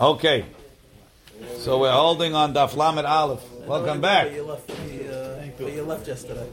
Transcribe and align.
Okay. 0.00 0.46
So 1.58 1.80
we're 1.80 1.92
holding 1.92 2.34
on 2.34 2.54
Daf 2.54 2.74
Lamed 2.74 3.04
Aleph. 3.04 3.42
Welcome 3.66 4.00
back. 4.00 4.32
You 4.32 4.44
left, 4.44 4.66
the, 4.66 5.60
uh, 5.60 5.68
you 5.68 5.82
left 5.82 6.08
yesterday. 6.08 6.48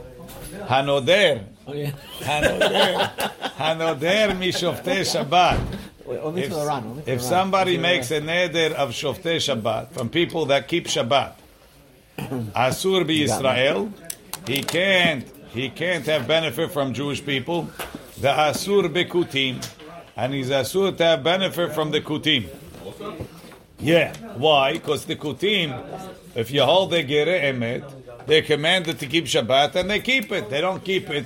Hanoder. 0.66 1.46
Oh, 1.66 1.74
yeah. 1.74 1.92
Hanoder. 2.20 3.10
Hanoder 3.56 4.38
mishoftei 4.38 5.06
Shabbat. 5.08 5.62
Only 6.22 6.42
If, 6.42 6.52
for 6.52 6.60
Iran. 6.60 6.88
Only 6.88 7.04
for 7.04 7.10
if 7.10 7.22
somebody 7.22 7.78
makes 7.78 8.12
a 8.12 8.20
neder 8.20 8.74
of 8.74 8.90
shoftei 8.90 9.38
Shabbat 9.38 9.92
from 9.94 10.10
people 10.10 10.48
that 10.48 10.68
keep 10.68 10.88
Shabbat, 10.88 11.32
Asur 12.18 13.08
be 13.08 13.24
Israel, 13.24 13.94
he 14.46 14.62
can't 14.62 15.26
he 15.52 15.70
can't 15.70 16.06
have 16.06 16.28
benefit 16.28 16.72
from 16.72 16.94
Jewish 16.94 17.26
people. 17.26 17.70
The 18.20 18.28
Asur 18.28 18.92
be 18.92 19.06
Kutim, 19.06 19.66
and 20.18 20.34
he's 20.34 20.50
Asur 20.50 20.98
to 20.98 21.04
have 21.06 21.24
benefit 21.24 21.74
from 21.74 21.92
the 21.92 22.02
Kutim. 22.02 22.50
Yeah, 23.80 24.16
why? 24.38 24.74
Because 24.74 25.06
the 25.06 25.16
Kutim, 25.16 25.70
if 26.36 26.52
you 26.52 26.64
hold 26.64 26.92
the 26.92 27.04
Gere 27.04 27.52
Emet, 27.52 27.84
they're 28.26 28.42
commanded 28.42 29.00
to 29.00 29.06
keep 29.08 29.26
Shabbat, 29.26 29.76
and 29.76 29.90
they 29.90 30.00
keep 30.00 30.32
it. 30.32 30.50
They 30.50 30.62
don't 30.62 30.84
keep 30.84 31.10
it 31.10 31.26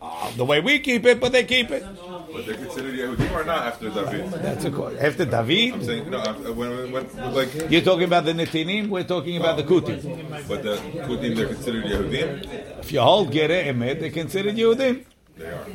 uh, 0.00 0.30
the 0.36 0.44
way 0.44 0.60
we 0.60 0.78
keep 0.78 1.04
it, 1.04 1.20
but 1.20 1.32
they 1.32 1.44
keep 1.44 1.70
it. 1.70 1.84
But 2.32 2.46
they're 2.46 2.54
considered 2.54 2.94
Yehudim 2.94 3.32
or 3.32 3.44
not 3.44 3.66
after 3.66 3.90
David? 3.90 4.30
That's 4.32 4.64
a 4.64 4.70
que- 4.70 4.96
after 4.98 5.24
David. 5.26 5.74
I'm 5.74 5.84
saying, 5.84 6.10
no, 6.10 6.20
when, 6.54 6.70
when, 6.70 6.92
when, 6.92 7.34
like, 7.34 7.70
You're 7.70 7.82
talking 7.82 8.04
about 8.04 8.24
the 8.24 8.32
Netinim, 8.32 8.88
we're 8.88 9.04
talking 9.04 9.36
about 9.36 9.56
the 9.58 9.64
Kutim. 9.64 10.48
but 10.48 10.62
the 10.62 10.76
Kutim, 10.76 11.36
they're 11.36 11.48
considered 11.48 11.84
Yehudim? 11.84 12.78
If 12.80 12.92
you 12.92 13.00
hold 13.00 13.30
Gere 13.30 13.64
Emet, 13.70 14.00
they're 14.00 14.10
considered 14.10 14.56
Yehudim. 14.56 15.04
They 15.36 15.46
are. 15.46 15.66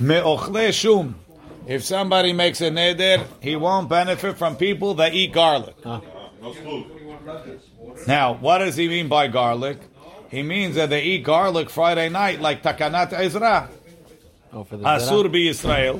Me'ochle 0.00 0.72
shum. 0.72 1.14
If 1.66 1.82
somebody 1.82 2.32
makes 2.32 2.60
a 2.60 2.70
neder, 2.70 3.26
he 3.40 3.56
won't 3.56 3.88
benefit 3.88 4.36
from 4.36 4.56
people 4.56 4.94
that 4.94 5.14
eat 5.14 5.32
garlic. 5.32 5.76
Clue. 5.82 6.84
Now, 8.06 8.34
what 8.34 8.58
does 8.58 8.76
he 8.76 8.88
mean 8.88 9.08
by 9.08 9.28
garlic? 9.28 9.78
He 10.30 10.42
means 10.42 10.74
that 10.74 10.90
they 10.90 11.02
eat 11.02 11.24
garlic 11.24 11.70
Friday 11.70 12.08
night 12.08 12.40
like 12.40 12.62
Takanat 12.62 13.12
Ezra. 13.12 13.68
Oh, 14.52 14.64
for 14.64 14.76
the 14.76 14.84
Asur 14.84 15.30
be 15.32 15.48
Israel, 15.48 15.98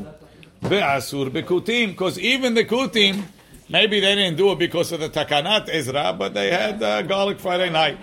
be 0.63 0.77
Asur 0.77 1.33
be 1.33 1.43
Kutim. 1.43 1.89
Because 1.89 2.19
even 2.19 2.55
the 2.55 2.65
Kutim, 2.65 3.23
maybe 3.69 4.01
they 4.01 4.15
didn't 4.15 4.37
do 4.37 4.53
it 4.53 4.59
because 4.59 4.93
of 4.93 5.01
the 5.01 5.09
Takanat 5.09 5.69
Ezra, 5.69 6.15
but 6.19 6.35
they 6.35 6.51
had 6.51 6.83
uh, 6.83 7.03
garlic 7.03 7.39
Friday 7.41 7.71
night. 7.71 7.99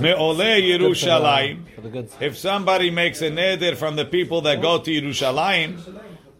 Me'ole 0.00 0.36
Yerushalayim. 0.36 1.74
For 1.74 1.80
the 1.80 1.90
goods. 1.90 2.14
If 2.20 2.36
somebody 2.36 2.90
makes 2.90 3.22
a 3.22 3.30
neder 3.30 3.76
from 3.76 3.96
the 3.96 4.04
people 4.04 4.40
that 4.42 4.60
go 4.60 4.78
to 4.78 4.90
Yerushalayim, 4.90 5.78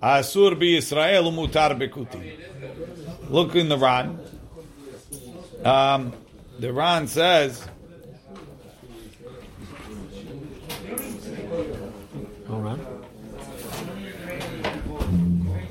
Asur 0.03 0.59
be 0.59 0.77
Israel 0.77 1.25
umutar 1.25 1.79
bekutim. 1.79 2.39
Look 3.29 3.55
in 3.55 3.69
the 3.69 3.77
Ran. 3.77 4.19
Um, 5.65 6.12
the 6.59 6.73
Ran 6.73 7.09
says, 7.09 7.67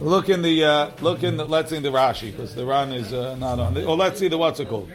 Look 0.07 0.29
in 0.29 0.41
the 0.41 0.63
uh, 0.63 0.91
look 1.01 1.21
in 1.21 1.35
let's 1.35 1.69
see 1.69 1.79
the 1.79 1.89
Rashi 1.89 2.31
because 2.31 2.55
the 2.55 2.65
Ran 2.65 2.93
is 2.93 3.11
uh, 3.11 3.35
not 3.35 3.59
on. 3.59 3.73
The, 3.73 3.85
or 3.85 3.97
let's 3.97 4.17
see 4.17 4.29
the 4.29 4.37
what's 4.37 4.57
it 4.61 4.69
called? 4.69 4.89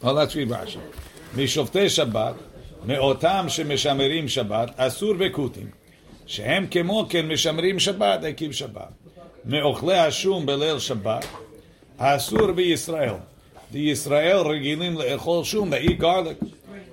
Well, 0.00 0.14
let's 0.14 0.36
read 0.36 0.48
Rashi. 0.48 0.78
Mishofte 1.34 1.86
Shabbat 1.86 2.38
meotam 2.84 3.46
shemeshamerim 3.46 4.26
Shabbat 4.26 4.76
asur 4.76 5.18
bekutim 5.18 5.72
shehem 6.26 6.68
kemo 6.68 7.10
ken 7.10 7.28
meshamerim 7.28 7.74
Shabbat 7.74 8.20
they 8.20 8.34
keep 8.34 8.52
Shabbat 8.52 8.92
meochle 9.44 9.96
hashum 9.96 10.46
beleil 10.46 10.76
Shabbat 10.76 11.26
asur 11.98 12.54
beYisrael 12.54 13.20
the 13.72 13.90
Israel 13.90 14.44
regilim 14.44 14.96
leechol 14.96 15.44
shum 15.44 15.70
they 15.70 15.80
eat 15.80 15.98
garlic. 15.98 16.38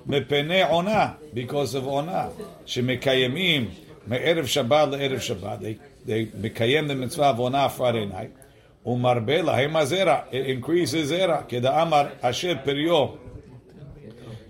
Because 0.06 1.74
of 1.74 1.88
Ona, 1.88 2.30
she 2.66 2.82
mekayemim 2.82 3.70
מערב 4.07 4.45
שבת 4.45 4.87
לערב 4.91 5.19
שבת, 5.19 5.59
they, 5.59 6.07
they 6.07 6.37
מקיים 6.41 6.91
the 6.91 6.93
מצווה 6.93 7.33
of 7.35 7.37
עונה 7.37 7.67
Friday 7.77 8.13
night, 8.13 8.87
ומרבה 8.89 9.41
להם 9.41 9.75
הזרע, 9.75 10.19
it 10.31 10.65
increases 10.65 11.03
זרע, 11.03 11.41
כדאמר 11.47 12.07
אשר 12.21 12.53
פריו 12.63 13.07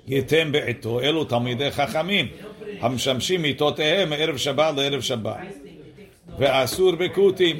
ייתן 0.07 0.51
בעתו, 0.51 0.99
אלו 0.99 1.25
תלמידי 1.25 1.71
חכמים, 1.71 2.27
המשמשים 2.79 3.41
מיתותיהם 3.41 4.09
מערב 4.09 4.37
שבת 4.37 4.73
לערב 4.77 5.01
שבת. 5.01 5.37
ואסור 6.39 6.95
בכותים, 6.95 7.57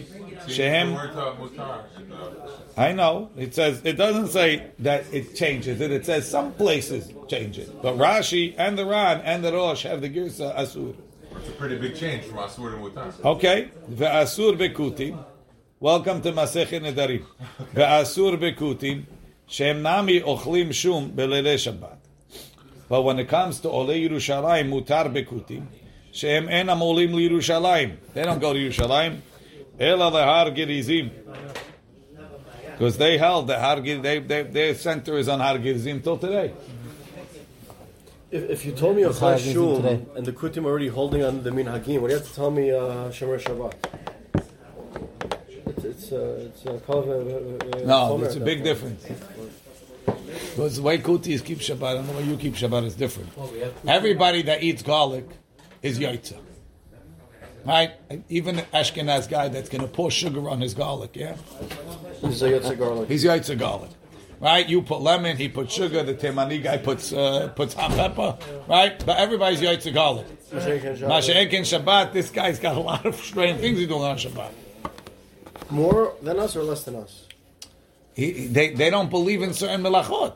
שהם... 0.48 0.96
Word 0.96 1.14
to 1.14 1.58
Mutar. 1.58 1.84
I 2.78 2.94
know, 2.94 3.30
it 3.36 3.54
says, 3.54 3.82
it 3.84 3.98
doesn't 3.98 4.30
say 4.30 4.68
that 4.80 5.04
it 5.12 5.36
changes 5.36 5.82
it, 5.82 5.92
it 5.92 6.06
says 6.06 6.30
some 6.30 6.54
places 6.54 7.12
change 7.28 7.60
it. 7.60 7.70
But 7.82 7.98
Rashi 7.98 8.56
and 8.58 8.78
the 8.78 8.86
Ran 8.86 9.20
and 9.20 9.44
the 9.44 9.52
Rosh 9.52 9.84
have 9.84 10.00
the 10.00 10.10
Girsa 10.10 10.56
Asur. 10.56 10.96
it's 11.44 11.53
a 11.53 11.56
pretty 11.59 11.77
big 11.77 11.94
change 11.94 12.25
from 12.25 12.38
Asur 12.38 12.71
to 12.72 12.78
Mutar. 12.78 13.25
Okay. 13.25 13.69
Ve'asur 13.91 14.56
bekutim. 14.56 15.22
Welcome 15.78 16.22
to 16.22 16.32
Masechet 16.32 16.81
Nedarim. 16.81 17.22
Ve'asur 17.75 18.38
bekutim. 18.38 19.05
Shem 19.47 19.82
nami 19.82 20.22
ochlim 20.22 20.72
shum 20.72 21.10
belele 21.10 21.56
Shabbat. 21.56 21.99
But 22.88 23.03
when 23.03 23.19
it 23.19 23.28
comes 23.28 23.60
to 23.60 23.69
Ole 23.69 23.88
Yerushalayim, 23.88 24.71
mutar 24.71 25.12
bekutim. 25.12 25.66
Shem 26.12 26.47
enam 26.47 26.81
olim 26.81 27.12
liyerushalayim. 27.12 27.97
They 28.15 28.22
don't 28.22 28.41
go 28.41 28.55
to 28.55 28.59
Yerushalayim. 28.59 29.21
Ela 29.78 30.11
lehar 30.11 30.55
gerizim. 30.55 31.11
Because 32.71 32.97
they 32.97 33.19
held 33.19 33.49
the 33.49 33.59
Har 33.59 33.81
they, 33.81 34.19
they, 34.19 34.43
their 34.43 34.75
center 34.75 35.19
is 35.19 35.28
on 35.28 35.41
Har 35.41 35.59
Gerizim 35.59 36.00
till 36.03 36.16
today. 36.16 36.55
If, 38.34 38.50
if 38.50 38.65
you 38.67 38.72
told 38.72 38.97
me 38.97 39.03
a 39.05 39.06
That's 39.06 39.21
how 39.21 39.28
I 39.28 39.37
Chai 39.37 39.47
reason 39.47 39.53
Shul 39.53 39.87
and 40.17 40.27
the 40.27 40.33
Kutim 40.33 40.65
already 40.65 40.89
holding 40.89 41.22
on 41.22 41.45
the 41.45 41.53
Min 41.53 41.67
Hagim, 41.67 42.00
what 42.00 42.09
do 42.09 42.15
you 42.15 42.19
have 42.19 42.28
to 42.28 42.34
tell 42.34 42.50
me, 42.50 42.72
uh, 42.72 43.09
Shomer 43.11 43.41
Shabbat? 43.41 43.75
It's, 45.69 45.84
it's, 45.84 46.12
uh, 46.12 46.49
it's 46.49 46.67
uh, 46.67 46.81
Kal- 46.84 47.09
uh, 47.09 47.83
uh, 47.83 47.87
No, 47.87 48.25
it's 48.25 48.34
a 48.34 48.41
big 48.41 48.65
that 48.65 48.65
difference. 48.65 49.06
Because 50.05 50.77
the 50.77 50.83
way 50.83 50.99
Kutis 50.99 51.44
keep 51.44 51.61
Shabbat 51.61 52.00
and 52.00 52.09
the 52.09 52.12
way 52.12 52.25
you 52.25 52.37
keep 52.37 52.55
Shabbat 52.55 52.84
is 52.87 52.97
different. 52.97 53.31
Everybody 53.87 54.43
that 54.43 54.65
eats 54.65 54.83
garlic 54.83 55.28
is 55.81 56.00
Yaitza. 56.00 56.39
Right? 57.65 57.93
Even 58.28 58.56
the 58.56 58.62
Ashkenaz 58.62 59.28
guy 59.28 59.47
that's 59.47 59.69
going 59.69 59.83
to 59.83 59.89
pour 59.89 60.11
sugar 60.11 60.49
on 60.49 60.61
his 60.61 60.75
garlic, 60.75 61.15
yeah? 61.15 61.37
He's 62.21 62.43
a 62.43 62.50
Yotze 62.50 62.77
garlic. 62.77 63.09
He's 63.09 63.25
Yaitza 63.25 63.56
garlic. 63.56 63.91
Right? 64.44 64.69
You 64.69 64.82
put 64.82 65.00
lemon, 65.00 65.38
he 65.38 65.49
puts 65.49 65.72
sugar, 65.72 66.03
the 66.03 66.12
Temani 66.12 66.62
guy 66.62 66.77
puts 66.77 67.15
uh, 67.15 67.49
puts 67.56 67.72
hot 67.72 67.93
pepper, 67.93 68.37
right? 68.69 69.03
But 69.06 69.16
everybody's 69.16 69.62
Yaitza 69.62 69.94
garlic. 69.94 70.27
Shabbat, 70.53 72.12
this 72.12 72.28
guy's 72.28 72.59
got 72.59 72.77
a 72.77 72.81
lot 72.81 73.06
of 73.06 73.16
strange 73.16 73.60
things 73.60 73.78
he's 73.78 73.88
doing 73.88 74.03
on 74.03 74.19
Shabbat. 74.19 74.50
More 75.71 76.12
than 76.21 76.38
us 76.38 76.55
or 76.56 76.62
less 76.62 76.84
than 76.84 76.97
us? 76.97 77.27
He, 78.12 78.32
he- 78.32 78.47
they, 78.49 78.75
they 78.75 78.91
don't 78.91 79.09
believe 79.09 79.41
in 79.41 79.55
certain 79.55 79.81
melachot. 79.81 80.34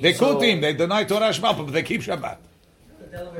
They 0.00 0.12
kutim, 0.14 0.60
they 0.60 0.72
deny 0.74 1.04
Torah 1.04 1.32
Shema, 1.32 1.52
but 1.52 1.72
they 1.72 1.84
keep 1.84 2.00
Shabbat. 2.02 2.38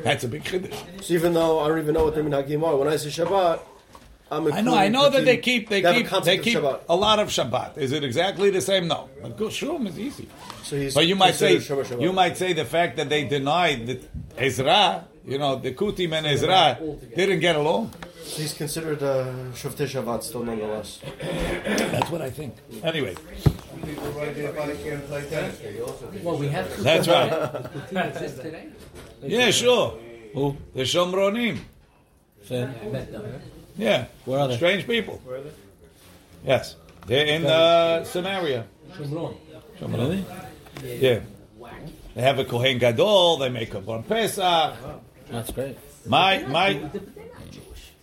That's 0.05 0.23
a 0.23 0.29
big 0.29 0.45
chiddush. 0.45 1.03
So 1.03 1.15
even 1.15 1.35
though 1.35 1.59
I 1.59 1.67
don't 1.67 1.81
even 1.81 1.95
know 1.95 2.05
what 2.05 2.15
the 2.15 2.23
Min 2.23 2.33
Hagim 2.33 2.63
are, 2.65 2.77
when 2.77 2.87
I 2.87 2.95
say 2.95 3.09
Shabbat, 3.09 3.59
I 4.31 4.61
know, 4.61 4.75
I 4.75 4.89
know 4.89 5.09
that 5.09 5.25
they 5.25 5.39
keep, 5.39 5.69
they 5.71 5.81
have 5.81 5.97
a 5.97 6.03
keep, 6.05 6.23
they 6.25 6.39
keep 6.39 6.59
a 6.59 6.95
lot 6.97 7.19
of 7.19 7.29
Shabbat. 7.29 7.79
Is 7.79 7.93
it 7.93 8.05
exactly 8.05 8.51
the 8.51 8.61
same? 8.61 8.87
No, 8.89 9.09
but 9.23 9.37
go 9.39 9.49
shum 9.49 9.87
is 9.87 9.99
easy. 9.99 10.29
So 10.65 10.77
he's 10.77 10.95
But 10.95 11.07
you 11.07 11.17
might 11.17 11.35
say, 11.35 11.55
considered 11.55 11.87
Shabbat. 11.87 12.03
you 12.03 12.13
might 12.13 12.37
say 12.37 12.53
the 12.53 12.65
fact 12.67 12.97
that 12.99 13.09
they 13.09 13.25
denied 13.25 13.87
that 13.87 14.01
Ezra, 14.37 15.07
you 15.27 15.39
know, 15.39 15.57
the 15.57 15.73
Kutim 15.73 16.13
and 16.13 16.27
Ezra 16.27 16.79
didn't 17.17 17.41
get 17.41 17.57
along. 17.57 17.93
So 18.23 18.43
he's 18.43 18.53
considered 18.53 19.03
uh, 19.03 19.25
Shoftei 19.55 19.87
Shabbat 19.89 20.23
still 20.23 20.43
nonetheless. 20.45 21.01
That's 21.23 22.11
what 22.11 22.21
I 22.21 22.29
think. 22.31 22.55
Anyway, 22.83 23.15
Well, 26.23 26.37
we 26.39 26.49
have 26.49 26.75
to. 26.77 26.83
that's 26.83 27.09
right. 27.09 27.31
Today. 27.89 28.69
Yeah, 29.23 29.51
sure. 29.51 29.99
Who? 30.35 30.57
The 30.75 30.83
Shomronim. 30.83 31.59
Yeah. 33.79 34.07
Where 34.25 34.41
are 34.41 34.49
they? 34.49 34.57
Strange 34.57 34.87
people. 34.87 35.23
Yes. 36.45 36.77
They're 37.07 37.27
in 37.27 37.47
uh, 37.47 38.05
Samaria. 38.05 38.67
Really? 39.81 40.25
Yeah. 40.85 41.21
They 42.15 42.23
have 42.23 42.39
a 42.39 42.45
Kohen 42.45 42.79
Gadol, 42.79 43.39
they 43.39 43.49
make 43.49 43.73
a 43.75 43.81
Bon 43.81 44.03
Pesach. 44.03 44.75
That's 45.31 45.51
great. 45.53 45.79
My, 46.07 46.43
my, 46.45 46.91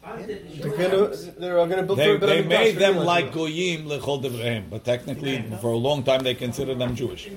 They're 0.06 0.78
gonna, 0.78 1.16
they're 1.40 1.68
gonna 1.68 1.84
build 1.84 1.98
they, 1.98 2.16
they 2.18 2.44
made 2.44 2.78
them 2.78 2.98
like 2.98 3.34
Goyim 3.34 3.88
Lechol 3.88 4.24
Devrehem, 4.24 4.70
but 4.70 4.86
technically, 4.86 5.44
for 5.60 5.72
a 5.72 5.78
long 5.78 6.04
time, 6.04 6.24
they 6.24 6.36
considered 6.36 6.78
them 6.80 6.96
Jewish. 6.96 7.30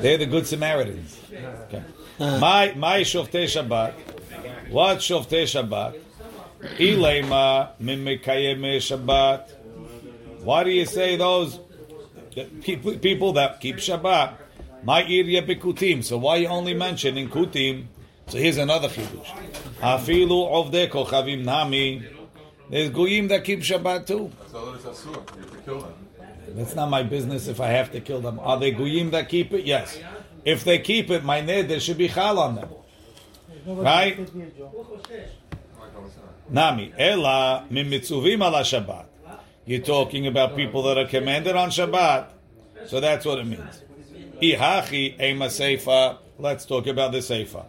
They're 0.00 0.18
the 0.18 0.26
Good 0.26 0.46
Samaritans. 0.46 1.18
Okay. 1.64 1.82
My, 2.18 2.74
my 2.76 3.00
Shoftei 3.00 3.44
Shabbat, 3.44 3.94
what 4.70 4.98
Shoftei 4.98 5.44
Shabbat, 5.44 5.98
Ilema 6.78 7.68
mimikayeme 7.80 8.78
Shabbat. 8.78 9.50
Why 10.42 10.64
do 10.64 10.70
you 10.70 10.86
say 10.86 11.16
those 11.16 11.60
people, 12.62 12.94
people 12.98 13.32
that 13.34 13.60
keep 13.60 13.76
Shabbat? 13.76 14.34
My 14.82 15.02
irya 15.02 15.46
bikutim. 15.46 16.02
So 16.02 16.18
why 16.18 16.36
you 16.36 16.48
only 16.48 16.74
mentioning 16.74 17.28
kutim? 17.28 17.86
So 18.26 18.38
here's 18.38 18.56
another 18.56 18.88
chidush. 18.88 19.28
Afilu 19.80 20.30
ovde 20.30 20.88
kochavim 20.90 21.44
nami. 21.44 22.02
There's 22.70 22.90
goyim 22.90 23.28
that 23.28 23.44
keep 23.44 23.60
Shabbat 23.60 24.06
too. 24.06 24.30
So 24.50 24.74
it's 24.74 24.84
asur. 24.84 25.12
You 25.36 25.42
have 25.42 25.50
to 25.50 25.56
kill 25.58 25.80
them. 25.80 25.94
It's 26.56 26.74
not 26.74 26.88
my 26.88 27.02
business 27.02 27.48
if 27.48 27.60
I 27.60 27.68
have 27.68 27.92
to 27.92 28.00
kill 28.00 28.20
them. 28.20 28.38
Are 28.38 28.58
they 28.58 28.70
goyim 28.70 29.10
that 29.10 29.28
keep 29.28 29.52
it? 29.52 29.64
Yes. 29.64 29.98
If 30.44 30.64
they 30.64 30.78
keep 30.78 31.10
it, 31.10 31.24
my 31.24 31.40
neder 31.40 31.80
should 31.80 31.98
be 31.98 32.08
chal 32.08 32.38
on 32.38 32.54
them. 32.56 32.68
Right? 33.66 34.18
Nami. 36.48 36.92
Ela 36.98 37.64
mimitzuvim 37.70 38.42
ala 38.42 38.60
Shabbat. 38.60 39.06
You're 39.66 39.80
talking 39.80 40.26
about 40.26 40.56
people 40.56 40.82
that 40.82 40.98
are 40.98 41.06
commanded 41.06 41.56
on 41.56 41.70
Shabbat. 41.70 42.26
So 42.86 43.00
that's 43.00 43.24
what 43.24 43.38
it 43.38 43.46
means. 43.46 43.82
Ihachi 44.42 45.20
ema 45.20 45.46
seifa. 45.46 46.18
Let's 46.38 46.66
talk 46.66 46.86
about 46.86 47.12
the 47.12 47.18
seifa. 47.18 47.64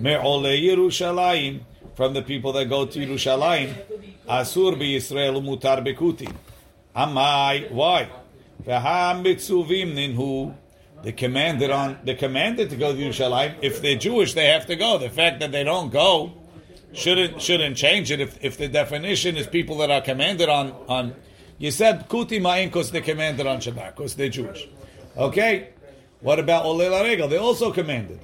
Me'ole 0.00 0.42
Yerushalayim. 0.42 1.60
From 1.94 2.14
the 2.14 2.22
people 2.22 2.52
that 2.52 2.68
go 2.68 2.86
to 2.86 2.98
Yerushalayim. 2.98 3.74
Asur 4.28 4.78
be 4.78 4.96
Yisrael 4.96 5.40
mutar 5.42 5.84
bekuti. 5.86 6.32
Amai. 6.96 7.70
Why? 7.70 8.08
V'ha 8.64 9.22
mitzuvim 9.22 9.94
ninhu. 9.94 10.54
The 11.02 11.12
commanded 11.12 11.70
on 11.70 11.98
the 12.04 12.14
commanded 12.14 12.70
to 12.70 12.76
go 12.76 12.92
to 12.92 12.98
Yerushalayim. 12.98 13.54
If 13.62 13.80
they're 13.80 13.96
Jewish, 13.96 14.34
they 14.34 14.46
have 14.46 14.66
to 14.66 14.76
go. 14.76 14.98
The 14.98 15.10
fact 15.10 15.40
that 15.40 15.52
they 15.52 15.62
don't 15.62 15.90
go 15.90 16.32
shouldn't 16.92 17.40
shouldn't 17.40 17.76
change 17.76 18.10
it. 18.10 18.20
If 18.20 18.42
if 18.44 18.56
the 18.56 18.68
definition 18.68 19.36
is 19.36 19.46
people 19.46 19.78
that 19.78 19.90
are 19.90 20.00
commanded 20.00 20.48
on 20.48 20.72
on, 20.88 21.14
you 21.58 21.70
said 21.70 22.08
kuti 22.08 22.40
ma'in 22.40 22.66
because 22.66 22.90
they're 22.90 23.00
commanded 23.00 23.46
on 23.46 23.58
Shabbat 23.58 23.96
because 23.96 24.14
they're 24.14 24.28
Jewish. 24.28 24.68
Okay, 25.16 25.70
what 26.20 26.38
about 26.38 26.64
olei 26.64 27.02
regel? 27.02 27.28
They 27.28 27.38
also 27.38 27.72
commanded, 27.72 28.20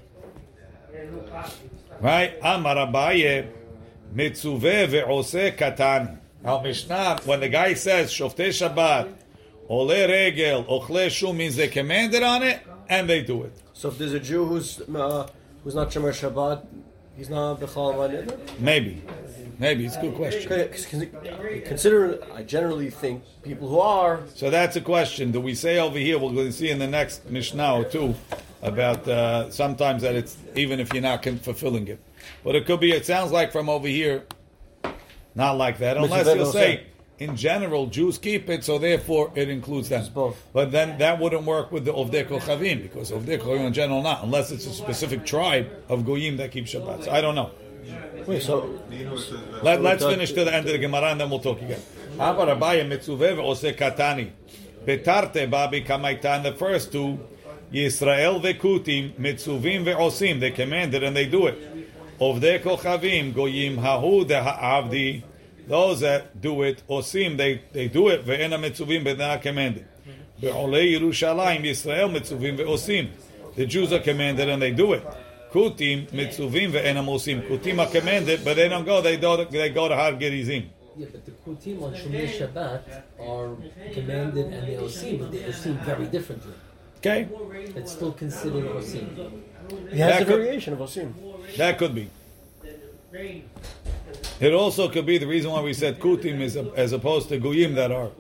right? 2.01 2.37
Amar 2.43 2.77
Abaye 2.77 3.49
mitzuve 4.15 5.57
katan. 5.57 6.19
Now 6.43 6.61
Mishnah, 6.61 7.21
when 7.25 7.41
the 7.41 7.49
guy 7.49 7.75
says 7.75 8.11
shoftei 8.11 8.49
Shabbat, 8.49 9.13
ole 9.69 9.89
regel, 10.09 10.65
ochle 10.69 11.09
shum 11.09 11.37
means 11.37 11.57
they 11.57 11.69
commanded 11.69 12.23
on 12.23 12.43
it 12.43 12.61
and 12.89 13.09
they 13.09 13.23
do 13.23 13.43
it. 13.43 13.53
So 13.73 13.89
if 13.89 13.99
there's 13.99 14.13
a 14.13 14.21
Jew 14.21 14.45
who's 14.45 14.81
uh, 14.81 15.29
who's 15.65 15.75
not 15.75 15.91
Shomer 15.91 16.13
Shabbat, 16.13 16.65
he's 17.17 17.31
not 17.31 17.61
Bechal? 17.61 18.61
Maybe, 18.61 19.03
maybe 19.59 19.87
it's 19.87 19.97
a 19.97 20.01
good 20.01 20.15
question. 20.15 20.71
Consider, 21.65 22.19
I 22.35 22.43
generally 22.43 22.91
think 22.91 23.23
people 23.43 23.69
who 23.69 23.81
are 23.81 24.21
So 24.35 24.51
that's 24.51 24.77
a 24.77 24.81
question. 24.81 25.33
Do 25.33 25.41
we 25.41 25.55
say 25.55 25.79
over 25.79 25.99
here? 25.99 26.19
We're 26.19 26.33
going 26.33 26.47
to 26.47 26.53
see 26.53 26.71
in 26.71 26.79
the 26.79 26.87
next 26.87 27.29
Mishnah 27.31 27.75
or 27.75 27.85
two 27.85 28.15
about 28.63 29.07
uh, 29.07 29.51
sometimes 29.51 30.03
that 30.03 30.15
it's 30.15 30.37
even 30.55 30.81
if 30.81 30.93
you're 30.93 31.03
not 31.03 31.25
fulfilling 31.25 31.89
it, 31.89 32.01
but 32.45 32.55
it 32.55 32.67
could 32.67 32.81
be. 32.81 32.93
It 32.93 33.07
sounds 33.07 33.33
like 33.33 33.53
from 33.53 33.69
over 33.69 33.89
here, 33.89 34.25
not 35.35 35.53
like 35.53 35.79
that. 35.79 35.97
Unless 35.97 36.35
you'll 36.35 36.47
say. 36.53 36.87
In 37.19 37.37
general 37.37 37.87
Jews 37.87 38.19
keep 38.19 38.49
it, 38.51 38.65
so 38.65 38.79
therefore 38.79 39.33
it 39.35 39.49
includes 39.49 39.89
them. 39.89 40.07
But 40.53 40.71
then 40.73 40.99
that 40.99 41.19
wouldn't 41.19 41.45
work 41.45 41.73
with 41.73 41.85
the 41.85 41.93
Ovdei 41.93 42.27
Kochavim 42.29 42.83
because 42.83 43.11
Ovdei 43.11 43.39
Kochavim 43.39 43.67
in 43.67 43.73
general 43.73 44.03
not 44.03 44.23
unless 44.25 44.51
it's 44.51 44.67
a 44.67 44.73
specific 44.73 45.25
tribe 45.25 45.71
of 45.89 46.05
Goyim 46.05 46.37
that 46.37 46.53
keep 46.53 46.67
Shabbat. 46.67 47.05
So 47.05 47.11
I 47.11 47.21
don't 47.21 47.35
know. 47.35 47.51
wait. 48.27 48.43
So 48.43 48.79
Let, 49.63 49.83
let's 49.83 50.05
finish 50.05 50.33
to 50.33 50.45
the 50.45 50.55
end 50.55 50.67
of 50.67 50.73
the 50.73 50.79
Gemara 50.79 51.11
and 51.11 51.21
then 51.21 51.31
we'll 51.31 51.41
talk 51.41 51.61
again. 51.63 51.81
Amar 52.15 52.47
Abaye 52.47 52.87
mitzuve 52.87 53.37
ve'ose 53.37 53.75
katani. 53.77 54.31
Betarte 54.85 55.51
babi 55.51 55.83
kamaitan. 55.83 56.43
The 56.43 56.53
first 56.53 56.93
two, 56.93 57.19
Yisrael 57.73 58.41
ve'kutim, 58.43 59.15
mitzuvim 59.15 59.85
ve'osim. 59.85 60.41
They 60.41 60.51
commanded 60.51 61.03
and 61.03 61.17
they 61.17 61.27
do 61.27 61.47
it. 61.47 62.19
Ovdei 62.19 62.63
kochavim, 62.63 63.35
goyim 63.35 63.77
hahu 63.79 64.29
ha'avdi. 64.29 65.23
Those 65.67 66.01
that 66.01 66.41
do 66.41 66.63
it, 66.63 66.83
osim, 66.89 67.37
they, 67.37 67.63
they 67.73 67.89
do 67.89 68.09
it. 68.09 68.25
Ve'ena 68.25 68.59
mitzuvim, 68.59 69.03
but 69.05 69.19
they're 69.19 69.29
not 69.29 69.43
commanded. 69.43 69.87
Be'olei 70.41 70.99
Yerushalayim, 70.99 71.63
Yisrael 71.63 72.11
mitzuvim 72.15 72.57
ve'osim. 72.59 73.09
The 73.57 73.67
Jews 73.67 73.93
are 73.93 73.99
commanded 74.01 74.49
and 74.49 74.61
they 74.63 74.71
do 74.71 74.93
it. 74.93 75.03
Kutim 75.51 76.09
mitzuvim 76.11 76.71
ve'ena 76.73 77.03
mosim. 77.05 77.47
Kutim 77.49 77.79
are 77.85 77.91
commanded, 77.91 78.45
but 78.45 78.55
they 78.55 78.69
don't 78.69 78.85
go. 78.85 79.01
They 79.01 79.17
go. 79.17 79.45
They 79.45 79.71
go 79.71 79.89
to 79.89 79.97
Har 79.97 80.13
Gerizim. 80.13 80.71
Yeah, 80.97 81.07
but 81.13 81.25
the 81.25 81.33
Kutim 81.33 81.83
on 81.83 81.93
Shomei 81.95 82.29
Shabbat 82.29 83.03
are 83.21 83.57
commanded 83.93 84.47
and 84.53 84.69
they 84.69 84.75
osim, 84.75 85.19
but 85.19 85.33
they 85.33 85.39
osim 85.41 85.83
very 85.85 86.07
differently. 86.07 86.53
Okay, 86.99 87.29
It's 87.77 87.93
still 87.93 88.13
considered 88.13 88.65
osim. 88.65 89.43
he 89.93 89.99
has 89.99 90.13
That 90.13 90.23
a 90.23 90.25
could- 90.25 90.37
variation 90.39 90.73
of 90.73 90.79
Osim. 90.81 91.13
that 91.57 91.77
could 91.79 91.95
be. 91.95 92.09
It 94.41 94.53
also 94.53 94.89
could 94.89 95.07
be 95.07 95.19
the 95.19 95.27
reason 95.27 95.51
why 95.51 95.63
we 95.63 95.73
said 95.73 95.99
kutim 95.99 96.41
is 96.41 96.57
as 96.57 96.93
opposed 96.93 97.29
to 97.31 97.41
guyim 97.41 97.75
that 97.75 97.91
are 97.91 98.11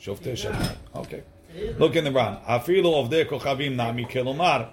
shoftei 0.00 0.32
Shabbat. 0.32 0.76
Okay, 0.96 1.22
look 1.78 1.94
in 1.96 2.04
the 2.04 2.12
Ran. 2.12 2.38
Afilo 2.48 3.00
of 3.00 3.10
de 3.10 3.24
kochavim 3.24 3.76
nami 3.76 4.04
kelomar. 4.04 4.70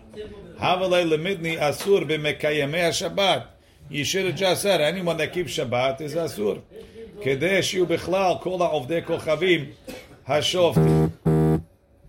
Havalei 0.59 1.07
lemidni 1.07 1.57
asur 1.59 2.09
b'mekayemei 2.09 2.89
Shabbat. 2.89 3.47
You 3.89 4.03
should 4.03 4.25
have 4.25 4.35
just 4.35 4.63
said 4.63 4.81
anyone 4.81 5.17
that 5.17 5.33
keeps 5.33 5.55
Shabbat 5.55 6.01
is 6.01 6.15
asur. 6.15 6.61
Kedei 7.21 7.59
shiu 7.59 7.85
bichlal 7.85 8.41
kol 8.41 8.57
ha'ovdei 8.57 9.05
kochavim 9.05 9.73
hashofti. 10.27 11.61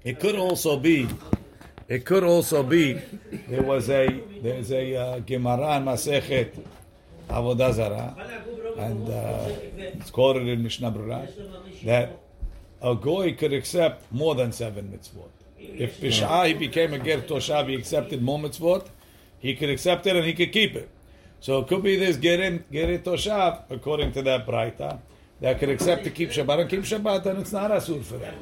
It 0.02 0.18
could 0.18 0.36
also 0.36 0.78
be. 0.78 1.08
It 1.88 2.04
could 2.04 2.24
also 2.24 2.62
be 2.62 2.94
there 3.48 3.62
was 3.62 3.88
a 3.90 4.08
there's 4.42 4.72
a 4.72 4.96
uh, 4.96 5.18
Gemara 5.20 5.76
in 5.76 5.84
Masechet 5.84 6.64
Avodah 7.28 7.72
Zarah, 7.72 8.14
and 8.78 9.08
uh, 9.08 9.48
it's 9.76 10.10
quoted 10.10 10.46
in 10.46 10.62
Mishnah 10.62 10.92
Berurah 10.92 11.28
that 11.84 12.18
a 12.82 12.94
goy 12.94 13.34
could 13.34 13.52
accept 13.52 14.10
more 14.12 14.34
than 14.34 14.52
seven 14.52 14.88
mitzvot. 14.88 15.30
If 15.58 16.00
Bishah 16.00 16.46
he 16.46 16.54
became 16.54 16.94
a 16.94 16.98
ger 16.98 17.20
toshav, 17.20 17.68
he 17.68 17.74
accepted 17.74 18.22
more 18.22 18.38
mitzvot, 18.38 18.88
he 19.38 19.54
could 19.54 19.70
accept 19.70 20.06
it 20.06 20.16
and 20.16 20.24
he 20.24 20.34
could 20.34 20.52
keep 20.52 20.74
it. 20.74 20.88
So 21.40 21.60
it 21.60 21.68
could 21.68 21.82
be 21.82 21.96
this 21.96 22.16
gerin 22.16 22.64
toshav, 22.70 23.62
according 23.70 24.12
to 24.12 24.22
that 24.22 24.46
braita, 24.46 25.00
that 25.40 25.58
could 25.58 25.68
accept 25.68 26.04
to 26.04 26.10
keep 26.10 26.30
Shabbat 26.30 26.60
and 26.60 26.70
keep 26.70 26.82
Shabbat, 26.82 27.26
and 27.26 27.40
it's 27.40 27.52
not 27.52 27.70
asur 27.70 28.02
for 28.02 28.18
them. 28.18 28.34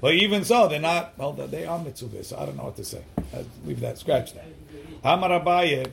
But 0.00 0.14
even 0.14 0.44
so, 0.44 0.66
they're 0.68 0.80
not. 0.80 1.16
Well, 1.16 1.32
they 1.32 1.64
are 1.64 1.78
mitzvah. 1.78 2.24
So 2.24 2.36
I 2.36 2.46
don't 2.46 2.56
know 2.56 2.64
what 2.64 2.76
to 2.76 2.84
say. 2.84 3.02
Uh, 3.32 3.44
leave 3.64 3.80
that. 3.80 3.98
Scratch 3.98 4.34
that. 4.34 4.46
Amar 5.04 5.40
Abaye, 5.40 5.90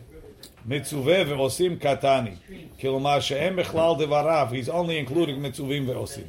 mitzvah 0.70 1.26
ve'osim 1.30 1.80
katani. 1.80 2.36
Kilomar 2.80 3.22
she'em 3.22 3.56
bechlal 3.58 4.00
devarav. 4.00 4.52
He's 4.52 4.70
only 4.70 5.00
including 5.00 5.40
mitzuvim 5.42 5.88
ve'osim. 5.88 6.28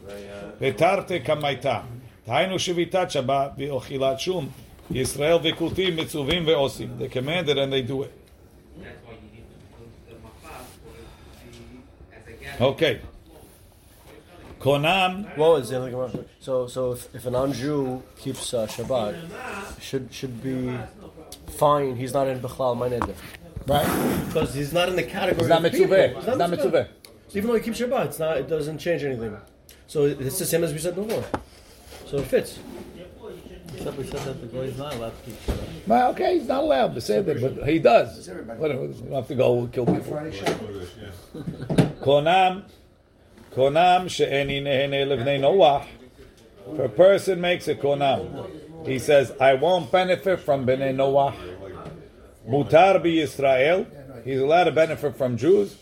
Vetarte 0.61 1.23
kamaita. 1.23 1.85
Tainu 2.26 2.56
shevitat 2.64 3.09
shabbat 3.14 3.59
ve'ochilat 3.59 4.18
shum. 4.18 4.52
Yisrael 4.90 5.38
ve'kutim 5.44 5.99
mitzuvim 5.99 6.44
ve'osim. 6.47 6.99
They 6.99 7.09
commanded 7.09 7.59
and 7.59 7.70
they 7.73 7.82
do 7.82 8.02
it. 8.04 8.12
Okay. 12.61 13.00
Konam. 14.59 15.37
What 15.38 15.50
was 15.52 15.70
the 15.70 15.78
other? 15.80 16.25
So, 16.40 16.66
so 16.66 16.92
if, 16.92 17.14
if 17.14 17.25
a 17.25 17.30
non-Jew 17.30 18.02
keeps 18.18 18.52
uh, 18.52 18.66
Shabbat, 18.66 19.80
should 19.80 20.12
should 20.12 20.42
be 20.42 20.78
fine. 21.47 21.97
He's 21.97 22.12
not 22.12 22.28
in 22.28 22.40
Bechlal 22.40 22.76
Ma'neder. 22.76 23.14
Right. 23.67 24.25
Because 24.26 24.55
he's 24.55 24.73
not 24.73 24.88
in 24.88 24.97
the 24.97 25.02
category. 25.02 25.40
It's 25.40 25.49
not 25.49 25.64
of 25.64 25.73
mitzvah. 25.73 26.05
It's 26.05 26.26
It's 26.26 26.37
not 26.38 26.50
mitzvah. 26.50 26.88
Even 27.33 27.49
though 27.49 27.57
he 27.57 27.62
keeps 27.62 27.81
Shabbat, 27.81 28.07
it's 28.07 28.19
not. 28.19 28.37
It 28.38 28.49
doesn't 28.49 28.79
change 28.79 29.05
anything. 29.05 29.37
So 29.87 30.05
it's 30.05 30.38
the 30.38 30.47
same 30.47 30.64
as 30.64 30.73
we 30.73 30.79
said 30.79 30.95
before. 30.95 31.25
So 32.07 32.19
it 32.19 32.26
fits. 32.26 32.59
Except 33.73 33.97
we 33.97 34.05
said 34.05 34.21
that 34.21 34.40
the 34.40 34.47
guy 34.49 34.64
is 34.64 34.76
not 34.76 34.95
allowed 34.95 35.12
to 35.17 35.31
keep 35.31 35.40
Shabbat. 35.47 35.87
Well, 35.87 36.11
okay, 36.11 36.38
he's 36.38 36.49
not 36.49 36.64
allowed 36.64 36.95
to 36.95 37.00
say 37.00 37.21
that, 37.23 37.40
but 37.40 37.69
he 37.69 37.79
does. 37.79 38.29
Whatever, 38.29 38.87
we 38.87 38.95
don't 38.95 39.12
have 39.12 39.29
to 39.29 39.35
go 39.35 39.69
kill 39.73 39.87
people. 39.87 40.12
Konam, 42.02 42.64
konam 43.52 44.09
she'eni 44.11 44.62
nehene 44.62 45.07
levnei 45.07 45.38
Noach. 45.40 45.87
If 46.73 46.79
a 46.79 46.88
person 46.88 47.40
makes 47.40 47.69
a 47.69 47.75
konam, 47.75 48.50
he 48.87 48.99
says, 48.99 49.33
I 49.40 49.55
won't 49.55 49.90
benefit 49.93 50.40
from 50.40 50.67
bnei 50.67 50.95
Noach. 50.95 51.35
Mutar 52.49 53.02
bi 53.02 53.09
Yisrael. 53.09 53.87
He's 54.25 54.40
allowed 54.40 54.64
to 54.64 54.73
benefit 54.73 55.16
from 55.16 55.37
Jews. 55.37 55.76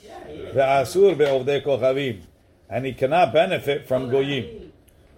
Ve'asur 0.55 1.17
be'ovdei 1.17 1.62
kochavim. 1.65 2.23
And 2.69 2.87
he 2.87 2.93
cannot 2.93 3.33
benefit 3.33 3.87
from 3.87 4.11
goyim. 4.11 4.73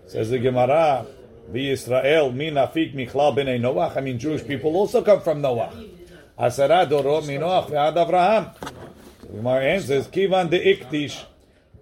Says 0.06 0.30
the 0.30 0.38
Gemara, 0.38 1.06
Israel 1.52 2.32
min 2.32 2.54
afik 2.54 2.94
michlal 2.94 3.36
b'nei 3.36 3.60
Noach. 3.60 3.96
I 3.96 4.00
mean, 4.00 4.18
Jewish 4.18 4.46
people 4.46 4.76
also 4.76 5.02
come 5.02 5.20
from 5.20 5.42
Noach. 5.42 5.88
Asara 6.38 6.88
dorot 6.88 7.26
min 7.26 7.40
Noach 7.40 7.70
ve'ad 7.70 7.96
Avraham. 7.96 8.54
The 9.22 9.36
Gemara 9.36 9.64
answers, 9.64 10.06
Kivan 10.08 10.50
de 10.50 10.58
iktish 10.74 11.24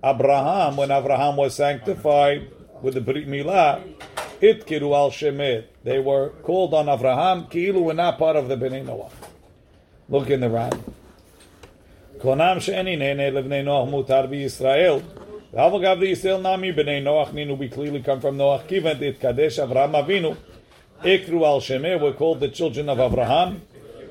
Abraham, 0.03 0.77
when 0.77 0.91
Abraham 0.91 1.37
was 1.37 1.55
sanctified 1.55 2.51
with 2.83 2.95
the 2.95 3.01
Brit 3.01 3.27
Milah, 3.27 3.83
itkiru 4.41 4.95
al 4.95 5.11
Shemet. 5.11 5.65
They 5.85 5.99
were 5.99 6.31
called 6.43 6.75
on 6.75 6.89
Abraham, 6.89 7.47
ki'ilu 7.47 7.83
were 7.83 7.95
not 7.95 8.19
part 8.19 8.37
of 8.37 8.49
the 8.49 8.57
Bnei 8.57 8.85
Noach. 8.85 9.11
Look 10.11 10.31
in 10.31 10.41
the 10.41 10.49
Ran. 10.49 10.73
Konam 12.19 12.63
she'eni 12.63 12.97
nene 12.97 13.31
levnei 13.31 13.63
Noach 13.63 13.91
mutar 13.91 14.27
Yisrael. 14.27 15.03
V'havo 15.53 15.83
gav 15.83 15.99
Yisrael 15.99 16.41
nami 16.41 16.73
bnei 16.73 17.03
Noach 17.03 17.33
ninu. 17.33 17.59
We 17.59 17.69
clearly 17.69 18.03
come 18.03 18.19
from 18.19 18.39
Noach. 18.39 18.67
Kivan 18.67 19.03
it 19.03 19.21
kadesh 19.21 19.59
Avraham 19.59 19.93
Avinu. 20.03 20.35
Ikru 21.03 21.45
al 21.45 21.61
Shemeh 21.61 22.01
were 22.01 22.15
called 22.15 22.41
the 22.41 22.49
children 22.49 22.89
of 22.89 22.99
Abraham. 22.99 23.61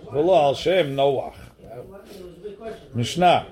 V'lo 0.05 0.37
al 0.37 0.53
Shem 0.53 0.95
Noach. 0.95 1.33
Mishnah. 2.93 3.47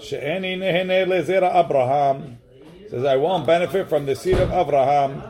She'eni 0.00 0.56
nehene 0.56 1.06
lezera 1.06 1.54
Abraham. 1.54 2.38
Says, 2.88 3.04
I 3.04 3.16
won't 3.16 3.46
benefit 3.46 3.90
from 3.90 4.06
the 4.06 4.16
seed 4.16 4.38
of 4.38 4.50
Abraham. 4.50 5.22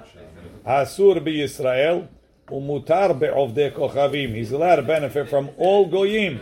Asur 0.65 1.23
bi 1.25 1.33
Yisrael. 1.33 2.07
Umutar 2.50 3.19
be'ovdei 3.19 3.73
kochavim. 3.73 4.35
He's 4.35 4.52
allowed 4.52 4.76
to 4.76 4.83
benefit 4.83 5.28
from 5.28 5.50
all 5.57 5.87
goyim. 5.87 6.40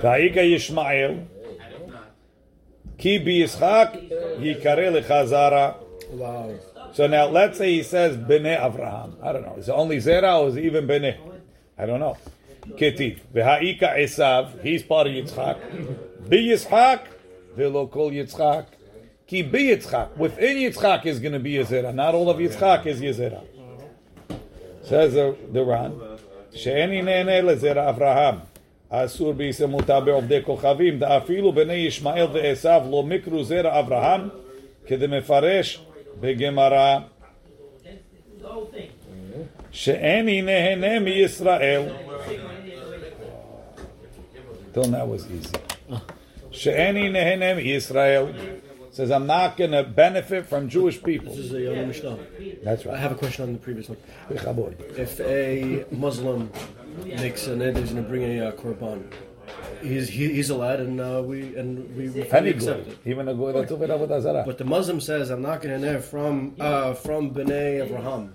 Va'ika 0.00 0.36
Yishmael. 0.36 1.26
Ki 2.98 3.18
bi 3.18 3.30
Yitzchak. 3.30 4.10
Yikare 4.38 5.02
lechazara. 5.02 5.76
Wow. 6.10 6.54
So 6.92 7.06
now 7.06 7.26
let's 7.26 7.58
say 7.58 7.74
he 7.74 7.82
says 7.82 8.16
Bnei 8.16 8.58
Avraham. 8.60 9.16
I 9.22 9.32
don't 9.32 9.42
know. 9.42 9.56
Is 9.56 9.68
it 9.68 9.72
only 9.72 9.96
Zera 9.96 10.40
or 10.40 10.48
is 10.48 10.56
it 10.56 10.64
even 10.64 10.86
Bnei? 10.86 11.16
I 11.78 11.86
don't 11.86 12.00
know. 12.00 12.16
Ketiv. 12.66 13.20
V'ha'ika 13.34 13.96
Esav. 13.98 14.62
He's 14.62 14.82
part 14.82 15.06
of 15.06 15.12
Yitzchak. 15.12 15.58
Yitzchak. 16.28 17.06
V'lo 17.56 17.90
kol 17.90 18.10
Yitzchak. 18.10 18.66
Ki 19.26 19.42
bi 19.42 19.58
Yitzchak. 19.58 20.16
Within 20.16 20.56
Yitzchak 20.56 21.06
is 21.06 21.18
going 21.18 21.32
to 21.32 21.40
be 21.40 21.54
Zera. 21.54 21.94
Not 21.94 22.14
all 22.14 22.30
of 22.30 22.38
Yitzchak 22.38 22.86
is 22.86 23.00
Yezera. 23.00 23.42
Says 24.83 25.13
the, 25.13 25.35
the 25.53 25.63
Ran. 25.63 25.91
She'eni 26.53 27.01
nene 27.01 27.41
lezera 27.41 27.87
Avraham. 27.89 28.41
אסור 28.89 29.33
בישמותה 29.33 29.99
בעובדי 29.99 30.43
כוכבים, 30.43 30.99
דאפילו 30.99 31.51
בני 31.51 31.73
ישמעאל 31.73 32.25
ועשיו 32.33 32.81
לא 32.91 33.03
מקרו 33.03 33.43
זרע 33.43 33.79
אברהם, 33.79 34.29
כדמפרש 34.87 35.81
בגמרא, 36.19 36.99
שאיני 39.71 40.41
נהנה 40.41 40.99
מישראל. 40.99 41.81
Till 44.73 44.81
now 44.81 45.05
was 45.05 45.25
easy. 45.25 45.95
שאיני 46.51 47.09
נהנה 47.09 47.53
מישראל. 47.53 48.23
Says, 48.94 49.10
I'm 49.10 49.26
not 49.26 49.56
going 49.56 49.72
to 49.72 49.82
benefit 49.82 50.46
from 50.46 50.68
Jewish 50.68 51.02
people. 51.02 51.34
This 51.34 51.46
is 51.46 51.52
a 51.52 51.62
young 51.62 51.88
Mishnah. 51.88 52.16
That's 52.62 52.86
right. 52.86 52.94
I 52.94 52.98
have 52.98 53.10
a 53.10 53.16
question 53.16 53.42
on 53.42 53.52
the 53.52 53.58
previous 53.58 53.88
one. 53.88 53.98
If 54.30 55.18
a 55.18 55.84
Muslim 55.90 56.48
makes 57.04 57.48
an 57.48 57.60
ed, 57.60 57.76
he's 57.76 57.90
going 57.90 58.04
to 58.04 58.08
bring 58.08 58.22
a 58.22 58.50
uh, 58.50 58.52
korban. 58.52 59.12
He's 59.82 60.08
he, 60.08 60.32
he's 60.32 60.48
allowed, 60.48 60.78
and 60.78 61.00
uh, 61.00 61.20
we 61.24 61.56
and 61.56 61.94
we 61.96 62.06
fully 62.06 62.30
Any 62.30 62.50
accept 62.50 62.86
it. 62.86 62.98
Even 63.04 63.26
a 63.26 63.34
good 63.34 63.56
that's 63.56 63.72
over 63.72 63.86
there 63.88 63.98
with 63.98 64.12
Azara. 64.12 64.44
But 64.46 64.58
the 64.58 64.64
Muslim 64.64 65.00
says, 65.00 65.28
"I'm 65.28 65.42
not 65.42 65.60
going 65.60 65.82
to 65.82 66.00
from 66.00 66.54
uh, 66.60 66.94
from 66.94 67.34
Bnei 67.34 67.84
Abraham." 67.84 68.34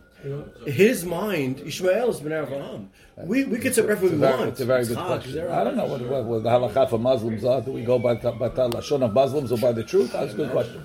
His 0.66 1.06
mind, 1.06 1.62
Ishmael 1.62 2.10
is 2.10 2.20
Bnei 2.20 2.44
Abraham. 2.44 2.90
We 3.18 3.46
we 3.46 3.58
can 3.58 3.72
separate 3.74 4.02
what 4.02 4.12
we 4.12 4.18
very, 4.18 4.38
want. 4.38 4.50
it's 4.50 4.60
a 4.60 4.66
very 4.66 4.86
good 4.86 4.98
Yitzchak, 4.98 5.06
question. 5.06 5.48
I 5.50 5.64
don't 5.64 5.78
know 5.78 5.86
what, 5.86 6.02
what, 6.02 6.24
what 6.26 6.44
the 6.44 6.50
halakha 6.50 6.90
for 6.90 7.00
Muslims 7.00 7.46
are. 7.46 7.62
Do 7.62 7.72
we 7.72 7.84
go 7.84 7.98
by, 8.00 8.16
the- 8.16 8.32
by 8.34 8.50
the 8.50 8.70
lashon 8.70 9.02
of 9.02 9.14
Muslims 9.14 9.52
or 9.54 9.58
by 9.58 9.72
the 9.72 9.84
truth? 9.84 10.12
That's 10.12 10.34
a 10.34 10.36
good 10.36 10.52
question. 10.52 10.84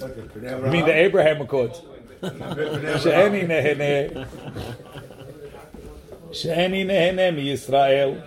You 0.00 0.70
mean 0.70 0.84
the 0.84 0.94
Abraham 0.94 1.40
Accords? 1.40 1.80
She'eni 2.22 3.46
nehene. 3.46 4.26
She'eni 6.32 6.84
nehene 6.84 7.34
mi-Yisrael. 7.34 8.22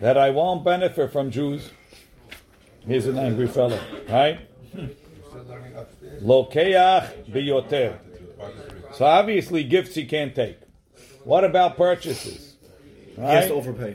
That 0.00 0.16
I 0.16 0.30
won't 0.30 0.64
benefit 0.64 1.12
from 1.12 1.30
Jews. 1.30 1.70
Here's 2.86 3.06
an 3.06 3.18
angry 3.18 3.46
fellow, 3.46 3.78
right? 4.08 4.40
Lokeach 6.22 7.26
biyoter. 7.30 7.98
So 8.94 9.04
obviously, 9.04 9.64
gifts 9.64 9.94
he 9.94 10.04
can't 10.04 10.34
take. 10.34 10.58
What 11.24 11.44
about 11.44 11.76
purchases? 11.76 12.56
Right? 13.16 13.28
He 13.28 13.34
has 13.34 13.46
to 13.48 13.54
overpay. 13.54 13.94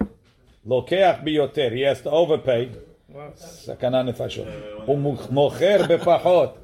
Lokeach 0.65 1.23
biyoter. 1.23 1.71
He 1.71 1.81
has 1.81 2.01
to 2.01 2.09
overpay. 2.09 2.71
Sakana 3.11 4.03
nefashot. 4.07 4.85
Bepachot. 5.87 6.57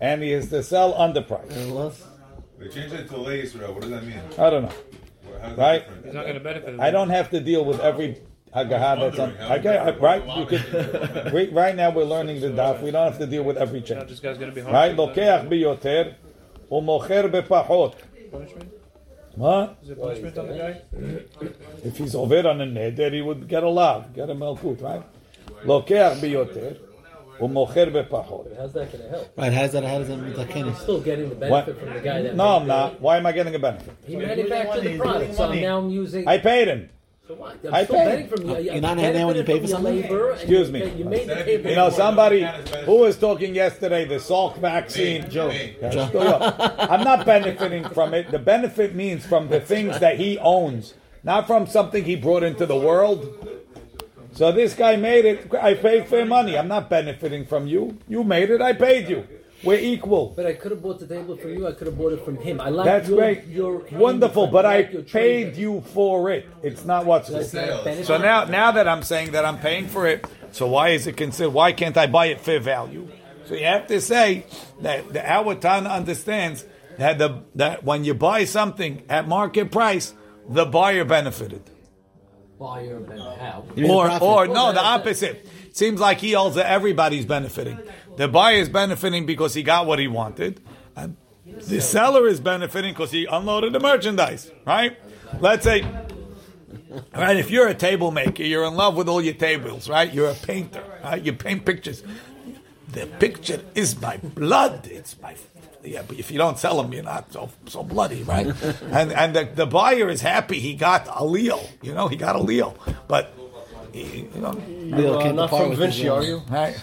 And 0.00 0.22
he 0.22 0.30
has 0.30 0.48
to 0.48 0.62
sell 0.62 0.94
underpriced. 0.94 1.94
They 2.58 2.68
change 2.68 2.92
it 2.92 3.08
to 3.08 3.14
Leisra. 3.14 3.72
What 3.72 3.82
does 3.82 3.90
that 3.90 4.04
mean? 4.04 4.20
I 4.38 4.50
don't 4.50 4.62
know. 4.64 4.72
Right? 5.56 5.84
He's 6.04 6.14
not 6.14 6.22
going 6.22 6.34
to 6.34 6.40
benefit. 6.40 6.80
I 6.80 6.90
don't 6.90 7.10
have 7.10 7.30
to 7.30 7.40
deal 7.40 7.64
with 7.64 7.80
every 7.80 8.20
haggaha 8.55 8.99
that's 8.99 9.19
on. 9.19 9.33
Okay, 9.59 9.77
I- 9.77 9.89
right? 9.91 10.23
You 10.37 10.45
could, 10.45 11.33
we- 11.33 11.49
right 11.49 11.75
now 11.75 11.89
we're 11.91 12.03
learning 12.05 12.41
the 12.41 12.47
daf. 12.49 12.81
We 12.81 12.91
don't 12.91 13.05
have 13.11 13.19
to 13.19 13.27
deal 13.27 13.43
with 13.43 13.57
every 13.57 13.79
Now 13.81 13.85
change. 13.85 14.09
this 14.09 14.19
guy's 14.19 14.37
going 14.37 14.49
to 14.51 14.55
be 14.55 14.61
hard. 14.61 14.73
Right? 14.73 14.95
לוקח 14.97 15.41
ביותר 15.49 16.03
ומוכר 16.71 17.27
בפחות. 17.31 17.93
Punishment? 18.31 18.69
What? 19.35 19.75
Is 19.83 19.89
it 19.91 20.01
punishment 20.01 20.37
on 20.37 20.47
the 20.47 20.57
guy? 20.57 20.81
If 21.85 21.97
he's 21.97 22.15
over 22.15 22.39
on 22.47 22.59
a 22.61 22.65
neder, 22.65 23.13
he 23.13 23.21
would 23.21 23.47
get 23.47 23.63
a 23.63 23.69
lav, 23.69 24.13
get 24.13 24.29
a 24.29 24.33
malkut, 24.35 24.81
right? 24.81 25.01
לוקח 25.65 26.13
ביותר 26.21 26.73
ומוכר 27.39 27.85
בפחות. 27.93 28.47
How's 28.57 28.73
that 28.73 28.91
going 28.91 29.03
to 29.03 29.09
help? 29.09 29.27
Right, 29.37 29.53
how's 29.53 29.71
that? 29.73 29.83
How 29.83 29.99
does 29.99 30.07
that 30.07 30.17
מתקן? 30.19 30.75
Still 30.77 30.99
getting 31.01 31.29
the 31.29 31.35
What? 31.35 31.65
benefit 31.67 31.77
from 31.79 31.93
the 31.93 31.99
guy 31.99 32.21
that. 32.23 32.35
No, 32.35 32.43
made 32.45 32.61
I'm 32.61 32.67
not. 32.67 32.99
Why 32.99 33.17
am 33.17 33.25
I 33.27 33.31
getting 33.31 33.53
a 33.53 33.59
benefit? 33.59 33.93
The, 34.01 34.07
he 34.07 34.15
manufactured 34.15 34.81
the 34.83 34.97
product, 34.97 35.35
so 35.35 35.53
now 35.53 35.77
I'm 35.77 35.89
using. 35.91 36.27
I 36.27 36.37
paid 36.39 36.67
him. 36.67 36.89
so 37.32 37.40
what? 37.40 37.56
I'm 37.64 37.74
I 37.74 37.84
still 37.84 37.96
paid. 37.96 38.04
betting 38.04 38.28
from 38.28 38.48
you. 38.48 38.58
You're 38.58 38.80
not 38.80 38.98
having 38.98 39.26
when 39.26 39.36
you 39.36 39.44
pay 39.44 39.60
for 39.60 39.66
something? 39.66 39.98
Excuse 39.98 40.70
me. 40.70 40.90
You 40.90 41.04
made 41.04 41.28
the 41.28 41.36
paper. 41.36 41.68
You 41.68 41.76
know, 41.76 41.90
somebody 41.90 42.46
who 42.84 42.96
was 42.98 43.18
talking 43.18 43.54
yesterday, 43.54 44.04
the 44.04 44.16
Salk 44.16 44.58
vaccine. 44.58 45.30
Joe. 45.30 45.50
I'm 45.80 47.04
not 47.04 47.24
benefiting 47.32 47.88
from 47.88 48.12
it. 48.14 48.30
The 48.30 48.38
benefit 48.38 48.94
means 48.94 49.24
from 49.24 49.48
the 49.48 49.60
things 49.60 49.98
that 50.00 50.18
he 50.18 50.38
owns, 50.38 50.94
not 51.22 51.46
from 51.46 51.66
something 51.66 52.04
he 52.04 52.16
brought 52.16 52.42
into 52.42 52.66
the 52.66 52.76
world. 52.76 53.48
So 54.32 54.50
this 54.52 54.74
guy 54.74 54.96
made 54.96 55.24
it. 55.24 55.54
I 55.54 55.74
paid 55.74 56.08
fair 56.08 56.24
money. 56.24 56.58
I'm 56.58 56.68
not 56.68 56.90
benefiting 56.90 57.46
from 57.46 57.66
you. 57.66 57.98
You 58.08 58.24
made 58.24 58.50
it. 58.50 58.60
I 58.60 58.72
paid 58.72 59.08
you. 59.08 59.26
We're 59.64 59.78
equal. 59.78 60.32
But 60.36 60.46
I 60.46 60.54
could 60.54 60.70
have 60.72 60.82
bought 60.82 60.98
the 60.98 61.06
table 61.06 61.36
from 61.36 61.52
you. 61.52 61.66
I 61.68 61.72
could 61.72 61.86
have 61.86 61.96
bought 61.96 62.12
it 62.12 62.24
from 62.24 62.36
him. 62.36 62.60
I 62.60 62.68
like 62.68 62.84
That's 62.84 63.08
your, 63.08 63.18
great. 63.18 63.46
Your 63.46 63.78
Wonderful. 63.92 64.48
But 64.48 64.66
I 64.66 64.76
like 64.78 64.92
your 64.92 65.02
paid 65.02 65.52
trade. 65.52 65.56
you 65.56 65.82
for 65.92 66.30
it. 66.30 66.48
It's 66.62 66.84
not 66.84 67.06
what's 67.06 67.28
That's 67.28 67.52
not. 67.52 68.04
So 68.04 68.18
now, 68.18 68.44
now 68.44 68.72
that 68.72 68.88
I'm 68.88 69.02
saying 69.02 69.32
that 69.32 69.44
I'm 69.44 69.58
paying 69.58 69.86
for 69.86 70.06
it, 70.06 70.26
so 70.50 70.66
why 70.66 70.90
is 70.90 71.06
it 71.06 71.16
considered? 71.16 71.50
Why 71.50 71.72
can't 71.72 71.96
I 71.96 72.06
buy 72.06 72.26
it 72.26 72.40
fair 72.40 72.60
value? 72.60 73.08
So 73.46 73.54
you 73.54 73.64
have 73.66 73.86
to 73.88 74.00
say 74.00 74.46
that 74.80 75.12
the 75.12 75.30
our 75.30 75.54
Tana 75.54 75.88
understands 75.90 76.64
that 76.98 77.18
the 77.18 77.42
that 77.56 77.84
when 77.84 78.04
you 78.04 78.14
buy 78.14 78.44
something 78.44 79.02
at 79.08 79.26
market 79.28 79.70
price, 79.72 80.14
the 80.48 80.64
buyer 80.64 81.04
benefited, 81.04 81.62
buyer 82.58 82.96
and 82.96 83.20
how. 83.20 83.64
Or 83.88 84.10
or 84.22 84.46
no, 84.46 84.68
the 84.68 84.72
that's- 84.74 85.00
opposite. 85.00 85.48
Seems 85.74 86.00
like 86.00 86.18
he 86.18 86.32
holds 86.32 86.56
that 86.56 86.66
everybody's 86.70 87.24
benefiting. 87.24 87.78
The 88.16 88.28
buyer 88.28 88.56
is 88.56 88.68
benefiting 88.68 89.26
because 89.26 89.54
he 89.54 89.62
got 89.62 89.86
what 89.86 89.98
he 89.98 90.08
wanted, 90.08 90.60
and 90.96 91.16
the 91.46 91.80
seller 91.80 92.26
is 92.26 92.40
benefiting 92.40 92.92
because 92.92 93.10
he 93.10 93.26
unloaded 93.26 93.72
the 93.72 93.80
merchandise. 93.80 94.50
Right? 94.66 94.96
Let's 95.40 95.64
say. 95.64 95.84
Right, 97.14 97.38
if 97.38 97.50
you're 97.50 97.68
a 97.68 97.74
table 97.74 98.10
maker, 98.10 98.42
you're 98.42 98.64
in 98.64 98.74
love 98.74 98.96
with 98.96 99.08
all 99.08 99.22
your 99.22 99.32
tables, 99.32 99.88
right? 99.88 100.12
You're 100.12 100.28
a 100.28 100.34
painter, 100.34 100.84
right? 101.02 101.22
You 101.22 101.32
paint 101.32 101.64
pictures. 101.64 102.02
The 102.88 103.06
picture 103.06 103.64
is 103.74 103.98
my 103.98 104.18
blood. 104.18 104.86
It's 104.86 105.16
my 105.22 105.34
yeah. 105.82 106.02
But 106.06 106.18
if 106.18 106.30
you 106.30 106.36
don't 106.36 106.58
sell 106.58 106.82
them, 106.82 106.92
you're 106.92 107.02
not 107.02 107.32
so 107.32 107.48
so 107.66 107.82
bloody, 107.82 108.22
right? 108.24 108.46
and 108.90 109.10
and 109.12 109.34
the, 109.34 109.48
the 109.54 109.64
buyer 109.66 110.10
is 110.10 110.20
happy 110.20 110.58
he 110.60 110.74
got 110.74 111.08
a 111.10 111.24
Leo. 111.24 111.60
You 111.80 111.94
know, 111.94 112.08
he 112.08 112.16
got 112.16 112.36
a 112.36 112.42
Leo, 112.42 112.74
but 113.08 113.32
he, 113.92 114.28
you 114.34 114.40
know, 114.40 114.50
Leo 114.68 115.14
Uh, 115.18 115.22
can't 115.22 115.36
not 115.36 115.46
depart 115.46 115.62
from 115.62 115.70
with 115.70 115.78
Vinci, 115.78 116.08
are 116.10 116.22
you? 116.22 116.42
right? 116.50 116.78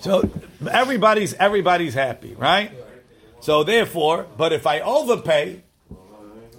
So 0.00 0.30
everybody's 0.70 1.34
everybody's 1.34 1.94
happy, 1.94 2.34
right? 2.34 2.70
So 3.40 3.64
therefore, 3.64 4.26
but 4.36 4.52
if 4.52 4.66
I 4.66 4.80
overpay, 4.80 5.62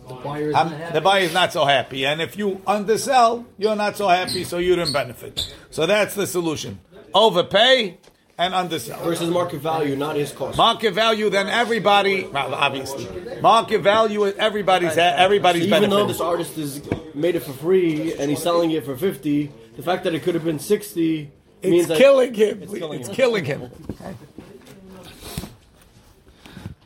The 0.09 0.15
buyer 0.15 0.47
is 0.49 0.53
not 0.53 0.71
happy. 0.71 0.93
the 0.93 1.01
buyer 1.01 1.21
is 1.21 1.33
not 1.33 1.53
so 1.53 1.65
happy, 1.65 2.05
and 2.05 2.21
if 2.21 2.37
you 2.37 2.61
undersell, 2.65 3.45
you're 3.57 3.75
not 3.75 3.95
so 3.95 4.07
happy, 4.07 4.43
so 4.43 4.57
you 4.57 4.75
didn't 4.75 4.93
benefit. 4.93 5.53
So 5.69 5.85
that's 5.85 6.15
the 6.15 6.25
solution: 6.25 6.79
overpay 7.13 7.97
and 8.37 8.53
undersell. 8.55 9.03
Versus 9.03 9.29
market 9.29 9.59
value, 9.61 9.95
not 9.95 10.15
his 10.15 10.31
cost. 10.31 10.57
Market 10.57 10.93
value, 10.93 11.29
then 11.29 11.47
everybody, 11.47 12.25
well, 12.25 12.55
obviously, 12.55 13.07
market 13.41 13.81
value, 13.81 14.25
everybody's 14.25 14.97
everybody's 14.97 15.65
Even 15.67 15.89
though 15.89 16.07
this 16.07 16.21
artist 16.21 16.57
is 16.57 16.81
made 17.13 17.35
it 17.35 17.43
for 17.43 17.53
free 17.53 18.13
and 18.17 18.29
he's 18.31 18.41
selling 18.41 18.71
it 18.71 18.85
for 18.85 18.97
fifty, 18.97 19.51
the 19.75 19.83
fact 19.83 20.03
that 20.05 20.15
it 20.15 20.23
could 20.23 20.33
have 20.35 20.43
been 20.45 20.59
sixty 20.59 21.13
means 21.19 21.38
It's 21.61 21.87
that 21.87 21.97
killing 21.97 22.33
him. 22.33 22.63
It's 22.63 22.73
killing 22.73 22.99
It's 22.99 23.09
him. 23.09 23.15
killing 23.15 23.45
him. 23.45 23.71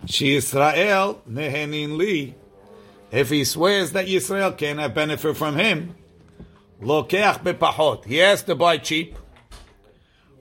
She 0.05 0.35
Israel 0.35 1.21
nehenin 1.29 1.97
li. 1.97 2.35
If 3.11 3.29
he 3.29 3.43
swears 3.43 3.91
that 3.91 4.07
Israel 4.07 4.51
can 4.51 4.79
have 4.79 4.93
benefit 4.93 5.37
from 5.37 5.55
him, 5.55 5.95
lokeach 6.81 7.43
bepachot. 7.43 8.05
He 8.05 8.17
has 8.17 8.43
to 8.43 8.55
buy 8.55 8.77
cheap. 8.77 9.15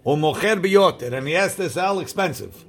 Umocher 0.05 0.61
biyoter, 0.61 1.13
and 1.13 1.29
he 1.29 1.35
has 1.35 1.55
to 1.57 1.71
sell 1.71 2.01
expensive. 2.01 2.65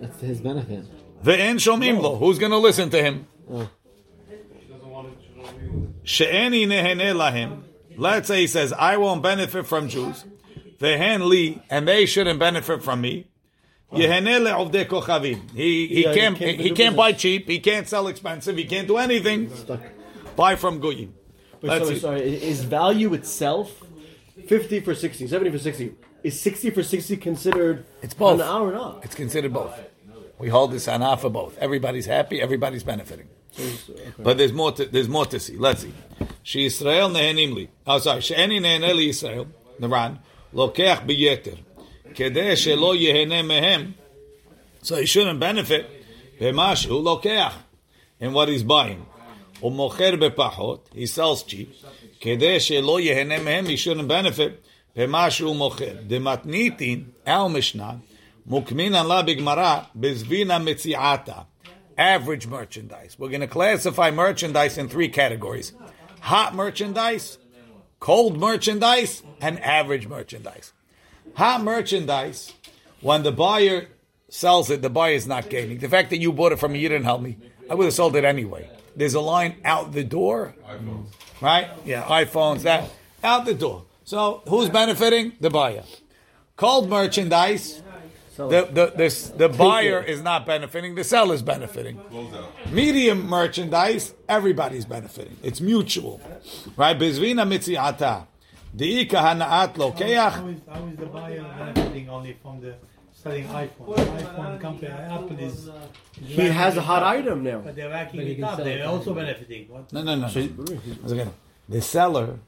That's 0.00 0.18
to 0.18 0.26
his 0.26 0.40
benefit. 0.40 0.84
Ve'en 1.22 1.56
shomim 1.56 2.00
lo. 2.00 2.16
Who's 2.16 2.38
going 2.38 2.50
to 2.50 2.58
listen 2.58 2.90
to 2.90 3.00
him? 3.02 3.26
Oh. 3.50 3.68
She'eni 6.02 6.66
nehene 6.66 7.14
lahim. 7.14 7.62
Let's 7.96 8.26
say 8.26 8.40
he 8.40 8.46
says, 8.48 8.72
I 8.72 8.96
won't 8.96 9.22
benefit 9.22 9.66
from 9.66 9.88
Jews. 9.88 10.24
Vehen 10.82 11.28
li, 11.28 11.62
and 11.70 11.86
they 11.86 12.06
shouldn't 12.06 12.38
benefit 12.38 12.82
from 12.82 13.00
me. 13.00 13.26
Yehene 13.92 14.40
le'ovdei 14.44 14.86
kochavim. 14.86 15.50
He, 15.52 15.86
he 15.86 16.02
Yeah, 16.02 16.08
he 16.12 16.18
can't, 16.18 16.38
can't 16.38 16.60
he, 16.60 16.70
can't 16.70 16.96
buy 16.96 17.12
cheap, 17.12 17.48
he 17.48 17.60
can't 17.60 17.86
sell 17.86 18.08
expensive, 18.08 18.56
he 18.56 18.64
can't 18.64 18.88
do 18.88 18.96
anything. 18.96 19.50
Buy 20.34 20.56
from 20.56 20.80
Goyim. 20.80 21.14
Sorry, 21.64 21.98
sorry. 21.98 22.22
Is 22.22 22.64
value 22.64 23.14
itself 23.14 23.82
50 24.48 24.80
for 24.80 24.94
60, 24.94 25.28
70 25.28 25.50
for 25.50 25.58
60? 25.58 25.94
Is 26.24 26.40
60 26.40 26.70
for 26.70 26.82
60 26.82 27.16
considered 27.18 27.84
It's 28.00 28.14
both. 28.14 28.40
an 28.40 28.46
hour 28.46 28.68
or 28.68 28.72
not? 28.72 29.04
It's 29.04 29.14
considered 29.14 29.52
both. 29.52 29.78
We 30.38 30.48
hold 30.48 30.72
this 30.72 30.88
on 30.88 31.18
for 31.18 31.30
both. 31.30 31.56
Everybody's 31.58 32.06
happy, 32.06 32.40
everybody's 32.40 32.82
benefiting. 32.82 33.28
But 34.18 34.38
there's 34.38 34.52
more 34.52 34.72
to 34.72 34.86
there's 34.86 35.08
more 35.08 35.26
to 35.26 35.38
see. 35.38 35.56
Let's 35.56 35.82
see. 35.82 35.92
She 36.42 36.64
Israel 36.64 37.10
nehenim 37.10 37.54
li. 37.54 37.68
Oh, 37.86 37.98
sorry. 37.98 38.22
She'eni 38.22 38.58
nehene 38.58 38.94
li 38.94 39.10
Israel. 39.10 39.46
Naran. 39.78 40.18
Lokeach 40.54 41.06
biyeter. 41.06 41.58
Kedei 42.14 42.52
shelo 42.52 42.94
yehene 42.96 43.44
mehem. 43.44 43.94
So 44.82 44.96
he 44.96 45.06
shouldn't 45.06 45.40
benefit. 45.40 45.86
B'mashu 46.40 47.02
lokeach. 47.02 47.54
In 48.20 48.32
what 48.32 48.48
he's 48.48 48.62
buying. 48.62 49.06
Umocher 49.62 50.20
bepachot. 50.20 50.80
He 50.92 51.06
sells 51.06 51.42
cheap. 51.42 51.74
Kedei 52.20 52.56
shelo 52.56 53.02
yehene 53.02 53.40
mehem. 53.40 53.68
He 53.68 53.76
shouldn't 53.76 54.08
benefit. 54.08 54.64
B'mashu 54.96 55.54
mocher. 55.54 56.06
Dematnitin. 56.06 57.06
Al 57.26 57.48
Mishnah. 57.48 58.00
Mukminan 58.48 59.06
la 59.06 59.22
bigmara. 59.22 59.86
Bezvina 59.98 60.60
mitziata 60.60 61.46
average 61.96 62.46
merchandise. 62.46 63.16
We're 63.18 63.28
going 63.28 63.42
to 63.42 63.46
classify 63.46 64.10
merchandise 64.10 64.78
in 64.78 64.88
three 64.88 65.08
categories 65.08 65.72
hot 66.22 66.54
merchandise, 66.54 67.36
cold 68.02 68.36
merchandise, 68.36 69.22
and 69.40 69.60
average 69.60 70.08
merchandise. 70.08 70.72
Hot 71.34 71.62
merchandise, 71.62 72.52
when 73.00 73.22
the 73.22 73.30
buyer 73.30 73.86
sells 74.28 74.70
it, 74.70 74.82
the 74.82 74.90
buyer 74.90 75.14
is 75.14 75.28
not 75.28 75.48
gaining. 75.48 75.78
The 75.78 75.88
fact 75.88 76.10
that 76.10 76.18
you 76.18 76.32
bought 76.32 76.50
it 76.50 76.58
from 76.58 76.72
me, 76.72 76.80
you 76.80 76.88
didn't 76.88 77.04
help 77.04 77.22
me. 77.22 77.38
I 77.70 77.76
would 77.76 77.84
have 77.84 77.94
sold 77.94 78.16
it 78.16 78.24
anyway. 78.24 78.68
There's 78.96 79.14
a 79.14 79.20
line 79.20 79.54
out 79.64 79.92
the 79.92 80.02
door, 80.02 80.56
right? 81.40 81.68
Yeah, 81.84 82.02
iPhones, 82.02 82.62
that 82.62 82.90
out 83.22 83.44
the 83.44 83.54
door. 83.54 83.84
So 84.02 84.42
who's 84.48 84.68
benefiting? 84.68 85.34
The 85.40 85.50
buyer. 85.50 85.84
Cold 86.56 86.90
merchandise, 86.90 87.82
the 88.36 88.68
the 88.72 88.92
the, 88.96 89.32
the 89.36 89.48
buyer 89.48 90.02
is 90.02 90.22
not 90.22 90.46
benefiting. 90.46 90.94
The 90.94 91.04
seller 91.04 91.34
is 91.34 91.42
benefiting. 91.42 92.00
Medium 92.70 93.26
merchandise, 93.28 94.14
everybody's 94.28 94.84
benefiting. 94.84 95.36
It's 95.42 95.60
mutual, 95.60 96.20
right? 96.76 96.98
Bezvina 96.98 97.44
mitziata, 97.46 98.26
deika 98.76 99.18
hanaat 99.20 99.74
lokeach. 99.74 100.30
How 100.30 100.46
is, 100.46 100.58
how 100.68 100.86
is 100.86 100.96
the 100.96 101.06
buyer 101.06 101.42
benefiting 101.58 102.08
only 102.08 102.36
from 102.42 102.60
the 102.60 102.74
selling 103.12 103.44
iPhone? 103.48 103.96
iPhone 103.96 104.60
company, 104.60 104.88
Apple 104.88 105.38
is. 105.38 105.68
is 105.68 105.70
He 106.20 106.42
has 106.48 106.76
a 106.76 106.80
hot 106.80 107.02
up, 107.02 107.08
item 107.08 107.42
now. 107.42 107.58
But 107.60 107.76
they're 107.76 107.90
racking 107.90 108.20
But 108.20 108.26
it 108.28 108.42
up. 108.42 108.56
They're 108.58 108.78
it. 108.78 108.86
also 108.86 109.14
benefiting. 109.14 109.68
What? 109.68 109.92
No, 109.92 110.02
no, 110.02 110.14
no. 110.14 110.22
Once 110.22 111.12
again, 111.12 111.32
the 111.68 111.82
seller, 111.82 112.38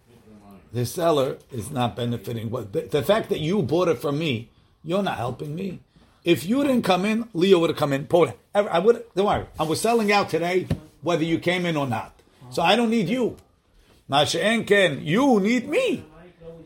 the 0.72 0.86
seller 0.86 1.36
is 1.52 1.70
not 1.70 1.94
benefiting. 1.96 2.50
What 2.50 2.72
the, 2.72 2.82
the 2.82 3.02
fact 3.02 3.28
that 3.28 3.40
you 3.40 3.62
bought 3.62 3.88
it 3.88 3.98
from 3.98 4.18
me, 4.18 4.50
you're 4.84 5.02
not 5.02 5.16
helping 5.16 5.54
me. 5.54 5.80
If 6.24 6.44
you 6.46 6.62
didn't 6.62 6.82
come 6.82 7.04
in, 7.04 7.28
Leo 7.34 7.58
would 7.58 7.70
have 7.70 7.78
come 7.78 7.92
in. 7.92 8.06
Paul, 8.06 8.32
I 8.54 8.60
I 8.60 8.78
would. 8.78 9.04
Don't 9.14 9.26
worry. 9.26 9.46
I 9.58 9.64
was 9.64 9.80
selling 9.80 10.10
out 10.12 10.30
today, 10.30 10.66
whether 11.02 11.24
you 11.24 11.38
came 11.38 11.66
in 11.66 11.76
or 11.76 11.86
not. 11.86 12.12
So 12.50 12.62
I 12.62 12.76
don't 12.76 12.90
need 12.90 13.08
you. 13.08 13.36
Masha'en 14.10 14.66
Ken, 14.66 15.00
you 15.02 15.40
need 15.40 15.68
me. 15.68 16.04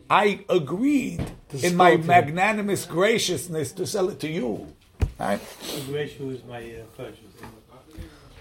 I 0.09 0.43
agreed 0.49 1.23
in 1.53 1.75
my 1.75 1.97
magnanimous 1.97 2.85
graciousness 2.85 3.71
to 3.73 3.85
sell 3.85 4.09
it 4.09 4.19
to 4.21 4.27
you. 4.29 4.73
Right? 5.19 5.39
The 5.85 5.93
ratio 5.93 6.29
is 6.29 6.43
my 6.43 6.59
uh, 6.59 6.83
purchase. 6.97 7.19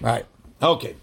Right. 0.01 0.27
Okay. 0.63 0.97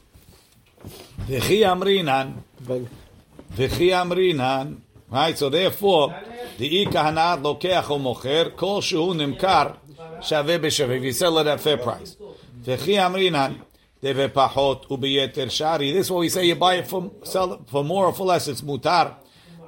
V'chi 1.27 1.59
amrinan. 1.63 2.43
V'chi 2.63 3.91
amrinan. 3.91 4.81
Right. 5.15 5.37
So 5.37 5.49
therefore, 5.49 6.13
the 6.57 6.81
ika 6.81 6.91
hanad 6.91 7.41
lokeach 7.41 7.83
u'mocher 7.83 8.53
kol 8.57 8.81
shehu 8.81 9.15
nimkar 9.15 9.77
shaveh 10.19 10.59
b'shaveh. 10.59 10.97
If 10.97 11.03
you 11.03 11.13
sell 11.13 11.39
it 11.39 11.47
at 11.47 11.61
fair 11.61 11.77
price. 11.77 12.17
V'chi 12.61 12.95
amrinan. 12.99 13.61
Deve 14.03 14.27
pachot 14.27 14.87
u'biyeter 14.89 15.49
shari. 15.49 15.93
This 15.93 16.07
is 16.07 16.11
what 16.11 16.19
we 16.19 16.27
say. 16.27 16.43
You 16.43 16.55
buy 16.55 16.75
it 16.75 16.87
for 16.87 17.11
sell 17.23 17.53
it 17.53 17.61
for 17.67 17.81
more 17.81 18.07
or 18.07 18.13
for 18.13 18.25
less. 18.25 18.49
It's 18.49 18.59
mutar. 18.59 19.15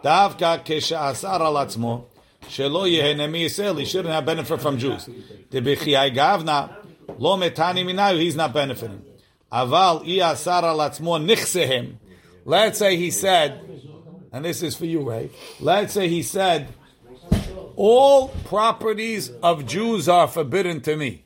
Davka 0.03 0.65
kesha'asar 0.65 1.39
al 1.39 1.53
atzmo. 1.53 2.03
Shelo 2.41 2.85
yehene 2.85 3.31
mi 3.31 3.45
yisrael. 3.45 3.79
He 3.79 3.85
shouldn't 3.85 4.13
have 4.13 4.25
benefit 4.25 4.59
from 4.59 4.77
Jews. 4.77 5.07
Debichiyai 5.49 6.13
gavna. 6.13 6.75
Lo 7.17 7.37
metani 7.37 7.85
minayu. 7.85 8.19
He's 8.19 8.35
not 8.35 8.53
benefiting. 8.53 9.01
Aval 9.49 10.05
iyasar 10.05 10.63
al 10.63 10.79
atzmo 10.79 11.17
nichsehem. 11.25 11.95
Let's 12.43 12.79
say 12.79 12.95
he 12.95 13.11
said, 13.11 13.61
and 14.37 14.45
this 14.45 14.63
is 14.63 14.75
for 14.75 14.85
you, 14.85 15.01
Ray. 15.01 15.31
Let's 15.59 15.93
say 15.93 16.07
he 16.07 16.23
said, 16.23 16.69
all 17.75 18.29
properties 18.45 19.29
of 19.43 19.65
Jews 19.65 20.07
are 20.07 20.27
forbidden 20.27 20.81
to 20.81 20.95
me. 20.95 21.25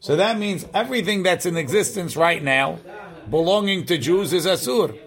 So 0.00 0.16
that 0.16 0.38
means 0.38 0.66
everything 0.74 1.22
that's 1.22 1.46
in 1.46 1.56
existence 1.56 2.16
right 2.16 2.42
now, 2.42 2.80
belonging 3.30 3.86
to 3.86 3.98
Jews, 3.98 4.32
is 4.32 4.46
asur. 4.46 4.98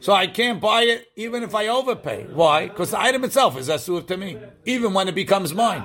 So 0.00 0.12
I 0.12 0.26
can't 0.26 0.60
buy 0.60 0.82
it 0.82 1.08
even 1.16 1.42
if 1.42 1.54
I 1.54 1.68
overpay. 1.68 2.26
Why? 2.32 2.68
Because 2.68 2.90
the 2.90 3.00
item 3.00 3.24
itself 3.24 3.56
is 3.56 3.68
asur 3.68 4.06
to 4.06 4.16
me, 4.16 4.38
even 4.64 4.92
when 4.92 5.08
it 5.08 5.14
becomes 5.14 5.54
mine. 5.54 5.84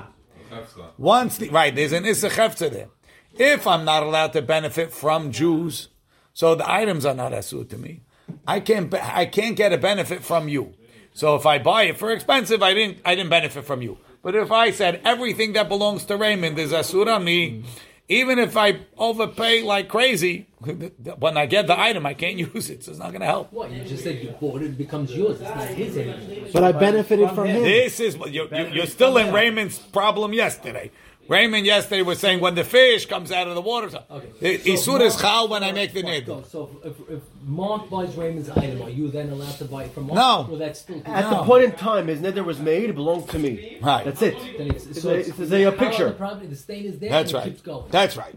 Once 0.97 1.37
the 1.37 1.49
right, 1.49 1.73
there's 1.73 1.93
an 1.93 2.03
isachefta 2.03 2.71
there. 2.71 2.89
If 3.33 3.67
I'm 3.67 3.85
not 3.85 4.03
allowed 4.03 4.33
to 4.33 4.41
benefit 4.41 4.91
from 4.91 5.31
Jews, 5.31 5.89
so 6.33 6.55
the 6.55 6.69
items 6.69 7.05
are 7.05 7.13
not 7.13 7.31
asur 7.31 7.69
to 7.69 7.77
me. 7.77 8.01
I 8.47 8.59
can't. 8.59 8.93
I 8.93 9.25
can't 9.25 9.55
get 9.55 9.73
a 9.73 9.77
benefit 9.77 10.23
from 10.23 10.47
you. 10.47 10.73
So 11.13 11.35
if 11.35 11.45
I 11.45 11.59
buy 11.59 11.83
it 11.83 11.97
for 11.97 12.11
expensive, 12.11 12.61
I 12.63 12.73
didn't. 12.73 12.99
I 13.05 13.15
didn't 13.15 13.29
benefit 13.29 13.65
from 13.65 13.81
you. 13.81 13.97
But 14.21 14.35
if 14.35 14.51
I 14.51 14.71
said 14.71 15.01
everything 15.05 15.53
that 15.53 15.69
belongs 15.69 16.05
to 16.05 16.17
Raymond 16.17 16.59
is 16.59 16.71
asur 16.71 17.07
on 17.07 17.23
me, 17.23 17.63
even 18.09 18.39
if 18.39 18.57
I 18.57 18.79
overpay 18.97 19.61
like 19.63 19.87
crazy, 19.87 20.47
when 21.19 21.37
I 21.37 21.45
get 21.45 21.67
the 21.67 21.79
item, 21.79 22.05
I 22.05 22.15
can't 22.15 22.37
use 22.53 22.69
it. 22.69 22.83
So 22.83 22.91
it's 22.91 22.99
not 22.99 23.11
going 23.11 23.21
to 23.21 23.27
help. 23.27 23.53
What? 23.53 23.71
You 23.71 23.83
just 23.83 24.03
said 24.03 24.21
you 24.21 24.31
bought 24.31 24.61
it, 24.61 24.71
it 24.71 24.77
becomes 24.77 25.15
yours. 25.15 25.39
It's 25.39 25.49
not 25.49 25.67
his 25.67 25.97
anymore. 25.97 26.49
But 26.51 26.63
I 26.63 26.71
benefited 26.73 27.29
from 27.31 27.47
him. 27.47 27.63
This 27.63 27.99
is 27.99 28.15
you're, 28.15 28.47
you're, 28.47 28.69
you're 28.69 28.85
still 28.87 29.17
in 29.17 29.33
Raymond's 29.33 29.79
problem 29.79 30.33
yesterday. 30.33 30.91
Raymond 31.29 31.63
yesterday 31.63 32.01
was 32.01 32.17
saying 32.17 32.39
when 32.39 32.55
the 32.55 32.63
fish 32.63 33.05
comes 33.05 33.31
out 33.31 33.47
of 33.47 33.53
the 33.53 33.61
water. 33.61 33.91
So 33.91 34.03
okay. 34.09 34.57
The, 34.57 34.75
so 34.77 34.97
Isur 34.97 35.01
is 35.01 35.15
chal 35.15 35.47
when 35.47 35.63
I 35.63 35.71
make 35.71 35.93
the 35.93 36.01
neder. 36.01 36.43
So 36.47 36.81
if, 36.83 36.95
if 37.07 37.21
Mark 37.43 37.87
buys 37.87 38.15
Raymond's 38.15 38.49
item, 38.49 38.81
are 38.81 38.89
you 38.89 39.09
then 39.09 39.29
allowed 39.29 39.57
to 39.59 39.65
buy 39.65 39.83
it 39.83 39.93
from 39.93 40.07
Mark? 40.07 40.15
No. 40.15 40.47
Well, 40.49 40.57
that's 40.57 40.79
still 40.79 41.03
At 41.05 41.29
no. 41.29 41.37
the 41.37 41.43
point 41.43 41.65
in 41.65 41.71
time 41.73 42.07
his 42.07 42.19
neder 42.19 42.43
was 42.43 42.59
made, 42.59 42.89
it 42.89 42.95
belonged 42.95 43.29
to 43.29 43.37
me. 43.37 43.77
Right. 43.79 44.05
That's 44.05 44.23
it. 44.23 44.35
It's, 44.37 44.87
it's, 44.87 45.01
so 45.03 45.11
it's, 45.11 45.29
it's 45.29 45.51
a, 45.51 45.71
picture. 45.71 46.05
The 46.05 46.15
property, 46.15 46.47
the 46.47 46.55
stain 46.55 46.85
is 46.85 46.97
there. 46.97 47.11
That's 47.11 47.31
right. 47.31 47.61
That's 47.91 48.17
right. 48.17 48.35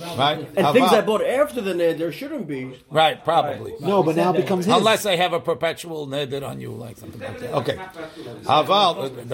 Right. 0.00 0.48
And 0.56 0.68
things 0.72 0.92
I 0.92 1.00
bought 1.00 1.22
after 1.24 1.60
the 1.60 1.74
neder 1.74 2.12
shouldn't 2.12 2.46
be. 2.46 2.78
Right, 2.88 3.22
probably. 3.22 3.72
Right. 3.72 3.80
No, 3.80 4.02
but 4.04 4.14
now 4.14 4.32
it 4.32 4.36
becomes 4.36 4.66
his. 4.66 4.74
Unless 4.74 5.06
I 5.06 5.16
have 5.16 5.32
a 5.32 5.40
perpetual 5.40 6.06
neder 6.06 6.46
on 6.48 6.60
you, 6.60 6.70
like 6.70 6.96
something 6.98 7.20
like 7.20 7.40
that. 7.40 7.52
Okay. 7.54 7.76
Haval, 8.44 9.28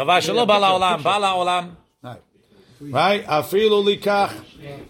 bala 0.47 0.79
olam, 0.79 1.03
bala 1.03 1.29
olam. 1.29 1.77
Right. 2.82 2.94
Right? 2.94 3.30
אפילו 3.30 3.84
לכך 3.90 4.34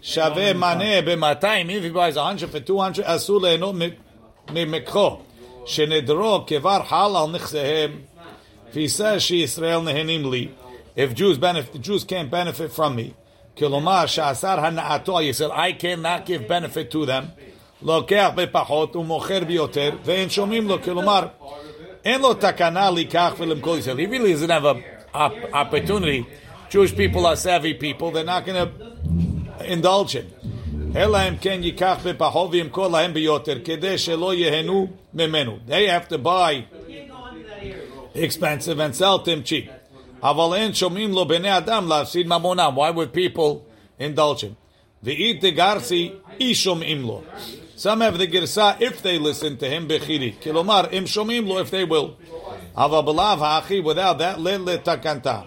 שווה 0.01 0.53
מנה 0.53 1.01
ב-200, 1.05 1.43
if 1.69 1.91
he 1.91 1.95
buys 1.95 2.15
100 2.17 2.47
for 2.51 2.59
200, 2.59 2.99
אסור 3.03 3.41
ליהנות 3.41 3.75
מ- 3.75 3.89
ממקחו, 4.53 5.17
שנדרו 5.65 6.43
כבר 6.47 6.81
חל 6.83 7.11
על 7.15 7.31
נכסיהם. 7.31 7.91
If 8.71 8.75
he 8.75 8.99
says 8.99 9.19
שישראל 9.19 9.79
נהנים 9.79 10.31
לי, 10.31 10.47
if 10.97 11.13
Jews 11.17 11.37
benefit, 11.37 11.81
Jews 11.81 12.03
can't 12.03 12.31
benefit 12.31 12.71
from 12.75 12.95
me. 12.95 13.13
Kilomar 13.55 14.07
sha'asar 14.07 14.57
hana'ato, 14.59 15.23
you 15.23 15.33
said, 15.33 15.51
I 15.51 15.73
cannot 15.73 16.25
give 16.25 16.47
benefit 16.47 16.89
to 16.91 17.05
them. 17.05 17.23
לוקח 17.81 18.29
בפחות 18.35 18.95
ומוכר 18.95 19.39
ביותר, 19.47 19.89
ואין 20.05 20.29
שומעים 20.29 20.67
לו, 20.67 20.81
כלומר, 20.83 21.25
אין 22.05 22.21
לו 22.21 22.33
תקנה 22.33 22.91
לקח 22.91 23.33
ולמכור 23.37 23.77
ישראל. 23.77 23.97
He 23.97 24.07
really 24.07 24.33
doesn't 24.33 24.49
have 24.49 24.65
a 24.65 24.75
op- 25.17 25.53
opportunity. 25.53 26.23
Jewish 26.70 26.94
people 26.94 27.26
are 27.26 27.36
savvy 27.36 27.74
people. 27.74 28.10
They're 28.10 28.24
not 28.24 28.44
going 28.44 28.68
to 28.68 28.70
indulge 29.64 30.16
in. 30.16 30.30
They 30.92 31.00
have 35.86 36.08
to 36.08 36.18
buy 36.18 36.64
expensive 38.14 38.78
and 38.78 38.96
sell 38.96 39.18
them 39.18 39.42
cheap. 39.42 39.70
Why 40.20 40.32
would 42.90 43.12
people 43.12 43.66
indulge 43.98 44.40
him? 44.42 44.56
Some 47.76 48.00
have 48.00 48.18
the 48.18 48.26
girsa 48.26 48.80
if 48.80 49.02
they 49.02 49.18
listen 49.18 49.56
to 49.58 49.68
him, 49.68 49.86
bechiri. 49.86 50.40
Kilomar, 50.40 50.92
im 50.92 51.04
shomim 51.04 51.60
if 51.60 51.70
they 51.70 51.84
will. 51.84 52.16
Avabalav 52.76 53.38
ha'achi, 53.38 53.78
without 53.80 54.18
that, 54.18 54.40
le 54.40 54.58
le 54.58 54.78
takanta. 54.78 55.46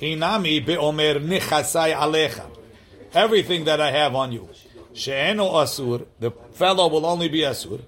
Inami 0.00 0.64
beomer 0.64 1.20
nichasai 1.20 1.94
alecha. 1.94 2.44
Everything 3.14 3.64
that 3.64 3.80
I 3.80 3.90
have 3.92 4.14
on 4.14 4.32
you. 4.32 4.48
She'eno 4.92 5.52
asur. 5.52 6.06
The 6.20 6.30
fellow 6.52 6.88
will 6.88 7.06
only 7.06 7.28
be 7.28 7.40
asur. 7.40 7.80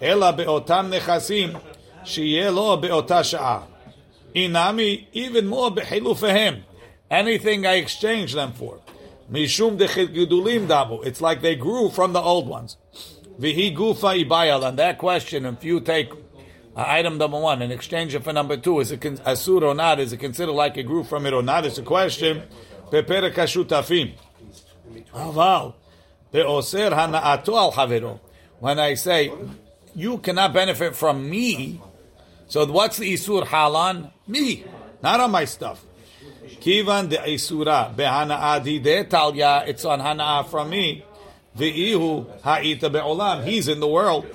Ela 0.00 0.32
beotam 0.32 0.90
nechasim. 0.90 1.60
Shiye 2.04 2.54
lo 2.54 2.80
beota 2.80 3.22
sha'a. 3.22 3.64
Inami 4.34 5.06
even 5.12 5.46
more 5.46 5.70
behilufehem. 5.70 6.62
Anything 7.10 7.66
I 7.66 7.74
exchange 7.74 8.32
them 8.32 8.52
for. 8.52 8.78
Mishum 9.30 9.76
gedulim 9.78 10.66
damu. 10.66 11.04
It's 11.04 11.20
like 11.20 11.42
they 11.42 11.56
grew 11.56 11.90
from 11.90 12.14
the 12.14 12.20
old 12.20 12.48
ones. 12.48 12.76
Vihi 13.38 13.76
gufa 13.76 14.24
ibayal. 14.24 14.66
And 14.66 14.78
that 14.78 14.96
question, 14.96 15.44
if 15.44 15.62
you 15.62 15.80
take 15.80 16.10
item 16.76 17.18
number 17.18 17.38
one 17.38 17.62
and 17.62 17.72
exchange 17.72 18.16
for 18.18 18.32
number 18.32 18.56
two, 18.56 18.80
is 18.80 18.92
it 18.92 19.00
con- 19.00 19.18
asur 19.18 19.62
or 19.62 19.74
not? 19.74 20.00
Is 20.00 20.12
it 20.12 20.18
considered 20.18 20.52
like 20.52 20.76
it 20.76 20.84
grew 20.84 21.04
from 21.04 21.26
it 21.26 21.32
or 21.32 21.42
not? 21.42 21.66
It's 21.66 21.78
a 21.78 21.82
question. 21.82 22.42
Pepere 22.90 23.30
kashutafim. 23.32 24.14
Oh, 25.12 25.32
Aval. 25.32 25.74
Be'oser 26.32 26.90
hana'ato 26.90 27.56
al 27.56 27.72
havero. 27.72 28.20
When 28.60 28.78
I 28.78 28.94
say, 28.94 29.32
you 29.94 30.18
cannot 30.18 30.52
benefit 30.52 30.94
from 30.94 31.28
me, 31.28 31.80
so 32.46 32.66
what's 32.66 32.98
the 32.98 33.12
isur 33.12 33.44
halan? 33.46 34.12
Me, 34.26 34.64
not 35.02 35.20
on 35.20 35.30
my 35.30 35.44
stuff. 35.44 35.84
Kivan 36.60 37.08
de 37.08 37.16
isura 37.16 37.94
behana'a 37.94 38.62
de 38.62 39.04
talya. 39.04 39.66
It's 39.66 39.84
on 39.84 40.00
hana'a 40.00 40.46
from 40.46 40.70
me. 40.70 41.04
Ve'ihu 41.56 42.26
ha'ita 42.42 42.90
be'olam. 42.90 43.44
He's 43.44 43.66
in 43.66 43.80
the 43.80 43.88
world. 43.88 44.26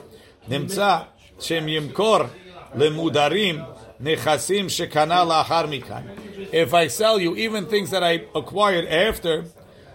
Nimtza 0.49 1.07
shem 1.39 1.67
yimkor 1.67 2.29
lemudarim 2.75 3.65
nechasim 4.01 4.65
shekana 4.65 5.25
la'achar 5.25 5.67
mikan. 5.67 6.03
If 6.53 6.73
I 6.73 6.87
sell 6.87 7.19
you 7.19 7.35
even 7.35 7.65
things 7.67 7.91
that 7.91 8.03
I 8.03 8.25
acquired 8.35 8.85
after, 8.85 9.45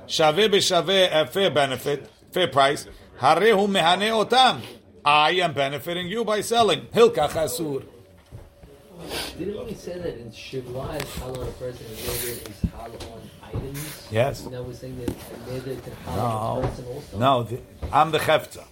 shaveh 0.07 0.49
b'shaveh 0.51 1.11
at 1.13 1.33
fair 1.33 1.51
benefit, 1.51 2.09
fair 2.33 2.49
price, 2.49 2.87
harehu 3.19 3.69
mehane 3.69 4.11
otam. 4.25 4.61
I 5.05 5.31
am 5.33 5.55
benefiting 5.55 6.09
you 6.09 6.25
by 6.25 6.43
selling. 6.43 6.83
Hilkach 6.93 7.31
asur. 7.31 7.85
Didn't 9.39 9.65
we 9.65 9.73
say 9.73 9.99
that 9.99 10.19
in 10.19 10.31
Shivla 10.31 10.97
is 11.01 11.09
halal 11.09 11.39
on 11.39 11.49
a 11.49 11.53
person 11.53 11.87
and 11.87 11.97
Neder 11.97 12.51
is 12.51 12.71
halal 12.71 13.13
on 13.13 13.31
items? 13.43 14.09
Yes. 14.11 14.45
Now 14.45 14.61
we're 14.63 14.75
saying 14.75 14.99
that 14.99 15.09
Neder 15.49 15.83
can 15.83 15.93
halal 16.05 16.17
No, 16.17 16.23
on 16.23 16.65
a 16.65 16.69
person 16.69 16.85
also? 16.87 17.19
no, 17.19 17.43
the, 17.45 17.61
I'm 17.91 18.11
the 18.11 18.19
chefza. 18.19 18.65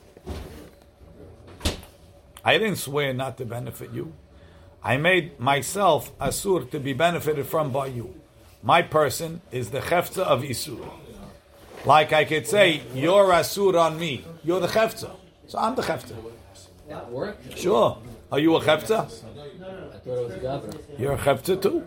I 2.44 2.58
didn't 2.58 2.76
swear 2.76 3.12
not 3.12 3.36
to 3.38 3.44
benefit 3.44 3.90
you. 3.92 4.12
I 4.82 4.96
made 4.96 5.38
myself 5.40 6.16
asur 6.18 6.70
to 6.70 6.78
be 6.80 6.92
benefited 6.92 7.46
from 7.46 7.72
by 7.72 7.86
you. 7.88 8.14
My 8.62 8.82
person 8.82 9.40
is 9.50 9.70
the 9.70 9.80
chefza 9.80 10.22
of 10.22 10.42
isur. 10.42 10.88
Like 11.84 12.12
I 12.12 12.24
could 12.24 12.46
say, 12.46 12.82
you're 12.94 13.26
asur 13.32 13.78
on 13.80 13.98
me. 13.98 14.24
You're 14.44 14.60
the 14.60 14.66
chefza. 14.68 15.10
So 15.46 15.58
I'm 15.58 15.74
the 15.74 15.82
chefza. 15.82 16.14
That 16.88 17.10
worked? 17.10 17.58
Sure. 17.58 17.98
Are 18.32 18.38
you 18.38 18.56
a 18.56 18.60
chefza? 18.60 19.00
I 19.00 19.98
thought 19.98 20.06
it 20.06 20.06
was 20.06 20.32
Gabra. 20.34 20.78
You're 20.98 21.12
a 21.12 21.18
chefza 21.18 21.60
too. 21.60 21.86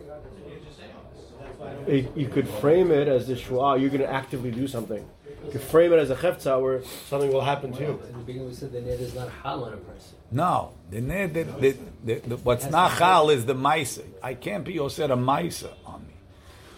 It- 1.87 2.15
you 2.15 2.27
could 2.27 2.47
frame 2.47 2.91
it 2.91 3.07
as 3.07 3.27
this 3.27 3.39
shua. 3.39 3.77
You're 3.77 3.89
going 3.89 4.01
to 4.01 4.11
actively 4.11 4.51
do 4.51 4.67
something. 4.67 5.03
You 5.45 5.51
could 5.51 5.61
frame 5.61 5.91
it 5.93 5.99
as 5.99 6.09
a 6.09 6.15
chefza 6.15 6.61
where 6.61 6.83
something 7.09 7.31
will 7.31 7.41
happen 7.41 7.71
to 7.73 7.81
you. 7.81 7.99
In 8.09 8.17
the 8.19 8.23
beginning 8.25 8.47
we 8.49 8.53
said 8.53 8.71
that 8.73 8.85
Neder 8.85 9.01
is 9.01 9.15
not 9.15 9.29
halal 9.43 9.67
on 9.67 9.73
a 9.73 9.77
person. 9.77 10.15
No, 10.31 10.71
the, 10.89 11.01
the, 11.01 11.27
the, 11.27 11.77
the, 12.05 12.13
the, 12.19 12.37
what's 12.37 12.65
nachal 12.65 13.33
is 13.33 13.45
the 13.45 13.53
maisa. 13.55 14.03
I 14.23 14.33
can't 14.33 14.63
be 14.63 14.75
osir 14.75 15.05
a 15.11 15.17
maisa 15.17 15.71
on 15.85 16.01
me. 16.07 16.13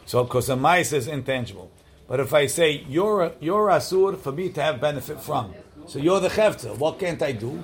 So, 0.05 0.23
because 0.23 0.49
a 0.49 0.55
maisa 0.55 0.93
is 0.93 1.07
intangible. 1.07 1.71
But 2.07 2.19
if 2.19 2.33
I 2.33 2.47
say 2.47 2.83
you're 2.89 3.21
a, 3.21 3.31
you're 3.39 3.67
asur 3.67 4.17
for 4.17 4.31
me 4.31 4.49
to 4.49 4.61
have 4.61 4.81
benefit 4.81 5.21
from, 5.21 5.53
so 5.87 5.99
you're 5.99 6.19
the 6.19 6.29
chefza. 6.29 6.77
What 6.77 6.99
can't 6.99 7.21
I 7.21 7.31
do? 7.31 7.61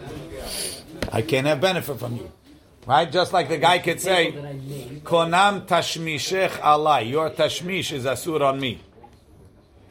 I 1.12 1.22
can't 1.22 1.48
have 1.48 1.60
benefit 1.60 1.98
from 2.00 2.16
you, 2.18 2.32
right? 2.86 3.12
Just 3.12 3.34
like 3.34 3.50
the 3.50 3.58
guy 3.58 3.80
could 3.80 4.00
say, 4.00 4.32
That 4.32 4.46
I 4.46 4.54
made. 4.54 5.04
"Konam 5.04 5.66
tashmishech 5.68 6.52
alai." 6.62 7.10
Your 7.10 7.30
tashmish 7.32 7.92
is 7.92 8.06
asur 8.06 8.42
on 8.42 8.60
me. 8.60 8.80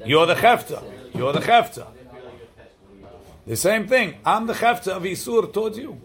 You're 0.04 0.26
the 0.26 0.34
chefza. 0.34 0.82
You're 1.14 1.32
the 1.32 1.40
chefza. 1.40 1.86
The 3.48 3.56
same 3.56 3.86
thing. 3.86 4.16
I'm 4.26 4.46
the 4.46 4.52
chefza 4.52 4.88
of 4.88 5.04
isur 5.04 5.50
towards 5.50 5.78
you. 5.78 5.98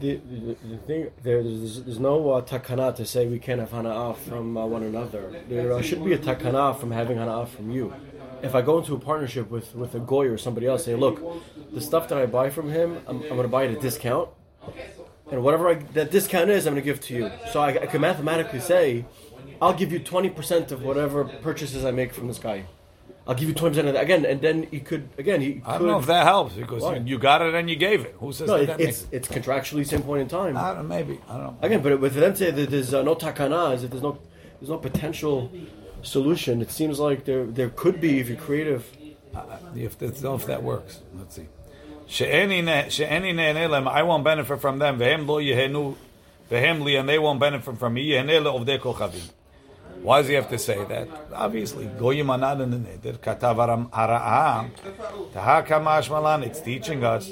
The, 0.00 0.16
the, 0.16 0.56
the 0.68 0.78
thing 0.78 1.10
there, 1.22 1.40
there's, 1.40 1.84
there's 1.84 2.00
no 2.00 2.32
uh, 2.32 2.42
takana 2.42 2.92
to 2.96 3.06
say 3.06 3.28
we 3.28 3.38
can't 3.38 3.60
have 3.60 3.70
hana'ah 3.70 4.16
from 4.16 4.56
uh, 4.56 4.66
one 4.66 4.82
another. 4.82 5.40
There 5.48 5.72
uh, 5.72 5.82
should 5.82 6.04
be 6.04 6.12
a 6.14 6.18
takana 6.18 6.76
from 6.80 6.90
having 6.90 7.16
hana'ah 7.16 7.46
from 7.46 7.70
you. 7.70 7.94
If 8.42 8.56
I 8.56 8.62
go 8.62 8.78
into 8.78 8.92
a 8.94 8.98
partnership 8.98 9.50
with, 9.50 9.72
with 9.76 9.94
a 9.94 10.00
goy 10.00 10.26
or 10.26 10.36
somebody 10.36 10.66
else, 10.66 10.84
say, 10.84 10.96
look, 10.96 11.22
the 11.72 11.80
stuff 11.80 12.08
that 12.08 12.18
I 12.18 12.26
buy 12.26 12.50
from 12.50 12.70
him, 12.70 13.00
I'm, 13.06 13.22
I'm 13.22 13.28
going 13.28 13.42
to 13.42 13.48
buy 13.48 13.66
at 13.66 13.70
a 13.70 13.78
discount, 13.78 14.30
and 15.30 15.44
whatever 15.44 15.68
I, 15.68 15.74
that 15.74 16.10
discount 16.10 16.50
is, 16.50 16.66
I'm 16.66 16.74
going 16.74 16.82
to 16.82 16.90
give 16.90 17.00
to 17.02 17.14
you. 17.14 17.30
So 17.52 17.60
I, 17.60 17.68
I 17.68 17.86
can 17.86 18.00
mathematically 18.00 18.58
say, 18.58 19.04
I'll 19.62 19.74
give 19.74 19.92
you 19.92 20.00
20% 20.00 20.72
of 20.72 20.82
whatever 20.82 21.22
purchases 21.24 21.84
I 21.84 21.92
make 21.92 22.12
from 22.12 22.26
this 22.26 22.40
guy. 22.40 22.64
I'll 23.30 23.36
give 23.36 23.48
you 23.48 23.54
20% 23.54 23.66
of 23.86 23.94
that 23.94 24.02
again, 24.02 24.24
and 24.24 24.40
then 24.40 24.64
he 24.72 24.80
could 24.80 25.08
again 25.16 25.40
he 25.40 25.62
I 25.64 25.78
don't 25.78 25.86
know 25.86 26.00
if 26.00 26.06
that 26.06 26.24
helps 26.24 26.54
because 26.54 26.82
Why? 26.82 26.96
you 26.96 27.16
got 27.16 27.40
it 27.42 27.54
and 27.54 27.70
you 27.70 27.76
gave 27.76 28.04
it. 28.04 28.16
Who 28.18 28.32
says 28.32 28.48
no, 28.48 28.54
that? 28.54 28.62
it, 28.62 28.66
that 28.66 28.80
it's 28.80 29.06
it's 29.12 29.28
contractually 29.28 29.86
same 29.86 30.02
point 30.02 30.22
in 30.22 30.26
time. 30.26 30.56
I 30.56 30.74
don't 30.74 30.88
maybe 30.88 31.20
I 31.28 31.34
don't 31.34 31.44
know. 31.44 31.56
Again, 31.62 31.80
but 31.80 32.00
with 32.00 32.14
them 32.14 32.34
say 32.34 32.50
that 32.50 32.70
there's 32.70 32.92
uh, 32.92 33.02
no 33.02 33.14
takana, 33.14 33.72
is 33.76 33.84
if 33.84 33.90
there's 33.92 34.02
no 34.02 34.18
there's 34.58 34.70
no 34.70 34.78
potential 34.78 35.48
solution. 36.02 36.60
It 36.60 36.72
seems 36.72 36.98
like 36.98 37.24
there 37.24 37.46
there 37.46 37.68
could 37.68 38.00
be 38.00 38.18
if 38.18 38.28
you're 38.28 38.36
creative. 38.36 38.84
If 39.76 39.96
that's 39.96 40.24
if 40.24 40.46
that 40.46 40.64
works, 40.64 40.98
let's 41.16 41.36
see. 41.36 41.46
She'eni 42.08 42.64
ne- 42.64 42.90
she'eni 42.90 43.32
ne'eneh 43.32 43.70
lehem, 43.70 43.86
I 43.86 44.02
won't 44.02 44.24
benefit 44.24 44.60
from 44.60 44.80
them. 44.80 44.98
Vehem 44.98 45.28
lo 45.28 45.40
yehenu 45.40 45.94
vehem 46.50 46.82
li, 46.82 46.96
and 46.96 47.08
they 47.08 47.20
won't 47.20 47.38
benefit 47.38 47.78
from 47.78 47.94
me. 47.94 48.08
Yeheneh 48.08 48.42
le'ovdei 48.42 48.80
kochavim. 48.80 49.30
Why 50.01 50.21
does 50.21 50.27
he 50.27 50.35
have 50.35 50.49
to 50.49 50.59
say 50.59 50.83
that? 50.83 51.07
Obviously, 51.33 51.85
goyim 51.97 52.29
are 52.29 52.37
not 52.37 52.61
in 52.61 52.71
the 52.71 52.77
neder. 52.77 53.17
Katav 53.17 53.57
aram 53.57 53.87
hara'ah. 53.87 54.69
Taha 55.33 55.63
kamash 55.67 56.09
malan. 56.09 56.43
It's 56.43 56.61
teaching 56.61 57.03
us. 57.03 57.31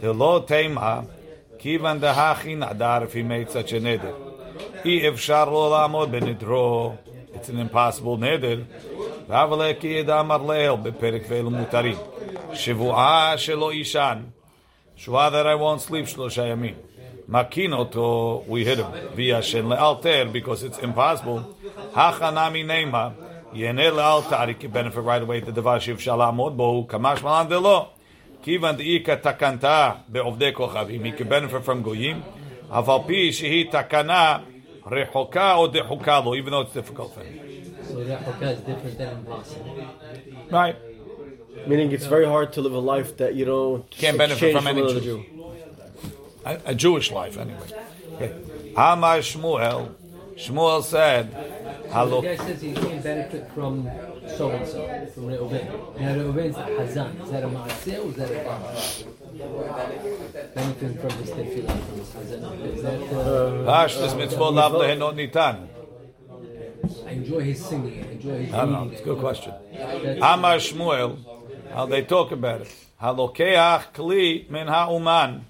Telo 0.00 0.46
tema. 0.46 1.06
Kivan 1.58 2.00
dahachi 2.00 2.56
nadar 2.56 3.04
if 3.04 3.12
he 3.12 3.22
made 3.22 3.50
such 3.50 3.72
a 3.74 3.80
neder. 3.80 4.14
I 4.84 5.02
efshar 5.10 5.46
lo 5.46 5.70
la'amod 5.70 6.10
benidro. 6.10 6.96
It's 7.34 7.48
an 7.50 7.58
impossible 7.58 8.16
neder. 8.16 8.64
ואבל 9.28 9.72
כי 9.80 9.86
ידע 9.86 10.20
אמר 10.20 10.36
לאל 10.36 10.76
בפרק 10.82 11.22
ואלו 11.28 11.50
מותרים. 11.50 11.96
שבועה 12.52 13.38
שלא 13.38 13.72
יישן. 13.72 14.18
שבועה 14.96 15.30
that 15.30 15.46
I 15.46 15.54
won't 15.54 15.80
sleep 15.90 16.06
שלושה 16.06 16.46
ימים. 16.46 16.74
מקין 17.28 17.72
אותו, 17.72 18.44
we 18.48 18.64
hit 18.64 18.78
him. 18.78 19.14
וישן 19.14 19.66
לאלתר, 19.66 20.26
because 20.32 20.62
it's 20.64 20.78
impossible. 20.78 21.40
Hachanami 21.95 22.65
Neima. 22.65 23.13
Yenel 23.53 23.97
al 24.01 24.23
Tari 24.23 24.55
can 24.55 24.69
benefit 24.69 24.99
right 24.99 25.21
away 25.21 25.39
to 25.39 25.51
the 25.51 25.63
Vashiv 25.63 25.95
Shalamod 25.95 26.57
Bohu 26.57 26.85
Kamash 26.85 27.23
Malan 27.23 27.47
de 27.47 27.57
Lo. 27.57 27.87
Kivan 28.43 28.77
Ika 28.79 29.17
Takanta 29.17 29.99
Be 30.11 30.19
of 30.19 30.37
Be'ovde 30.37 30.53
Kochavim. 30.53 31.05
He 31.05 31.11
can 31.13 31.29
benefit 31.29 31.63
from 31.63 31.81
Goyim. 31.81 32.21
Avalpi 32.69 33.29
Shehi 33.29 33.71
Takana 33.71 34.43
Rehoka 34.83 35.57
or 35.57 35.69
Dehukalo, 35.69 36.37
even 36.37 36.51
though 36.51 36.61
it's 36.61 36.73
difficult 36.73 37.13
for 37.13 37.21
him. 37.21 37.39
So 37.87 37.95
Rehoka 37.95 38.41
is 38.41 38.59
different 38.59 38.97
than 38.97 39.23
Blessing. 39.23 39.87
Right. 40.51 40.75
Meaning 41.65 41.93
it's 41.93 42.07
very 42.07 42.25
hard 42.25 42.51
to 42.53 42.61
live 42.61 42.73
a 42.73 42.79
life 42.79 43.15
that 43.17 43.35
you 43.35 43.45
don't 43.45 43.89
can't 43.89 44.17
benefit 44.17 44.53
from 44.53 44.67
any 44.67 44.81
Jew. 44.81 44.99
Jew. 44.99 45.25
A, 46.45 46.59
a, 46.65 46.75
Jewish 46.75 47.09
life, 47.09 47.37
anyway. 47.37 47.67
Hama 48.75 49.07
okay. 49.07 49.19
Shmuel. 49.21 49.95
Shmuel 50.35 50.83
said, 50.83 51.54
so 51.91 52.21
the 52.21 52.27
guy 52.27 52.35
says 52.35 52.61
he 52.61 52.73
can't 52.73 53.03
benefit 53.03 53.49
from 53.51 53.89
so 54.37 54.49
and 54.49 54.67
so, 54.67 55.07
from 55.13 55.23
Reuven. 55.27 55.99
Now 55.99 56.15
Reuven's 56.15 56.55
Hazan. 56.55 57.23
Is 57.23 57.31
that 57.31 57.43
a 57.43 57.47
Maaseh 57.47 58.03
or 58.03 58.09
is 58.09 58.15
that 58.15 58.31
a 58.31 58.33
Bama? 58.45 58.71
Benefiting 60.55 60.97
from 60.97 61.09
this 61.21 61.29
tefillah, 61.31 61.79
from 61.85 61.97
this 61.97 62.11
Hazan. 62.13 62.75
Is 62.75 62.81
that, 62.83 63.01
uh, 63.01 63.85
Pashtus 63.85 64.13
mitzvot 64.15 64.53
lav 64.53 64.71
lehenot 64.73 65.15
nitan. 65.15 65.67
I 67.07 67.11
enjoy 67.11 67.39
his 67.41 67.63
singing, 67.65 68.03
I 68.03 68.11
enjoy 68.11 68.45
his 68.45 68.53
I 68.53 68.57
don't 68.61 68.71
know, 68.71 68.89
it's 68.91 69.01
a 69.01 69.03
good 69.03 69.19
question. 69.19 69.53
That's- 69.73 70.17
Amar 70.21 70.57
Shmuel, 70.57 71.17
how 71.73 71.85
they 71.85 72.03
talk 72.03 72.31
about 72.31 72.61
it. 72.61 72.73
Halokeach 73.01 73.93
kli 73.93 74.49
min 74.49 74.67
ha'uman. 74.67 75.45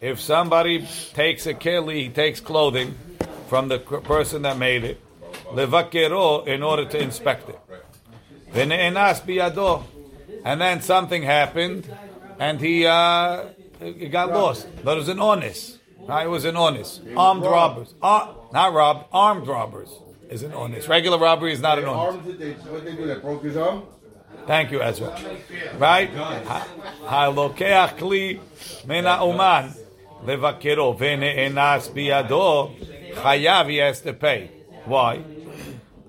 If 0.00 0.20
somebody 0.20 0.86
takes 1.14 1.46
a 1.46 1.54
keli, 1.54 1.94
he 2.04 2.08
takes 2.08 2.40
clothing 2.40 2.94
from 3.48 3.68
the 3.68 3.78
person 3.78 4.42
that 4.42 4.58
made 4.58 4.84
it, 4.84 5.00
levakero 5.52 6.46
in 6.46 6.62
order 6.62 6.84
to 6.84 7.00
inspect 7.00 7.48
it. 7.48 7.58
Vene'enas 8.52 9.20
biyado. 9.22 9.82
And 10.44 10.60
then 10.60 10.80
something 10.80 11.22
happened, 11.22 11.92
and 12.38 12.60
he, 12.60 12.86
uh, 12.86 13.46
he 13.80 14.08
got 14.08 14.28
lost. 14.30 14.68
But 14.84 14.96
it 14.96 15.00
was 15.00 15.08
an 15.08 15.18
honest. 15.18 15.78
It 16.08 16.30
was 16.30 16.44
an 16.44 16.56
honest. 16.56 17.02
Armed 17.16 17.42
robbers. 17.42 17.94
Uh, 18.00 18.32
not 18.52 18.72
robbed, 18.72 19.06
armed 19.12 19.48
robbers 19.48 19.90
is 20.30 20.44
an 20.44 20.52
honest. 20.52 20.86
Regular 20.88 21.18
robbery 21.18 21.52
is 21.52 21.60
not 21.60 21.78
an 21.78 21.86
honest. 21.86 22.24
What 22.68 22.84
they 22.84 22.94
do, 22.94 23.06
they 23.06 23.16
broke 23.16 23.42
his 23.42 23.56
arm? 23.56 23.82
Thank 24.46 24.70
you, 24.70 24.80
Ezra. 24.80 25.18
Right? 25.78 26.12
Halokeach 26.14 27.98
kli 27.98 28.38
mena 28.86 29.18
uman 29.24 29.74
levakero 30.24 30.96
vene 30.96 31.34
enas 31.36 31.88
biyado 31.88 32.72
chayav 33.14 33.68
he 33.68 33.78
has 33.78 34.00
to 34.02 34.12
pay. 34.12 34.50
Why? 34.84 35.24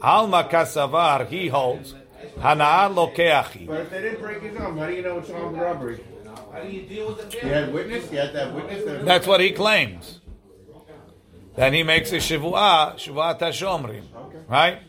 Alma 0.02 0.48
Kasavar, 0.50 1.28
he 1.28 1.48
holds. 1.48 1.96
Hanaan 2.40 2.94
Lokeachi. 2.94 3.68
But 3.68 3.82
if 3.82 3.90
they 3.90 4.02
didn't 4.02 4.22
break 4.22 4.42
his 4.42 4.56
arm, 4.58 4.78
how 4.78 4.88
do 4.88 4.94
you 4.94 5.02
know 5.02 5.20
it's 5.20 5.30
armed 5.30 5.58
robbery? 5.58 6.04
How 6.52 6.62
do 6.62 6.70
you 6.70 6.84
deal 6.84 7.08
with 7.10 7.30
the 7.32 7.40
He 7.40 7.48
had 7.48 7.74
witness? 7.74 8.10
He 8.10 8.16
had 8.16 8.34
that 8.34 8.54
witness? 8.54 8.84
That 8.86 9.06
That's 9.06 9.28
what 9.28 9.40
he 9.42 9.52
claims. 9.52 10.20
Then 11.56 11.74
he 11.74 11.84
makes 11.84 12.12
a 12.12 12.18
shivuah, 12.18 12.96
shivuah 12.96 13.40
tashomrim. 13.40 14.04
Okay. 14.16 14.38
Right? 14.48 14.80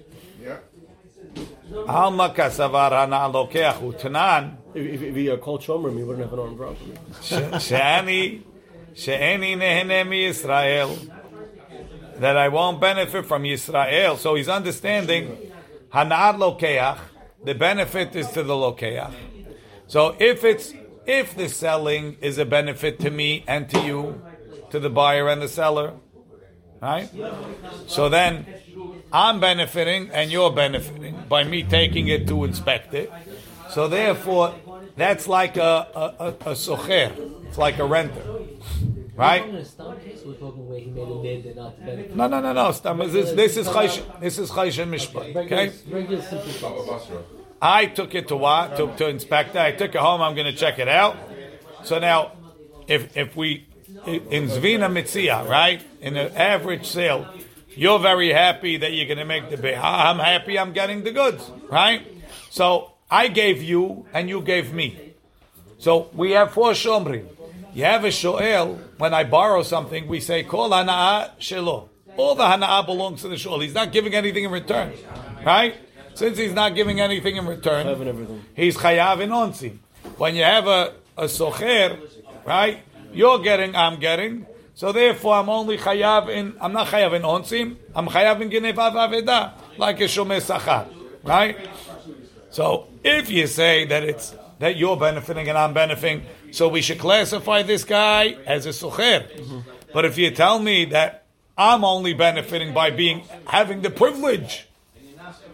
Yeah. 0.43 0.59
Alma 1.87 2.35
kasavar 2.37 2.91
hana 2.91 3.33
lokeachu 3.33 3.99
tanan. 3.99 4.57
If, 4.75 5.03
if 5.03 5.15
he 5.15 5.35
called 5.39 5.63
shomrim, 5.63 5.97
he 5.97 6.05
wouldn't 6.05 6.25
have 6.25 6.33
an 6.33 6.39
armed 6.39 6.59
robbery. 6.59 6.93
She'ani, 7.23 8.43
she'ani 8.95 9.57
nehenemi 9.57 10.29
Israel 10.29 10.97
that 12.19 12.37
I 12.37 12.49
won't 12.49 12.81
benefit 12.81 13.27
from 13.27 13.43
Yisrael. 13.45 14.17
So 14.17 14.35
he's 14.35 14.49
understanding 14.49 15.37
Hanad 15.93 16.37
Lokeach, 16.37 16.99
the 17.45 17.55
benefit 17.55 18.15
is 18.15 18.31
to 18.33 18.43
the 18.43 18.55
Lokeach. 18.55 19.13
So 19.87 20.17
if 20.19 20.45
it's 20.45 20.75
if 21.07 21.35
the 21.35 21.49
selling 21.49 22.17
is 22.21 22.37
a 22.37 22.45
benefit 22.45 23.01
to 23.01 23.11
me 23.11 23.45
and 23.49 23.69
to 23.71 23.81
you, 23.81 24.21
to 24.71 24.79
the 24.79 24.91
buyer 24.91 25.29
and 25.29 25.41
the 25.41 25.49
seller, 25.49 25.95
right? 26.83 27.09
So 27.87 28.11
then 28.11 28.47
I'm 29.11 29.41
benefiting 29.41 30.11
and 30.11 30.31
you're 30.31 30.53
benefiting 30.53 31.25
by 31.29 31.45
me 31.45 31.63
taking 31.63 32.09
it 32.09 32.29
to 32.29 32.45
inspect 32.45 32.93
it. 32.93 33.11
So 33.71 33.89
therefore, 33.89 34.55
that's 34.99 35.27
like 35.27 35.57
a 35.57 35.89
a, 35.95 36.25
a, 36.25 36.29
a 36.29 36.55
socher. 36.55 37.47
It's 37.47 37.59
like 37.59 37.79
a 37.79 37.87
renter, 37.87 38.23
right? 39.17 39.43
We're 39.43 39.53
talking 39.53 39.55
a 39.55 39.65
stam 39.65 40.01
case, 40.01 40.23
we're 40.27 40.35
talking 40.35 40.69
where 40.69 40.81
he 40.81 40.91
made 40.91 41.09
a 41.09 41.15
nid 41.23 41.47
and 41.47 41.57
not 41.57 41.77
to 41.79 41.85
benefit. 41.85 42.17
No, 42.17 42.27
no, 42.27 42.41
no, 42.41 42.53
no. 42.53 43.07
This, 43.07 43.33
this 43.33 43.57
is 43.57 43.67
chaysh. 43.69 44.21
This 44.21 44.39
is 44.39 44.51
chaysh 44.51 44.83
and 44.83 44.93
mishpat. 44.93 45.35
Okay. 45.35 45.73
Regular, 45.91 46.21
regular 46.21 46.23
simple 46.23 46.99
case. 46.99 47.09
I 47.61 47.87
took 47.87 48.15
it 48.15 48.29
to 48.29 48.37
what? 48.37 48.77
To, 48.77 48.95
to 48.99 49.09
inspect 49.09 49.57
it. 49.57 49.61
I 49.61 49.73
took 49.73 49.95
it 49.95 50.01
home. 50.01 50.21
I'm 50.21 50.35
going 50.35 50.47
to 50.47 50.57
check 50.57 50.79
it 50.79 50.89
out. 50.89 51.17
So 51.85 51.99
now, 51.99 52.33
if 52.87 53.17
if 53.17 53.35
we 53.35 53.67
in 54.07 54.49
Zvina 54.49 54.89
Mitzia, 54.93 55.49
right, 55.49 55.83
in 56.01 56.17
an 56.17 56.37
average 56.37 56.87
sale, 56.87 57.27
you're 57.71 57.99
very 57.99 58.33
happy 58.33 58.77
that 58.77 58.93
you're 58.93 59.07
going 59.07 59.19
to 59.19 59.25
make 59.25 59.51
the 59.51 59.57
bid. 59.57 59.75
I'm 59.75 60.19
happy 60.19 60.59
I'm 60.59 60.73
getting 60.73 61.03
the 61.03 61.13
goods, 61.13 61.51
right? 61.71 62.07
So 62.51 62.93
I 63.11 63.29
gave 63.29 63.63
you 63.63 64.07
and 64.13 64.29
you 64.29 64.41
gave 64.43 64.73
me. 64.73 65.15
So 65.79 66.11
we 66.13 66.33
have 66.33 66.53
four 66.53 66.73
shomrim. 66.73 67.27
You 67.73 67.85
have 67.85 68.05
a 68.05 68.09
shoel. 68.09 68.79
When 68.99 69.15
I 69.15 69.25
borrow 69.25 69.63
something, 69.63 70.09
we 70.09 70.21
say 70.21 70.43
kol 70.43 70.71
hanaa 70.71 71.31
shelo. 71.39 71.89
All 72.17 72.35
the 72.35 72.43
hanaa 72.43 72.85
belongs 72.85 73.23
to 73.23 73.29
the 73.29 73.37
shoel. 73.37 73.61
He's 73.61 73.75
not 73.75 73.93
giving 73.93 74.15
anything 74.15 74.45
in 74.45 74.51
return, 74.51 74.93
right? 75.45 75.77
Since 76.15 76.39
he's 76.39 76.53
not 76.53 76.75
giving 76.75 77.01
anything 77.01 77.37
in 77.37 77.47
return, 77.47 77.87
Chayav 77.87 78.01
in 78.01 78.09
everything. 78.09 78.45
he's 78.57 78.77
chayav 78.77 79.21
in 79.21 79.31
onsim. 79.31 79.79
When 80.17 80.35
you 80.35 80.43
have 80.43 80.67
a, 80.67 80.95
a 81.17 81.25
socher, 81.25 81.97
right? 82.45 82.81
You're 83.13 83.39
getting, 83.39 83.77
I'm 83.77 84.01
getting. 84.01 84.45
So 84.75 84.91
therefore, 84.91 85.35
I'm 85.35 85.49
only 85.49 85.79
chayav 85.79 86.29
in, 86.29 86.57
I'm 86.61 86.73
not 86.73 86.89
chayav 86.89 87.15
in 87.15 87.23
onsim, 87.23 87.77
I'm 87.95 88.09
chayav 88.09 88.41
in 88.41 88.51
genevav 88.51 88.95
aveda, 88.95 89.53
like 89.77 90.01
a 90.01 90.05
shomer 90.05 90.41
sachar, 90.41 90.89
right? 91.23 91.57
So 92.51 92.89
if 93.05 93.31
you 93.31 93.47
say 93.47 93.85
that 93.87 94.03
it's 94.03 94.35
that 94.59 94.77
you're 94.77 94.97
benefiting 94.97 95.49
and 95.49 95.57
I'm 95.57 95.73
benefiting, 95.73 96.23
so 96.51 96.69
we 96.69 96.83
should 96.83 96.99
classify 96.99 97.63
this 97.63 97.85
guy 97.85 98.37
as 98.47 98.67
a 98.67 98.71
socher. 98.71 99.63
But 99.93 100.05
if 100.05 100.19
you 100.19 100.31
tell 100.31 100.59
me 100.59 100.87
that 100.87 101.27
I'm 101.57 101.85
only 101.85 102.15
benefiting 102.15 102.75
by 102.75 102.91
being 102.91 103.23
having 103.47 103.83
the 103.83 103.91
privilege 103.91 104.67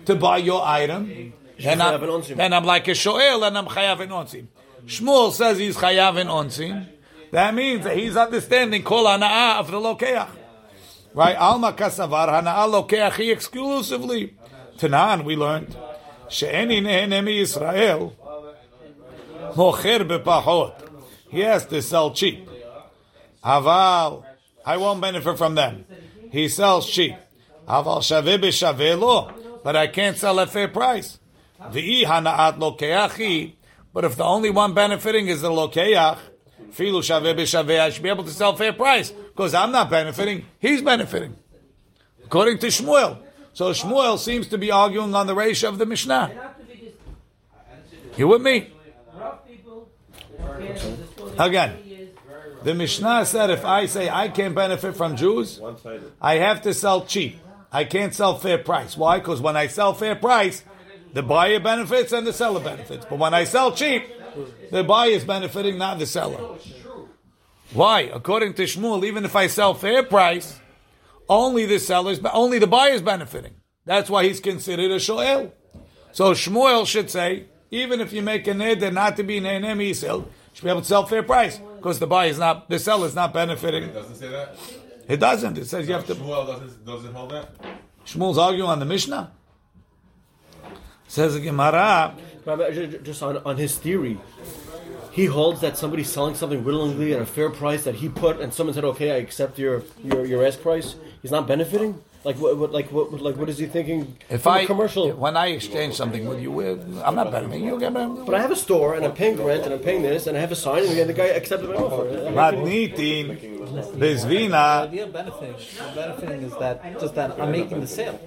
to 0.07 0.14
buy 0.14 0.38
your 0.38 0.64
item, 0.64 1.33
then 1.59 1.80
I'm, 1.80 2.22
then 2.35 2.52
I'm 2.52 2.64
like 2.64 2.88
a 2.88 2.94
shoel 2.94 3.44
and 3.46 3.57
I'm 3.57 3.66
chayav 3.66 4.00
in 4.00 4.09
onsim. 4.11 4.46
Shmuel 4.87 5.33
says 5.33 5.59
he's 5.59 5.76
chayav 5.76 6.18
in 6.18 6.28
onsim. 6.28 6.87
That 7.30 7.54
means 7.54 7.85
that 7.85 7.96
he's 7.96 8.16
understanding 8.16 8.83
kol 8.83 9.04
hanaa 9.04 9.59
of 9.59 9.70
the 9.70 9.78
lokeach. 9.78 10.28
Right? 11.14 11.37
Alma 11.37 11.72
kasavar 11.72 12.28
hanaa 12.28 12.68
lokeach 12.70 13.14
he 13.14 13.30
exclusively. 13.30 14.35
Tanan, 14.78 15.24
we 15.24 15.37
learned. 15.37 15.76
She'eni 16.34 16.80
nehene 16.80 17.22
mi 17.22 17.40
Yisrael. 17.40 18.12
Mocher 19.54 20.00
bepachot. 20.08 20.74
He 21.30 21.40
has 21.40 21.64
to 21.66 21.80
sell 21.80 22.10
cheap. 22.10 22.48
Aval, 23.44 24.24
I 24.66 24.76
won't 24.76 25.00
benefit 25.00 25.38
from 25.38 25.54
them. 25.54 25.84
He 26.32 26.48
sells 26.48 26.90
cheap. 26.90 27.14
Aval 27.68 28.00
shaveh 28.00 28.38
b'shaveh 28.38 28.98
lo. 28.98 29.30
But 29.62 29.76
I 29.76 29.86
can't 29.86 30.16
sell 30.16 30.40
at 30.40 30.50
fair 30.50 30.66
price. 30.66 31.20
V'i 31.60 32.02
hanaat 32.02 32.58
lokeachi. 32.58 33.52
But 33.92 34.04
if 34.04 34.16
the 34.16 34.24
only 34.24 34.50
one 34.50 34.74
benefiting 34.74 35.28
is 35.28 35.40
the 35.40 35.50
lokeach, 35.50 36.18
filu 36.72 36.98
shaveh 36.98 37.36
b'shaveh, 37.36 37.78
I 37.78 37.90
should 37.90 38.02
be 38.02 38.08
able 38.08 38.24
to 38.24 38.30
sell 38.30 38.56
fair 38.56 38.72
price. 38.72 39.10
Because 39.10 39.54
I'm 39.54 39.70
not 39.70 39.88
benefiting, 39.88 40.46
he's 40.58 40.82
benefiting. 40.82 41.36
According 42.24 42.58
to 42.58 42.66
Shmuel. 42.66 43.23
So 43.54 43.70
Shmuel 43.70 44.18
seems 44.18 44.48
to 44.48 44.58
be 44.58 44.70
arguing 44.70 45.14
on 45.14 45.26
the 45.28 45.34
ratio 45.34 45.70
of 45.70 45.78
the 45.78 45.86
Mishnah. 45.86 46.54
You 48.16 48.28
with 48.28 48.42
me? 48.42 48.70
Again, 51.38 51.78
the 52.64 52.74
Mishnah 52.74 53.24
said 53.26 53.50
if 53.50 53.64
I 53.64 53.86
say 53.86 54.10
I 54.10 54.28
can't 54.28 54.54
benefit 54.54 54.96
from 54.96 55.16
Jews, 55.16 55.60
I 56.20 56.36
have 56.36 56.62
to 56.62 56.74
sell 56.74 57.06
cheap. 57.06 57.38
I 57.70 57.84
can't 57.84 58.14
sell 58.14 58.38
fair 58.38 58.58
price. 58.58 58.96
Why? 58.96 59.18
Because 59.18 59.40
when 59.40 59.56
I 59.56 59.68
sell 59.68 59.94
fair 59.94 60.16
price, 60.16 60.64
the 61.12 61.22
buyer 61.22 61.60
benefits 61.60 62.12
and 62.12 62.26
the 62.26 62.32
seller 62.32 62.60
benefits. 62.60 63.06
But 63.08 63.18
when 63.18 63.34
I 63.34 63.44
sell 63.44 63.72
cheap, 63.72 64.04
the 64.70 64.82
buyer 64.82 65.10
is 65.10 65.24
benefiting, 65.24 65.78
not 65.78 65.98
the 66.00 66.06
seller. 66.06 66.56
Why? 67.72 68.02
According 68.02 68.54
to 68.54 68.64
Shmuel, 68.64 69.04
even 69.04 69.24
if 69.24 69.34
I 69.36 69.46
sell 69.46 69.74
fair 69.74 70.02
price, 70.02 70.60
only 71.28 71.66
the 71.66 71.78
seller's, 71.78 72.18
but 72.18 72.32
only 72.34 72.58
the 72.58 72.66
buyer's 72.66 73.02
benefiting. 73.02 73.54
That's 73.84 74.08
why 74.10 74.24
he's 74.24 74.40
considered 74.40 74.90
a 74.90 74.96
shoel. 74.98 75.52
So 76.12 76.32
Shmuel 76.32 76.87
should 76.87 77.10
say, 77.10 77.46
even 77.70 78.00
if 78.00 78.12
you 78.12 78.22
make 78.22 78.46
a 78.46 78.52
neder 78.52 78.92
not 78.92 79.16
to 79.16 79.22
be 79.22 79.38
an 79.38 79.44
enem 79.44 79.78
yisel, 79.78 80.20
you 80.24 80.28
should 80.52 80.64
be 80.64 80.70
able 80.70 80.80
to 80.82 80.87
sell 80.87 81.06
fair 81.06 81.22
price 81.22 81.58
because 81.76 81.98
the 81.98 82.06
buyer 82.06 82.28
is 82.28 82.38
not, 82.38 82.68
the 82.70 82.78
seller 82.78 83.06
is 83.06 83.14
not 83.14 83.34
benefiting. 83.34 83.84
It 83.84 83.94
doesn't 83.94 84.14
say 84.16 84.28
that. 84.28 84.56
It 85.08 85.18
doesn't. 85.18 85.58
It 85.58 85.66
says 85.66 85.87
you 85.87 85.94
have 85.94 86.06
to. 86.06 86.14
Shmuel 86.14 86.46
doesn't 86.46 86.87
doesn't 86.87 87.14
hold 87.14 87.30
that. 87.32 87.50
Shmuel's 88.06 88.38
arguing 88.38 88.70
on 88.70 88.78
the 88.78 88.87
Mishnah. 88.87 89.32
Says 91.08 91.34
the 91.34 91.40
Gemara. 91.40 92.14
Rabbi, 92.44 92.70
ju- 92.70 92.87
ju- 92.87 92.98
just 92.98 93.22
on, 93.22 93.38
on 93.44 93.56
his 93.56 93.76
theory, 93.76 94.18
he 95.12 95.26
holds 95.26 95.60
that 95.60 95.76
somebody's 95.76 96.10
selling 96.10 96.34
something 96.34 96.64
willingly 96.64 97.14
at 97.14 97.20
a 97.20 97.26
fair 97.26 97.50
price 97.50 97.84
that 97.84 97.96
he 97.96 98.08
put, 98.08 98.40
and 98.40 98.52
someone 98.52 98.74
said, 98.74 98.84
"Okay, 98.84 99.12
I 99.12 99.16
accept 99.16 99.58
your 99.58 99.82
your, 100.02 100.24
your 100.24 100.46
ask 100.46 100.60
price." 100.60 100.96
He's 101.24 101.30
not 101.30 101.46
benefiting. 101.48 102.04
Like 102.22 102.37
what? 102.37 102.58
what 102.58 102.70
like 102.70 102.92
what? 102.92 103.10
Like 103.18 103.37
what 103.38 103.48
is 103.48 103.56
he 103.56 103.64
thinking? 103.64 104.18
If 104.28 104.46
I 104.46 104.66
commercial, 104.66 105.10
when 105.12 105.38
I 105.38 105.46
exchange 105.46 105.94
something 105.94 106.26
with 106.28 106.38
you, 106.38 106.50
I'm 107.02 107.14
not 107.14 107.32
benefiting. 107.32 107.64
You 107.64 107.80
get 107.80 107.94
benefiting. 107.94 108.26
but 108.26 108.34
I 108.34 108.40
have 108.42 108.50
a 108.50 108.56
store 108.56 108.94
and 108.94 109.06
I'm 109.06 109.14
paying 109.14 109.42
rent 109.42 109.64
and 109.64 109.72
I'm 109.72 109.80
paying 109.80 110.02
this 110.02 110.26
and 110.26 110.37
I 110.37 110.40
have 110.40 110.52
a 110.52 110.54
sign 110.54 110.84
and 110.84 111.08
the 111.08 111.14
guy 111.14 111.28
accepted 111.40 111.70
my 111.70 111.76
offer. 111.76 112.04
Matnitin 112.30 113.40
The 113.40 114.06
bezvina. 114.06 114.82
idea 114.82 115.04
of 115.04 115.14
benefiting, 115.14 115.54
of 115.54 115.94
benefiting 115.94 116.42
is 116.42 116.52
that 116.58 117.00
just 117.00 117.14
that 117.14 117.40
I'm 117.40 117.50
making 117.50 117.80
the 117.80 117.87
sale. 117.87 118.20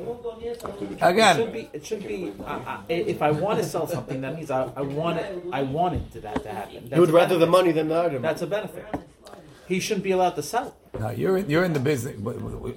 Again, 1.00 1.38
it 1.38 1.44
should 1.44 1.54
be. 1.54 1.70
It 1.74 1.86
should 1.86 2.08
be. 2.08 2.34
I, 2.48 2.54
I, 2.90 2.94
if 2.94 3.22
I 3.22 3.30
want 3.30 3.60
to 3.60 3.64
sell 3.64 3.86
something, 3.86 4.22
that 4.22 4.34
means 4.36 4.50
I, 4.50 4.72
I 4.76 4.82
want 4.82 5.20
it. 5.20 5.44
I 5.54 5.62
want 5.62 5.94
it 5.94 6.12
to 6.14 6.20
that 6.22 6.42
to 6.42 6.50
happen. 6.50 6.82
He 6.82 6.90
That's 6.90 7.00
would 7.00 7.10
a 7.10 7.14
rather 7.14 7.38
the 7.38 7.46
money 7.46 7.72
than 7.72 7.90
the 7.90 8.00
item. 8.06 8.24
That's 8.24 8.42
a 8.42 8.48
benefit. 8.48 8.86
He 9.68 9.80
shouldn't 9.80 10.04
be 10.04 10.12
allowed 10.12 10.36
to 10.38 10.44
sell. 10.44 10.76
It. 10.98 11.02
no, 11.02 11.10
you're 11.12 11.38
in, 11.38 11.50
you're 11.50 11.64
in 11.64 11.74
the 11.74 11.80
business. 11.80 12.16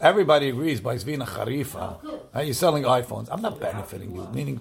Everybody 0.01 0.49
agrees 0.49 0.81
by 0.81 0.97
zvina 0.97 1.27
charifa. 1.27 1.99
Right? 2.35 2.47
You're 2.47 2.55
selling 2.55 2.85
iPhones. 2.85 3.29
I'm 3.31 3.43
not 3.43 3.59
benefiting 3.61 4.15
you. 4.15 4.27
Meaning, 4.33 4.61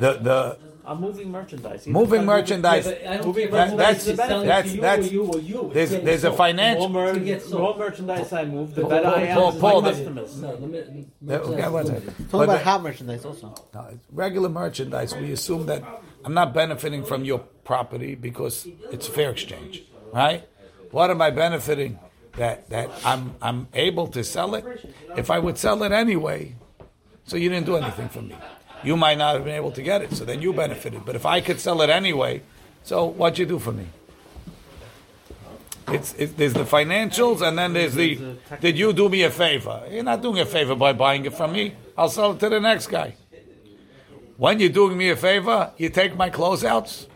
the 0.00 0.12
the 0.14 0.58
I'm 0.86 1.00
moving 1.00 1.30
merchandise. 1.32 1.86
moving 1.86 2.26
merchandise. 2.26 2.84
Moving 3.24 3.50
That- 3.50 3.74
that's 3.76 4.06
is 4.06 4.12
a 4.12 4.16
benefit. 4.16 4.46
that's 4.46 4.72
you 4.74 4.80
that's 4.82 5.06
or 5.08 5.10
you 5.10 5.22
or 5.24 5.38
you. 5.38 5.70
there's 5.72 5.92
It's 5.92 6.04
there's 6.04 6.24
a 6.24 6.32
financial. 6.32 6.88
more, 6.90 7.14
mer- 7.14 7.38
To 7.38 7.58
more 7.58 7.74
merchandise 7.78 8.30
I 8.34 8.44
move, 8.44 8.74
the 8.74 8.82
Paul- 8.82 8.90
better 8.90 9.08
I 9.08 9.22
am 9.22 9.36
Paul- 9.38 9.52
to 9.52 9.58
Paul, 9.60 9.80
my 9.80 9.90
the- 9.90 9.96
customers. 9.96 10.36
No, 10.42 10.56
the 10.56 10.66
mi- 10.66 11.06
Yeah, 11.26 11.36
okay, 11.38 11.68
one 11.70 11.86
second. 11.86 12.14
Talking 12.30 12.44
about 12.44 12.58
the- 12.58 12.64
hot 12.64 12.82
merchandise 12.82 13.24
also. 13.24 13.54
No, 13.74 13.80
it's 13.92 14.04
regular 14.12 14.50
merchandise, 14.50 15.16
we 15.16 15.32
assume 15.32 15.64
that 15.66 15.82
I'm 16.24 16.34
not 16.34 16.52
benefiting 16.52 17.02
from 17.04 17.24
your 17.24 17.38
property 17.64 18.14
because 18.14 18.68
it's 18.92 19.06
fair 19.06 19.30
exchange, 19.30 19.84
right? 20.12 20.44
What 20.90 21.08
am 21.10 21.22
I 21.22 21.30
benefiting? 21.30 21.98
That 22.36 22.68
that 22.70 22.90
I'm 23.04 23.34
I'm 23.40 23.68
able 23.74 24.08
to 24.08 24.24
sell 24.24 24.54
it. 24.54 24.64
If 25.16 25.30
I 25.30 25.38
would 25.38 25.56
sell 25.56 25.82
it 25.84 25.92
anyway, 25.92 26.56
so 27.24 27.36
you 27.36 27.48
didn't 27.48 27.66
do 27.66 27.76
anything 27.76 28.08
for 28.08 28.22
me. 28.22 28.36
You 28.82 28.96
might 28.96 29.18
not 29.18 29.34
have 29.34 29.44
been 29.44 29.54
able 29.54 29.70
to 29.72 29.82
get 29.82 30.02
it, 30.02 30.12
so 30.12 30.24
then 30.24 30.42
you 30.42 30.52
benefited. 30.52 31.04
But 31.06 31.14
if 31.16 31.24
I 31.24 31.40
could 31.40 31.60
sell 31.60 31.80
it 31.82 31.90
anyway, 31.90 32.42
so 32.82 33.06
what'd 33.06 33.38
you 33.38 33.46
do 33.46 33.58
for 33.58 33.72
me? 33.72 33.86
It's, 35.88 36.14
it's 36.14 36.32
there's 36.32 36.54
the 36.54 36.64
financials, 36.64 37.40
and 37.46 37.56
then 37.58 37.72
there's 37.72 37.94
the 37.94 38.36
did 38.60 38.78
you 38.78 38.92
do 38.92 39.08
me 39.08 39.22
a 39.22 39.30
favor? 39.30 39.82
You're 39.90 40.02
not 40.02 40.20
doing 40.22 40.40
a 40.40 40.46
favor 40.46 40.74
by 40.74 40.92
buying 40.92 41.24
it 41.24 41.34
from 41.34 41.52
me. 41.52 41.74
I'll 41.96 42.08
sell 42.08 42.32
it 42.32 42.40
to 42.40 42.48
the 42.48 42.60
next 42.60 42.88
guy. 42.88 43.14
When 44.36 44.58
you're 44.58 44.70
doing 44.70 44.98
me 44.98 45.10
a 45.10 45.16
favor, 45.16 45.72
you 45.76 45.88
take 45.90 46.16
my 46.16 46.28
closeouts, 46.30 47.06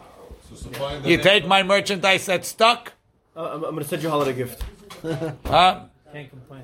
you 1.05 1.19
take 1.19 1.47
my 1.47 1.63
merchandise 1.65 2.27
that's 2.27 2.49
stuck. 2.49 2.93
Uh, 3.37 3.45
I'm, 3.47 3.65
I'm 3.65 3.71
going 3.73 3.79
to 3.79 3.85
send 3.85 4.03
you 4.03 4.09
a 4.09 4.11
holiday 4.13 4.35
gift. 4.35 4.63
Huh? 5.45 5.81
Can't 6.13 6.31
complain. 6.31 6.63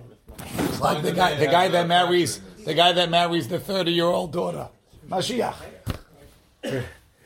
It's 0.58 0.80
like 0.80 1.02
the 1.02 1.12
guy, 1.12 1.34
the 1.36 1.46
guy 1.46 1.68
that 1.68 1.86
marries, 1.86 2.40
the 2.64 2.74
guy 2.74 2.92
that 2.92 3.10
marries 3.10 3.48
the 3.48 3.60
thirty-year-old 3.60 4.32
daughter, 4.32 4.68
Mashiach. 5.08 5.54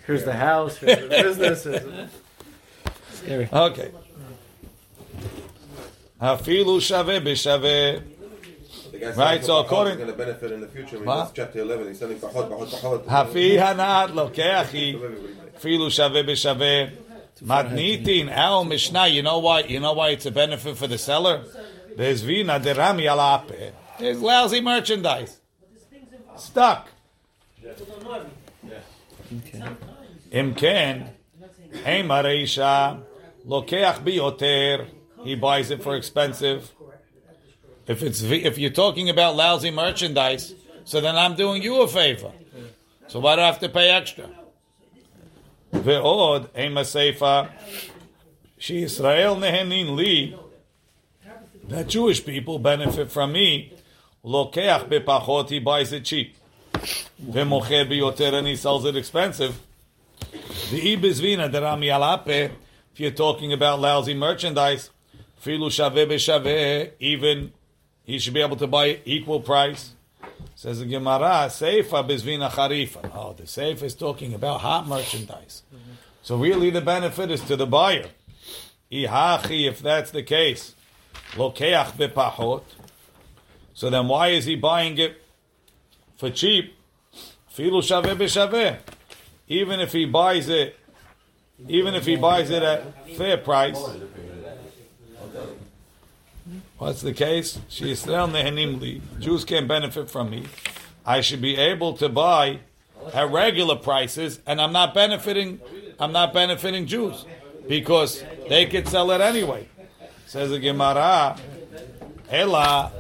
Here's 0.07 0.25
the 0.25 0.33
house. 0.35 0.77
Here's 0.77 0.99
the 1.03 1.09
business. 1.49 1.65
here's- 3.25 3.53
Okay. 3.53 3.91
Hafilu 6.21 6.81
shave 6.81 7.23
b'shaveh. 7.23 8.03
Right, 9.17 9.45
so 9.45 9.59
according- 9.59 9.97
going 9.99 10.09
to 10.11 10.17
benefit 10.17 10.51
in 10.53 10.61
the 10.61 10.67
future. 10.67 10.97
I 10.99 11.01
What? 11.05 11.33
chapter 11.35 11.61
11. 11.61 11.87
He's 11.89 11.99
selling 12.01 12.19
pahot, 12.19 12.49
pahot, 12.51 12.69
pahot. 12.69 13.05
Hafi 13.07 13.57
hanat 13.57 14.09
lokeachi. 14.13 14.99
Filu 15.61 15.91
shave 15.91 16.25
b'shaveh. 16.27 16.91
Matnitin 17.43 18.31
our 18.31 18.65
Mishnah. 18.65 19.09
You 19.09 19.23
know 19.23 19.39
why? 19.39 19.61
You 19.61 19.81
know 19.81 19.93
why 19.93 20.11
it's 20.11 20.27
a 20.27 20.31
benefit 20.31 20.77
for 20.77 20.87
the 20.87 20.99
seller. 20.99 21.45
There's 21.97 22.23
vina 22.23 22.61
derami 22.61 23.05
alape. 23.11 23.73
There's 23.99 24.21
lousy 24.21 24.61
merchandise. 24.61 25.39
Stuck. 26.37 26.89
Imken. 30.31 31.09
Hey 31.85 32.03
Mareisha. 32.03 33.03
Lokeach 33.47 34.05
biyoter. 34.05 34.87
He 35.25 35.35
buys 35.35 35.71
it 35.71 35.83
for 35.83 35.97
expensive. 35.97 36.73
If 37.87 38.03
it's 38.03 38.23
if 38.23 38.59
you're 38.59 38.71
talking 38.71 39.09
about 39.09 39.35
lousy 39.35 39.71
merchandise, 39.71 40.55
so 40.85 41.01
then 41.01 41.17
I'm 41.17 41.35
doing 41.35 41.63
you 41.63 41.83
a 41.83 41.89
favor. 41.89 42.33
So 43.09 43.21
why 43.21 43.37
do 43.37 43.43
I 43.43 43.47
have 43.47 43.59
to 43.61 43.69
pay 43.69 43.91
extra? 43.91 44.29
Ve'od 45.73 46.49
ema 46.57 46.83
seifa. 46.83 47.51
She 48.59 48.83
Israel 48.83 49.37
nehenin 49.37 49.97
li. 49.97 50.37
That 51.69 51.89
Jewish 51.89 52.25
people 52.25 52.59
benefit 52.59 53.11
from 53.11 53.33
me. 53.33 53.73
Lokeach 54.25 54.89
bepachot, 54.89 55.49
he 55.51 55.59
buys 55.61 55.93
it 55.93 56.05
cheap. 56.05 56.37
Ve'mocher 56.73 57.89
biyoter, 57.89 58.33
and 58.35 58.47
he 58.47 58.57
sells 58.57 58.85
it 58.85 58.97
expensive. 58.97 59.61
The 60.71 60.97
ibizvina 60.97 61.51
derami 61.51 61.87
alape. 61.87 62.51
If 62.93 63.01
you're 63.01 63.11
talking 63.13 63.53
about 63.53 63.81
lousy 63.81 64.15
merchandise, 64.15 64.91
filu 65.45 65.71
shave 65.71 66.09
b'shave, 66.09 66.93
even 66.99 67.53
he 68.03 68.19
should 68.19 68.35
be 68.35 68.41
able 68.41 68.57
to 68.57 68.67
buy 68.67 68.99
equal 69.05 69.41
price. 69.41 69.93
Says 70.55 70.81
the 70.81 70.87
Gemara, 70.87 71.47
Seifa 71.49 72.07
bizvina 72.09 72.51
charifa. 72.51 73.11
Oh, 73.15 73.33
the 73.33 73.45
Seifa 73.45 73.85
is 73.85 73.95
talking 73.95 74.35
about 74.35 74.61
hot 74.61 74.89
merchandise. 74.89 75.63
So 76.23 76.37
really 76.37 76.71
the 76.71 76.81
benefit 76.81 77.31
is 77.31 77.41
to 77.43 77.57
the 77.57 77.67
buyer. 77.67 78.07
Ihachi, 78.91 79.69
if 79.69 79.81
that's 79.81 80.11
the 80.11 80.23
case, 80.23 80.75
lokeach 81.33 81.93
bepahot. 81.93 82.63
So 83.75 83.91
then 83.91 84.09
why 84.09 84.29
is 84.29 84.47
he 84.47 84.57
buying 84.57 84.99
it 84.99 85.23
for 86.17 86.31
cheap? 86.31 86.75
Filu 87.55 87.81
shaveh 87.83 88.17
b'shaveh. 88.17 88.79
Even 89.47 89.81
if 89.81 89.93
he 89.93 90.05
buys 90.05 90.49
it, 90.49 90.77
even 91.69 91.95
if 91.95 92.07
he 92.07 92.17
buys 92.17 92.51
it 92.51 92.63
at 92.63 93.09
fair 93.17 93.37
price. 93.37 93.81
What's 96.79 97.03
the 97.03 97.13
case? 97.13 97.59
Sheisrael 97.69 98.31
nehenim 98.31 98.81
li. 98.81 99.03
Jews 99.19 99.45
can't 99.45 99.67
benefit 99.67 100.09
from 100.09 100.31
me. 100.31 100.45
I 101.05 101.21
should 101.21 101.43
be 101.43 101.57
able 101.57 101.95
to 101.95 102.09
buy 102.09 102.61
at 103.13 103.31
regular 103.31 103.75
prices, 103.75 104.41
and 104.47 104.61
I'm 104.61 104.73
not 104.73 104.95
benefiting. 104.95 105.61
I'm 105.99 106.13
not 106.13 106.33
benefiting 106.33 106.87
Jews 106.87 107.25
because 107.67 108.23
they 108.49 108.67
could 108.67 108.87
sell 108.87 109.11
it 109.11 109.21
anyway. 109.21 109.69
Says 110.27 110.51
the 110.51 110.61
Gemara, 110.61 111.37
Ela 112.31 112.93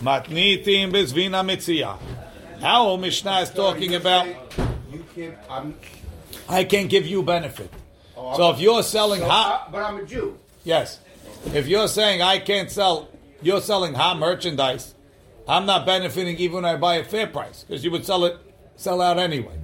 matnitim 0.00 0.92
bezvina 0.92 1.44
mitzia. 1.44 1.98
Our 2.62 2.96
Mishnah 2.96 3.40
is 3.40 3.50
talking 3.50 3.94
about 3.96 4.26
You 4.90 5.04
can't. 5.14 5.36
I'm. 5.50 5.74
I 6.48 6.64
can 6.64 6.88
give 6.88 7.06
you 7.06 7.22
benefit. 7.22 7.70
Oh, 8.16 8.36
so 8.36 8.50
if 8.50 8.60
you're 8.60 8.82
selling 8.82 9.20
hot, 9.20 9.70
but 9.70 9.82
I'm 9.82 9.98
a 9.98 10.04
Jew. 10.04 10.38
Yes. 10.62 11.00
If 11.52 11.68
you're 11.68 11.88
saying 11.88 12.22
I 12.22 12.38
can't 12.38 12.70
sell, 12.70 13.08
you're 13.42 13.60
selling 13.60 13.94
hot 13.94 14.18
merchandise, 14.18 14.94
I'm 15.46 15.66
not 15.66 15.84
benefiting 15.86 16.36
even 16.38 16.56
when 16.56 16.64
I 16.64 16.76
buy 16.76 16.96
a 16.96 17.04
fair 17.04 17.26
price 17.26 17.64
because 17.64 17.84
you 17.84 17.90
would 17.90 18.06
sell 18.06 18.24
it, 18.24 18.38
sell 18.76 19.00
out 19.00 19.18
anyway. 19.18 19.58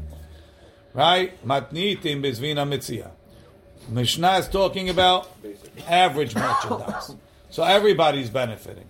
Right? 0.93 1.45
Matnitim 1.47 2.23
bizvina 2.23 2.69
mitzia. 2.69 3.11
Mishnah 3.89 4.39
is 4.39 4.49
talking 4.49 4.89
about 4.89 5.31
average 5.89 6.35
merchandise. 6.35 7.15
So 7.49 7.65
everybody's 7.65 8.31
benefiting. 8.31 8.87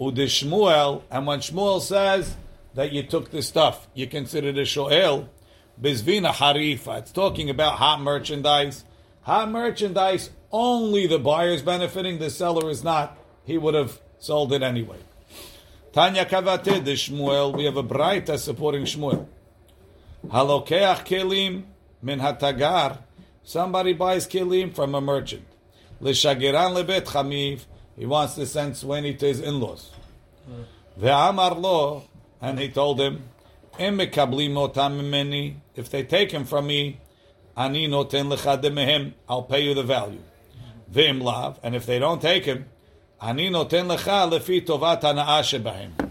Udishmuel, 0.00 1.02
and 1.10 1.26
when 1.26 1.40
Shmuel 1.40 1.80
says 1.80 2.36
that 2.74 2.92
you 2.92 3.02
took 3.02 3.30
the 3.30 3.42
stuff, 3.42 3.88
you 3.94 4.06
consider 4.06 4.52
the 4.52 4.64
shoel, 4.64 5.28
bizvina 5.80 6.30
harifa. 6.30 7.00
It's 7.00 7.12
talking 7.12 7.50
about 7.50 7.74
hot 7.74 8.00
merchandise. 8.00 8.84
Hot 9.22 9.50
merchandise, 9.50 10.30
only 10.50 11.06
the 11.06 11.18
buyer's 11.18 11.62
benefiting, 11.62 12.18
the 12.18 12.30
seller 12.30 12.70
is 12.70 12.82
not. 12.82 13.16
He 13.44 13.58
would 13.58 13.74
have 13.74 14.00
sold 14.18 14.52
it 14.52 14.62
anyway. 14.62 14.98
Tanya 15.92 16.24
Kavate, 16.24 16.84
the 16.84 16.92
Shmuel, 16.92 17.56
we 17.56 17.64
have 17.64 17.76
a 17.76 17.82
Braita 17.82 18.38
supporting 18.38 18.84
Shmuel. 18.84 19.26
Halokeach 20.26 21.04
kelim 21.06 21.64
min 22.02 22.20
hatagar. 22.20 22.98
Somebody 23.42 23.94
buys 23.94 24.26
kelim 24.26 24.74
from 24.74 24.94
a 24.94 25.00
merchant. 25.00 25.44
Lishagiran 26.02 26.74
lebet 26.76 27.06
chamiv. 27.06 27.64
He 27.96 28.06
wants 28.06 28.34
to 28.34 28.46
send 28.46 28.76
Sweni 28.76 29.14
to 29.18 29.26
his 29.26 29.40
in-laws. 29.40 29.90
Ve'amar 31.00 31.58
lo, 31.60 32.04
and 32.40 32.58
he 32.58 32.68
told 32.68 33.00
him. 33.00 33.22
If 33.80 33.96
they 35.90 36.02
take 36.02 36.32
him 36.32 36.44
from 36.44 36.66
me, 36.66 37.00
ani 37.56 37.88
noten 37.88 38.28
lecha. 38.32 39.12
I'll 39.28 39.42
pay 39.42 39.60
you 39.60 39.74
the 39.74 39.82
value. 39.84 40.20
Ve'im 40.92 41.22
lav, 41.22 41.58
and 41.62 41.74
if 41.74 41.86
they 41.86 41.98
don't 41.98 42.22
take 42.22 42.44
him, 42.44 42.66
ani 43.20 43.50
noten 43.50 43.94
lecha 43.94 44.30
lefi 44.30 44.64
tovat 44.64 45.02
hana'ah. 45.02 46.10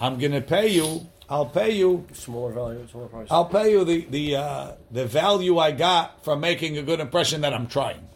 I'm 0.00 0.18
going 0.18 0.32
to 0.32 0.40
pay 0.40 0.68
you 0.68 1.08
I'll 1.30 1.46
pay 1.46 1.72
you. 1.76 2.06
Smaller 2.12 2.52
value, 2.52 2.88
smaller 2.90 3.08
price. 3.08 3.28
I'll 3.30 3.44
pay 3.44 3.70
you 3.70 3.84
the 3.84 4.06
the 4.08 4.36
uh, 4.36 4.72
the 4.90 5.04
value 5.04 5.58
I 5.58 5.72
got 5.72 6.24
from 6.24 6.40
making 6.40 6.78
a 6.78 6.82
good 6.82 7.00
impression 7.00 7.42
that 7.42 7.52
I'm 7.52 7.66
trying. 7.66 8.08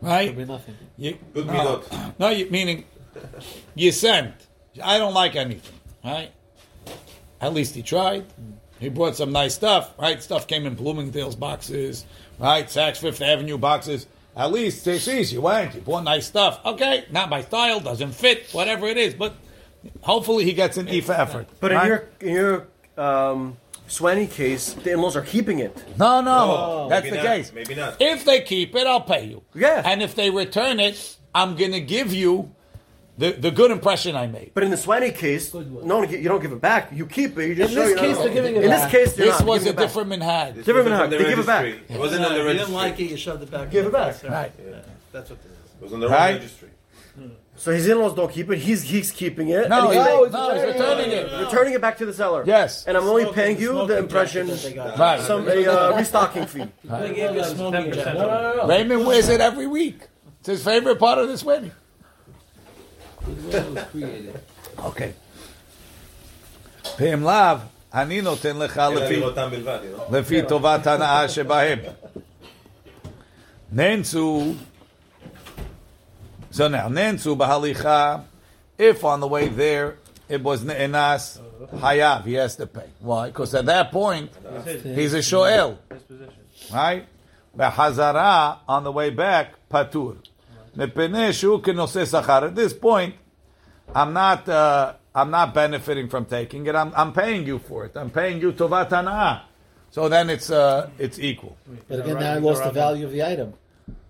Right? 0.00 0.28
Could 0.28 0.36
be 0.36 0.44
nothing. 0.44 0.76
You, 0.96 1.18
Good 1.34 1.46
no, 1.46 1.52
midot. 1.52 2.18
no, 2.18 2.28
you, 2.30 2.50
meaning 2.50 2.84
you 3.74 3.92
sent. 3.92 4.34
I 4.82 4.98
don't 4.98 5.14
like 5.14 5.36
anything. 5.36 5.74
Right? 6.04 6.32
At 7.40 7.52
least 7.52 7.74
he 7.74 7.82
tried. 7.82 8.24
He 8.80 8.88
brought 8.88 9.16
some 9.16 9.32
nice 9.32 9.54
stuff. 9.54 9.94
Right? 9.98 10.22
Stuff 10.22 10.46
came 10.46 10.66
in 10.66 10.74
Bloomingdale's 10.74 11.36
boxes. 11.36 12.04
Right? 12.38 12.66
Saks 12.66 12.98
Fifth 12.98 13.20
Avenue 13.20 13.58
boxes. 13.58 14.06
At 14.38 14.52
least 14.52 14.84
they 14.84 14.98
sees 14.98 15.32
you 15.32 15.40
went. 15.40 15.74
You 15.74 15.80
bought 15.80 16.04
nice 16.04 16.26
stuff. 16.28 16.60
Okay, 16.64 17.04
not 17.10 17.28
my 17.28 17.42
style. 17.42 17.80
Doesn't 17.80 18.12
fit. 18.12 18.48
Whatever 18.52 18.86
it 18.86 18.96
is, 18.96 19.12
but 19.14 19.34
hopefully 20.02 20.44
he 20.44 20.52
gets 20.52 20.76
an 20.76 20.88
E 20.88 21.00
for 21.00 21.12
effort. 21.12 21.48
But 21.60 21.72
in 21.72 21.76
right? 21.76 21.86
your 21.88 22.08
in 22.20 22.32
your 22.34 22.68
um, 22.96 23.56
Swanny 23.88 24.26
case, 24.28 24.74
the 24.74 24.92
in-laws 24.92 25.16
are 25.16 25.22
keeping 25.22 25.58
it. 25.58 25.76
No, 25.98 26.20
no, 26.20 26.46
No, 26.46 26.88
that's 26.88 27.08
the 27.10 27.16
not, 27.16 27.24
case. 27.24 27.52
maybe 27.52 27.74
not. 27.74 27.96
If 28.00 28.24
they 28.24 28.42
keep 28.42 28.76
it, 28.76 28.86
I'll 28.86 29.00
pay 29.00 29.24
you. 29.26 29.42
Yeah. 29.54 29.82
And 29.84 30.02
if 30.02 30.14
they 30.14 30.30
return 30.30 30.78
it, 30.78 31.16
I'm 31.34 31.56
going 31.56 31.72
to 31.72 31.80
give 31.80 32.12
you 32.12 32.54
the, 33.18 33.32
the 33.32 33.50
good 33.50 33.70
impression 33.70 34.14
I 34.16 34.26
made. 34.28 34.52
But 34.54 34.62
in 34.62 34.70
the 34.70 34.76
Swanny 34.76 35.10
case, 35.10 35.52
no, 35.52 36.02
you 36.04 36.28
don't 36.28 36.40
give 36.40 36.52
it 36.52 36.60
back. 36.60 36.90
You 36.92 37.04
keep 37.06 37.36
it. 37.38 37.48
You 37.48 37.54
just 37.56 37.72
In 37.74 37.78
this 37.80 37.88
you're 37.90 37.98
case, 37.98 38.16
they're 38.18 38.32
giving 38.32 38.56
it 38.56 38.64
In 38.64 38.70
back. 38.70 38.90
this 38.90 38.90
case, 38.92 39.16
they're 39.16 39.26
This 39.26 39.40
not 39.40 39.48
was 39.48 39.62
a 39.62 39.64
giving 39.64 39.72
it 39.72 39.76
back. 39.76 39.86
different 39.86 40.10
minhag. 40.10 40.54
This 40.54 40.64
Different 40.66 40.84
was 40.90 40.92
than 40.98 41.02
on 41.02 41.10
the 41.10 41.16
how- 41.18 41.22
they 41.24 41.30
give 41.30 41.38
it 41.40 41.46
back. 41.46 41.62
registry. 41.64 41.94
It 41.96 41.98
wasn't 42.00 42.24
on 42.24 42.32
the 42.32 42.38
registry. 42.44 42.52
you 42.52 42.58
didn't 42.60 42.74
like 42.74 43.00
it, 43.00 43.10
you 43.10 43.16
shoved 43.16 43.42
it 43.42 43.50
back. 43.50 43.70
Give 43.70 43.86
it 43.86 43.92
back. 43.92 44.22
Right. 44.24 44.52
That's 45.12 45.30
what 45.30 45.38
it 45.40 45.46
is. 45.46 45.72
It 45.80 45.82
was 45.84 45.92
on 45.92 46.00
the 46.00 46.06
wrong 46.08 46.14
Right. 46.16 46.34
registry. 46.34 46.68
So 47.56 47.72
his 47.72 47.88
in-laws 47.88 48.14
don't 48.14 48.30
keep 48.30 48.48
it. 48.52 48.58
He's 48.58 48.82
he's 48.82 49.10
keeping 49.10 49.48
it. 49.48 49.68
No, 49.68 49.88
and 49.90 49.98
he's, 49.98 50.06
he's 50.06 50.32
no, 50.32 50.46
like, 50.46 50.54
he's 50.64 50.64
returning 50.74 51.10
it. 51.10 51.40
returning 51.44 51.72
it 51.74 51.80
back 51.80 51.98
to 51.98 52.06
the 52.06 52.12
seller. 52.12 52.44
Yes. 52.46 52.84
And 52.86 52.96
I'm 52.96 53.02
only 53.02 53.22
Smoking- 53.24 53.34
paying 53.34 53.58
you 53.60 53.84
the 53.84 53.98
impression, 53.98 54.46
that 54.46 54.62
they 54.62 54.72
got. 54.74 54.96
Right. 54.96 55.20
some 55.22 55.48
a 55.48 55.66
uh, 55.66 55.96
restocking 55.96 56.46
fee. 56.46 56.66
They 56.84 57.14
gave 57.14 57.34
you 57.34 57.40
a 57.40 57.44
smoking 57.44 57.90
jacket. 57.92 58.14
No, 58.14 58.28
no, 58.28 58.42
no, 58.42 58.56
no. 58.58 58.68
Raymond 58.68 59.04
wears 59.04 59.28
it 59.28 59.40
every 59.40 59.66
week. 59.66 60.02
It's 60.38 60.46
his 60.46 60.62
favorite 60.64 61.00
part 61.00 61.18
of 61.18 61.26
this 61.26 61.42
wedding. 61.42 61.72
It 63.27 63.53
was 63.53 63.83
created. 63.91 64.39
Okay. 64.77 65.11
פעם 66.97 67.23
לאו, 67.23 67.57
אני 67.93 68.21
נותן 68.21 68.57
לך 68.57 68.77
אלא 68.77 68.95
לפי, 68.95 69.19
לראותם 69.19 69.49
בלבד, 69.51 69.79
you 69.81 69.99
know? 69.99 70.15
לפי 70.15 70.41
טובת 70.47 70.87
הנאה 70.87 71.29
שבהם. 71.29 71.79
נאנסו, 73.71 74.53
so 76.53 76.57
now, 76.57 76.89
נאנסו 76.89 77.35
בהליכה, 77.35 78.15
if 78.79 79.03
on 79.03 79.19
the 79.19 79.27
way 79.27 79.47
there 79.47 79.95
it 80.29 80.43
was 80.43 80.65
נאנס, 80.65 81.39
חייב, 81.79 82.25
he 82.25 82.33
has 82.33 82.55
to 82.55 82.65
pay. 82.65 82.89
Why? 83.01 83.27
Because 83.27 83.53
at 83.55 83.65
that 83.65 83.91
point, 83.91 84.29
he's 84.83 85.13
a 85.13 85.21
shoel. 85.21 85.77
Right? 86.71 87.05
בחזרה, 87.57 88.53
on 88.67 88.83
the 88.83 88.91
way 88.91 89.09
back, 89.09 89.57
פטור. 89.67 90.13
At 90.78 92.54
this 92.54 92.72
point, 92.72 93.14
I'm 93.94 94.12
not, 94.12 94.48
uh, 94.48 94.94
I'm 95.14 95.30
not 95.30 95.52
benefiting 95.52 96.08
from 96.08 96.24
taking 96.26 96.66
it. 96.66 96.74
I'm, 96.74 96.92
I'm 96.96 97.12
paying 97.12 97.46
you 97.46 97.58
for 97.58 97.84
it. 97.84 97.96
I'm 97.96 98.10
paying 98.10 98.40
you 98.40 98.52
tovatana. 98.52 99.42
So 99.90 100.08
then 100.08 100.30
it's, 100.30 100.50
uh, 100.50 100.90
it's 100.98 101.18
equal. 101.18 101.56
But 101.88 102.00
again, 102.00 102.20
now 102.20 102.34
I 102.34 102.38
lost 102.38 102.62
the 102.62 102.70
value 102.70 103.06
of 103.06 103.12
the 103.12 103.24
item. 103.24 103.54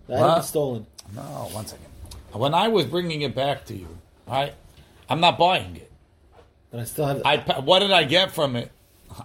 The 0.06 0.14
item 0.14 0.28
huh? 0.28 0.40
stolen. 0.42 0.86
No, 1.14 1.22
one 1.52 1.66
second. 1.66 1.86
When 2.32 2.52
I 2.52 2.68
was 2.68 2.84
bringing 2.84 3.22
it 3.22 3.34
back 3.34 3.64
to 3.66 3.74
you, 3.74 3.88
I, 4.28 4.52
I'm 5.08 5.20
not 5.20 5.38
buying 5.38 5.76
it. 5.76 5.90
But 6.70 6.80
I 6.80 6.84
still 6.84 7.06
have. 7.06 7.22
I, 7.24 7.38
what 7.60 7.78
did 7.78 7.92
I 7.92 8.04
get 8.04 8.32
from 8.32 8.56
it? 8.56 8.70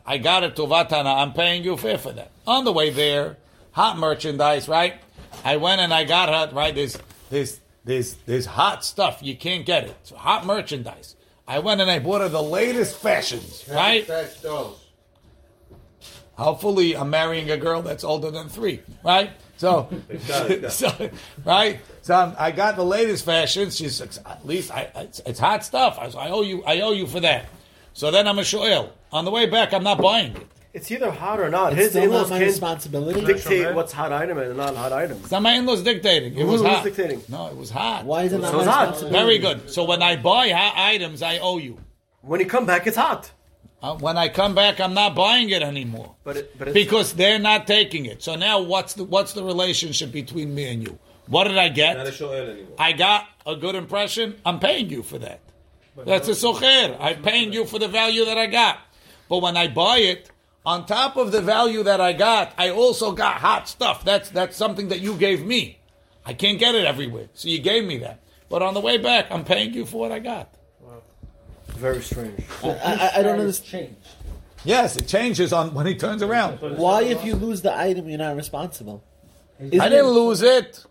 I 0.05 0.17
got 0.17 0.43
it 0.43 0.55
tovatana. 0.55 1.21
I'm 1.21 1.33
paying 1.33 1.63
you 1.63 1.75
fair 1.75 1.97
for 1.97 2.13
that. 2.13 2.31
On 2.47 2.63
the 2.63 2.71
way 2.71 2.89
there, 2.89 3.37
hot 3.73 3.97
merchandise, 3.97 4.69
right? 4.69 4.95
I 5.43 5.57
went 5.57 5.81
and 5.81 5.93
I 5.93 6.05
got 6.05 6.29
her, 6.29 6.55
right? 6.55 6.73
This 6.73 6.97
there's 7.33 7.59
there's 7.83 8.13
there's 8.25 8.45
hot 8.45 8.85
stuff. 8.85 9.19
You 9.21 9.35
can't 9.35 9.65
get 9.65 9.85
it. 9.85 9.95
It's 10.01 10.11
hot 10.11 10.45
merchandise. 10.45 11.15
I 11.47 11.59
went 11.59 11.81
and 11.81 11.91
I 11.91 11.99
bought 11.99 12.21
her 12.21 12.29
the 12.29 12.41
latest 12.41 12.97
fashions, 12.97 13.65
right? 13.69 14.07
Hopefully, 16.35 16.95
I'm 16.95 17.09
marrying 17.09 17.51
a 17.51 17.57
girl 17.57 17.81
that's 17.81 18.03
older 18.03 18.31
than 18.31 18.49
three, 18.49 18.81
right? 19.03 19.31
So, 19.57 19.89
so 20.69 21.09
right? 21.43 21.79
So 22.01 22.15
I'm, 22.15 22.35
I 22.39 22.51
got 22.51 22.75
the 22.75 22.85
latest 22.85 23.25
fashions. 23.25 23.75
She's 23.75 23.99
at 24.01 24.45
least 24.45 24.71
I, 24.71 24.89
it's, 24.95 25.19
it's 25.25 25.39
hot 25.39 25.65
stuff. 25.65 25.97
I, 25.99 26.05
I 26.17 26.29
owe 26.29 26.41
you. 26.41 26.63
I 26.63 26.81
owe 26.81 26.91
you 26.91 27.07
for 27.07 27.19
that. 27.19 27.45
So 27.93 28.09
then 28.09 28.27
I'm 28.27 28.39
a 28.39 28.43
shoel. 28.43 28.93
On 29.11 29.25
the 29.25 29.31
way 29.31 29.45
back, 29.45 29.73
I'm 29.73 29.83
not 29.83 29.99
buying 29.99 30.35
it. 30.35 30.47
It's 30.73 30.89
either 30.91 31.11
hot 31.11 31.39
or 31.39 31.49
not. 31.49 31.73
It's 31.73 31.81
His 31.83 31.89
still 31.91 32.03
in-laws 32.05 32.29
not 32.29 32.35
my 32.35 32.39
can't 32.39 32.49
responsibility. 32.51 33.21
dictate 33.25 33.75
what's 33.75 33.91
hot 33.93 34.11
item 34.11 34.39
and 34.39 34.57
not 34.57 34.75
hot 34.75 34.91
item. 34.91 35.17
It's 35.21 35.29
not 35.29 35.43
my 35.43 35.53
in-laws 35.53 35.83
dictating. 35.83 36.33
It 36.33 36.39
Who- 36.41 36.47
was 36.47 36.61
who's 36.61 36.69
hot. 36.71 36.83
dictating? 36.83 37.21
No, 37.29 37.45
it 37.47 37.55
was 37.55 37.69
hot. 37.69 38.05
Why 38.05 38.23
is 38.23 38.33
it 38.33 38.39
not 38.41 38.49
So 38.51 38.57
my 38.57 38.63
it's 38.63 38.71
hot. 38.71 38.81
responsibility? 38.89 39.19
Very 39.25 39.37
good. 39.37 39.69
So 39.69 39.83
when 39.83 40.01
I 40.01 40.15
buy 40.15 40.49
hot 40.49 40.73
items, 40.75 41.21
I 41.21 41.37
owe 41.37 41.57
you. 41.59 41.77
When 42.21 42.39
you 42.39 42.47
come 42.47 42.65
back, 42.65 42.87
it's 42.87 42.97
hot. 42.97 43.29
Uh, 43.83 43.95
when 43.95 44.17
I 44.17 44.29
come 44.29 44.55
back, 44.55 44.79
I'm 44.79 44.93
not 44.95 45.13
buying 45.13 45.49
it 45.49 45.61
anymore 45.61 46.15
But 46.23 46.37
it, 46.37 46.57
but 46.57 46.69
it's, 46.69 46.73
because 46.73 47.13
they're 47.13 47.37
not 47.37 47.67
taking 47.67 48.05
it. 48.05 48.23
So 48.23 48.35
now, 48.35 48.61
what's 48.61 48.93
the 48.93 49.03
what's 49.03 49.33
the 49.33 49.43
relationship 49.43 50.11
between 50.11 50.55
me 50.55 50.63
and 50.71 50.81
you? 50.81 50.97
What 51.27 51.43
did 51.49 51.57
I 51.57 51.67
get? 51.69 51.97
Not 51.97 52.07
a 52.07 52.11
shoel 52.11 52.31
anymore. 52.33 52.73
I 52.79 52.93
got 52.93 53.27
a 53.45 53.55
good 53.57 53.75
impression. 53.75 54.35
I'm 54.45 54.59
paying 54.59 54.89
you 54.89 55.03
for 55.03 55.19
that. 55.19 55.39
That's 56.05 56.27
a 56.29 56.31
socher. 56.31 56.95
I'm 56.99 57.21
paying 57.21 57.53
you 57.53 57.65
for 57.65 57.77
the 57.77 57.87
value 57.89 58.25
that 58.25 58.37
I 58.37 58.47
got. 58.47 58.79
But 59.29 59.39
when 59.39 59.55
I 59.57 59.67
buy 59.67 59.97
it, 59.97 60.29
on 60.65 60.85
top 60.85 61.17
of 61.17 61.31
the 61.31 61.41
value 61.41 61.83
that 61.83 61.99
I 62.01 62.13
got, 62.13 62.53
I 62.57 62.69
also 62.69 63.11
got 63.11 63.37
hot 63.37 63.67
stuff. 63.67 64.03
That's 64.05 64.29
that's 64.29 64.55
something 64.57 64.87
that 64.89 64.99
you 65.01 65.15
gave 65.15 65.45
me. 65.45 65.79
I 66.25 66.33
can't 66.33 66.57
get 66.59 66.73
it 66.75 66.85
everywhere, 66.85 67.27
so 67.33 67.49
you 67.49 67.59
gave 67.59 67.83
me 67.85 67.97
that. 67.99 68.19
But 68.49 68.61
on 68.61 68.73
the 68.73 68.79
way 68.79 68.97
back, 68.97 69.27
I'm 69.29 69.43
paying 69.43 69.73
you 69.73 69.85
for 69.85 69.99
what 69.99 70.11
I 70.11 70.19
got. 70.19 70.53
Wow. 70.79 71.01
very 71.69 72.01
strange. 72.01 72.43
I, 72.63 72.69
I, 72.69 73.11
I 73.19 73.23
don't 73.23 73.39
understand. 73.39 73.87
Changed. 73.87 74.07
Yes, 74.63 74.95
it 74.95 75.07
changes 75.07 75.51
on 75.51 75.73
when 75.73 75.85
he 75.85 75.95
turns 75.95 76.21
around. 76.23 76.59
Why, 76.77 77.03
if 77.03 77.25
you 77.25 77.35
lose 77.35 77.61
the 77.61 77.77
item, 77.77 78.07
you're 78.07 78.17
not 78.17 78.35
responsible? 78.37 79.03
I 79.59 79.63
Isn't 79.63 79.79
didn't 79.79 79.93
it- 80.05 80.09
lose 80.09 80.41
it. 80.41 80.85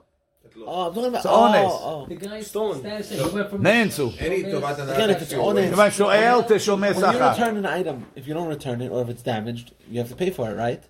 Oh, 0.65 0.88
I'm 0.88 0.93
talking 0.93 1.05
about. 1.09 1.18
It's 1.18 1.26
honest. 1.26 1.76
Oh, 1.82 2.05
The 2.09 2.15
guy's 2.15 2.47
Stolen. 2.47 2.80
status, 2.80 3.09
he 3.11 3.22
went 3.30 3.49
from 3.49 3.63
Neensu. 3.63 4.13
Any 4.20 4.43
טובת 4.43 4.80
הנאה. 4.80 4.95
Again, 4.95 5.09
if 5.11 5.22
it's 5.22 5.34
honest- 5.34 5.74
If 5.74 5.80
I 5.80 5.89
shoel 5.89 6.43
to 6.47 6.55
shomei 6.55 6.91
oh. 6.95 6.99
When 6.99 7.13
you 7.13 7.20
sachar. 7.20 7.32
return 7.38 7.57
an 7.57 7.65
item, 7.65 8.05
if 8.15 8.28
you 8.28 8.34
don't 8.34 8.47
return 8.47 8.82
it 8.82 8.89
or 8.91 9.01
if 9.03 9.09
it's 9.09 9.22
damaged, 9.22 9.72
you 9.89 9.99
have 9.99 10.09
to 10.09 10.15
pay 10.15 10.30
for 10.32 10.49
it, 10.51 10.55
right? 10.55 10.82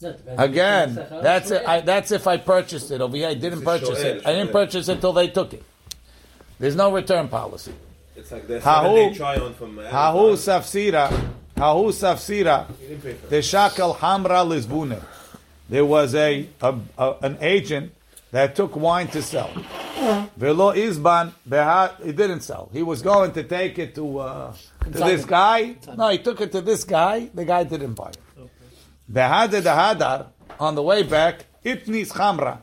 No, 0.00 0.08
it 0.10 0.18
depends 0.18 0.38
on 0.40 0.48
Again, 0.48 0.94
the 0.94 1.00
sachar. 1.02 1.22
that's 1.22 1.50
it. 1.50 1.62
I, 1.66 1.80
that's 1.80 2.10
if 2.12 2.26
I 2.26 2.36
purchased 2.36 2.90
it 2.90 3.00
over 3.00 3.16
here. 3.16 3.28
I 3.28 3.34
didn't 3.34 3.60
It's 3.60 3.62
a 3.62 3.70
purchase 3.72 3.98
shoel, 4.02 4.16
it. 4.16 4.26
I 4.26 4.32
didn't 4.32 4.48
shoel. 4.48 4.52
purchase 4.60 4.88
it 4.88 5.00
till 5.00 5.12
they 5.12 5.28
took 5.28 5.52
it. 5.52 5.62
There's 6.60 6.76
no 6.76 6.92
return 6.92 7.28
policy. 7.28 7.74
It's 8.16 8.30
like 8.30 8.46
the 8.46 8.60
Hahu- 8.60 8.62
seven-day 8.62 9.14
try-on 9.16 9.54
from 9.54 9.76
Hahu 9.78 10.28
Amazon. 10.28 10.60
safsira, 10.62 11.04
hahu 11.56 11.86
safsira, 12.02 12.66
You 12.80 12.88
didn't 12.88 13.02
pay 13.02 13.14
for 13.14 13.26
it. 13.26 13.30
the 13.30 13.36
shakel 13.38 13.96
hamra 13.96 14.40
lizbune. 14.52 15.00
There 15.68 15.84
was 15.96 16.14
a, 16.14 16.46
a, 16.60 16.74
a 16.98 17.14
an 17.22 17.38
agent 17.40 17.92
that 18.31 18.55
took 18.55 18.75
wine 18.75 19.07
to 19.07 19.21
sell. 19.21 19.51
Velo 20.37 20.73
beha. 20.73 21.95
He 22.03 22.11
didn't 22.11 22.41
sell. 22.41 22.69
He 22.71 22.83
was 22.83 23.01
going 23.01 23.31
to 23.33 23.43
take 23.43 23.79
it 23.79 23.95
to 23.95 24.19
uh, 24.19 24.53
to 24.83 24.89
this 24.89 25.25
guy. 25.25 25.75
No, 25.95 26.09
he 26.09 26.19
took 26.19 26.41
it 26.41 26.51
to 26.51 26.61
this 26.61 26.83
guy. 26.83 27.29
The 27.33 27.45
guy 27.45 27.63
didn't 27.63 27.93
buy 27.93 28.09
it. 28.09 28.49
Behade 29.11 29.63
hadar 29.63 30.27
on 30.59 30.75
the 30.75 30.83
way 30.83 31.03
back. 31.03 31.45
Itnis 31.65 32.11
chamra. 32.11 32.59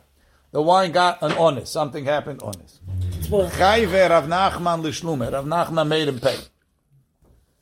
The 0.52 0.62
wine 0.62 0.92
got 0.92 1.22
an 1.22 1.32
honest. 1.32 1.72
Something 1.72 2.04
happened 2.04 2.40
honest. 2.42 2.80
Chayve 3.24 4.08
Rav 4.08 4.26
Nachman 4.26 4.82
l'shlume. 4.82 5.32
Rav 5.32 5.44
Nachman 5.44 5.88
made 5.88 6.08
him 6.08 6.20
pay. 6.20 6.36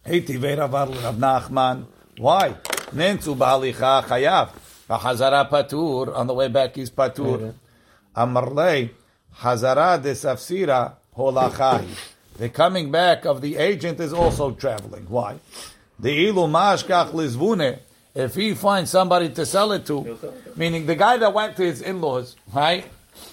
Heiti 0.07 0.39
ve'ravar 0.39 1.03
Rav 1.03 1.17
Nachman. 1.17 1.87
Why? 2.19 2.57
Nentzu 2.95 3.37
ba'alicha 3.37 4.05
chayav. 4.05 4.51
Patur. 4.89 6.15
On 6.15 6.27
the 6.27 6.35
way 6.35 6.49
back 6.49 6.77
he's 6.77 6.91
patur. 6.91 7.55
Amarlei. 8.17 8.91
Hazara 9.39 10.01
de 10.03 10.13
safsira 10.13 10.93
holachahi. 11.17 11.87
The 12.39 12.49
coming 12.49 12.91
back 12.91 13.25
of 13.25 13.41
the 13.41 13.57
agent 13.57 14.01
is 14.01 14.13
also 14.13 14.51
traveling. 14.53 15.07
Why? 15.09 15.39
The 15.99 16.27
ilu 16.29 16.47
mashkach 16.49 17.11
lizvune. 17.13 17.79
If 18.15 18.35
he 18.35 18.53
finds 18.55 18.91
somebody 18.91 19.31
to 19.31 19.47
sell 19.47 19.73
it 19.73 19.87
to, 19.87 20.19
meaning 20.57 20.85
the 20.85 20.95
guy 20.95 21.17
that 21.17 21.33
went 21.33 21.57
to 21.57 21.63
his 21.63 21.81
in-laws, 21.81 22.37
right? 22.53 22.85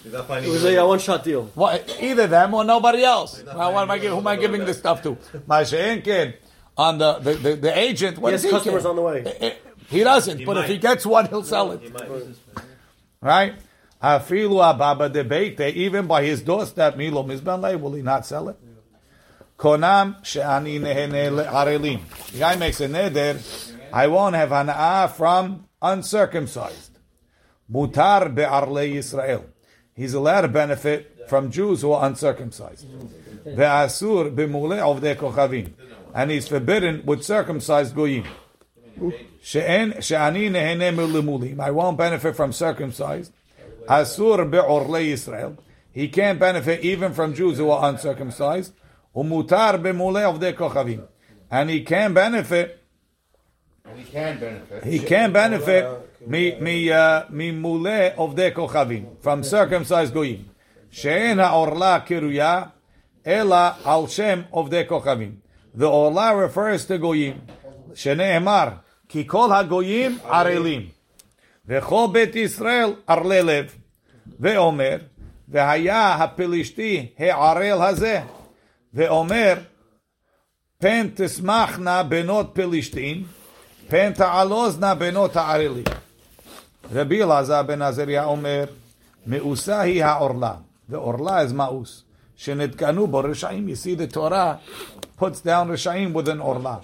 He's 0.03 0.13
not 0.13 0.21
It 0.21 0.27
finding 0.27 0.51
was 0.51 0.63
you. 0.63 0.79
a 0.79 0.87
one-shot 0.87 1.23
deal. 1.25 1.51
Well, 1.53 1.77
either 1.99 2.27
them 2.27 2.53
or 2.53 2.63
nobody 2.63 3.03
else. 3.03 3.43
Well, 3.45 3.73
what 3.73 3.81
am 3.83 3.91
I 3.91 3.97
giving, 3.97 4.11
who 4.11 4.17
am 4.19 4.27
I 4.27 4.37
giving 4.37 4.63
this 4.63 4.77
stuff 4.77 5.03
to? 5.03 5.17
Masha'enkin, 5.49 6.33
on 6.77 6.97
the, 6.97 7.19
the, 7.19 7.33
the, 7.33 7.55
the 7.57 7.77
agent, 7.77 8.19
what 8.19 8.29
He 8.29 8.33
does 8.35 8.43
has 8.43 8.51
he 8.51 8.55
customers 8.57 8.83
care? 8.83 8.89
on 8.89 8.95
the 8.95 9.01
way. 9.01 9.23
Eh, 9.41 9.53
He 9.89 9.99
doesn't, 10.03 10.45
but 10.45 10.55
if 10.57 10.67
he 10.67 10.77
gets 10.77 11.05
one, 11.05 11.25
he'll 11.27 11.43
sell 11.43 11.71
it. 11.73 11.81
He 11.81 11.89
might. 11.89 12.07
Right? 13.21 13.55
Afilu 14.01 14.63
ababa 14.63 15.09
debate, 15.09 15.59
even 15.75 16.07
by 16.07 16.23
his 16.23 16.41
doorstep, 16.41 16.95
Milo 16.95 17.23
Mizbanle, 17.23 17.79
will 17.79 17.93
he 17.93 18.01
not 18.01 18.25
sell 18.25 18.47
it? 18.49 18.57
Konam 19.57 20.23
she'ani 20.23 20.79
nehene 20.79 21.31
le'arelim. 21.31 21.99
The 22.31 22.39
guy 22.39 22.55
makes 22.55 22.79
a 22.79 22.87
neder, 22.87 23.37
I 23.91 24.07
won't 24.07 24.35
have 24.35 24.49
hana'ah 24.49 25.11
from 25.11 25.65
uncircumcised. 25.81 26.97
Mutar 27.69 28.33
be'arle 28.33 28.89
Yisrael. 28.89 29.43
He's 29.93 30.13
allowed 30.13 30.41
to 30.41 30.47
benefit 30.47 31.25
from 31.27 31.51
Jews 31.51 31.81
who 31.81 31.91
are 31.91 32.05
uncircumcised. 32.05 32.85
Ve'asur 33.45 34.33
b'mule 34.33 34.79
ovdei 34.79 35.15
kochavim. 35.17 35.73
And 36.15 36.31
he's 36.31 36.47
forbidden 36.47 37.03
with 37.05 37.23
circumcised 37.23 37.93
goyim. 37.93 38.23
She'ani 39.41 40.49
nehene 40.49 40.95
mulimulim. 40.95 41.59
I 41.59 41.71
won't 41.71 41.97
benefit 41.97 42.37
from 42.37 42.53
circumcised. 42.53 43.33
Hasur 43.89 44.49
be'orle 44.49 45.01
Israel. 45.11 45.57
He 45.91 46.07
can't 46.07 46.39
benefit 46.39 46.81
even 46.81 47.13
from 47.13 47.33
Jews 47.33 47.57
who 47.57 47.71
are 47.71 47.89
uncircumcised. 47.89 48.73
Umutar 49.15 49.81
be'mule 49.81 50.23
of 50.29 50.39
their 50.39 50.53
kochavim. 50.53 51.07
And 51.49 51.69
he 51.69 51.83
can 51.83 52.13
benefit. 52.13 52.79
He 53.95 54.03
can 54.03 54.39
benefit. 54.39 54.83
He 54.83 54.99
can 54.99 55.33
benefit 55.33 56.09
mi 56.27 56.91
uh, 56.91 57.25
mule 57.29 58.13
of 58.17 58.35
their 58.35 58.51
kochavim 58.51 59.19
from 59.19 59.43
circumcised 59.43 60.13
goyim. 60.13 60.49
She'en 60.91 61.39
ha'orla 61.39 62.05
kiruya 62.05 62.71
ela 63.25 63.77
al 63.85 64.07
shem 64.07 64.45
of 64.53 64.69
their 64.69 64.85
kochavim. 64.85 65.37
The 65.73 65.89
orla 65.89 66.35
refers 66.35 66.85
to 66.85 66.97
goyim. 66.97 67.41
She'ne'emar 67.95 68.79
ki 69.07 69.23
kol 69.23 69.49
ha'goyim 69.49 70.19
arelim. 70.19 70.91
V'chol 71.67 72.13
bet 72.13 72.33
Yisrael 72.33 72.97
arlelev. 73.07 73.71
ואומר, 74.39 74.97
והיה 75.49 76.15
הפלישתי 76.15 77.05
הערל 77.17 77.81
הזה, 77.81 78.21
ואומר, 78.93 79.53
פן 80.77 81.07
תשמחנה 81.15 82.03
בנות 82.03 82.49
פלישתים, 82.53 83.23
פן 83.87 84.13
תעלוזנה 84.13 84.95
בנות 84.95 85.35
הערלים. 85.35 85.83
רבי 86.93 87.23
אלעזר 87.23 87.63
בן 87.63 87.81
עזריה 87.81 88.25
אומר, 88.25 88.65
מאוסה 89.27 89.79
היא 89.79 90.03
העורלה, 90.03 90.53
ועורלה 90.89 91.45
is 91.45 91.53
מאוס, 91.53 92.03
שנתקנו 92.35 93.07
בו 93.07 93.19
רשעים. 93.19 93.67
You 93.67 93.71
see 93.71 93.95
the 93.95 94.15
Torah 94.15 94.55
puts 95.19 95.45
down 95.45 95.71
רשעים 95.71 96.15
with 96.15 96.27
an 96.27 96.39
עורלה. 96.39 96.75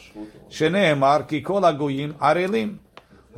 שנאמר 0.50 1.18
כי 1.28 1.44
כל 1.44 1.66
הגויים 1.66 2.14
ערלים. 2.20 2.78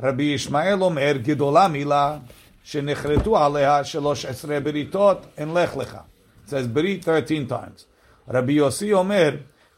רבי 0.02 0.22
ישמעאל 0.22 0.82
אומר, 0.82 1.12
גדולה 1.22 1.68
מילה, 1.68 2.18
שנחרטו 2.67 3.37
עליה 3.37 3.83
שלוש 3.83 4.25
עשרה 4.25 4.59
בריתות, 4.59 5.25
אין 5.37 5.53
לך 5.53 5.77
לך. 5.77 5.97
It 6.45 6.49
says 6.49 6.67
ברית 6.73 7.03
13 7.03 7.37
times. 7.49 7.83
רבי 8.29 8.53
יוסי 8.53 8.93
אומר, 8.93 9.29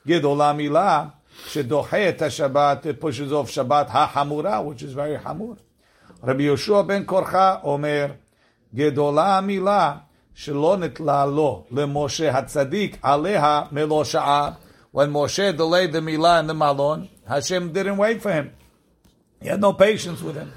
גדולה 0.08 0.54
מילה, 0.54 1.06
שדוחה 1.48 2.10
את 2.10 2.22
השבת, 2.22 2.86
it 2.86 3.04
pushes 3.04 3.32
off 3.32 3.48
שבת 3.48 3.88
החמורה, 3.90 4.62
which 4.68 4.82
is 4.82 4.96
very 4.96 5.24
חמור. 5.24 5.56
רבי 6.24 6.44
יהושע 6.44 6.82
בן 6.82 7.04
קורחה 7.04 7.56
אומר, 7.64 8.06
גדולה 8.76 9.38
המילה 9.38 9.94
שלא 10.34 10.78
נתלה 10.78 11.26
לו 11.26 11.66
למשה 11.72 12.38
הצדיק 12.38 12.98
עליה 13.02 13.62
מלוא 13.72 14.04
שעה. 14.04 14.52
When 14.94 15.12
Moshe 15.12 15.58
delayed 15.58 15.92
the 15.92 16.00
milah 16.00 16.40
in 16.40 16.48
the 16.48 16.54
malon, 16.54 17.10
Hashem 17.28 17.74
didn't 17.74 17.98
wait 17.98 18.22
for 18.22 18.32
him. 18.32 18.52
He 19.42 19.50
had 19.50 19.60
no 19.60 19.74
patience 19.74 20.22
with 20.22 20.36
him. 20.36 20.54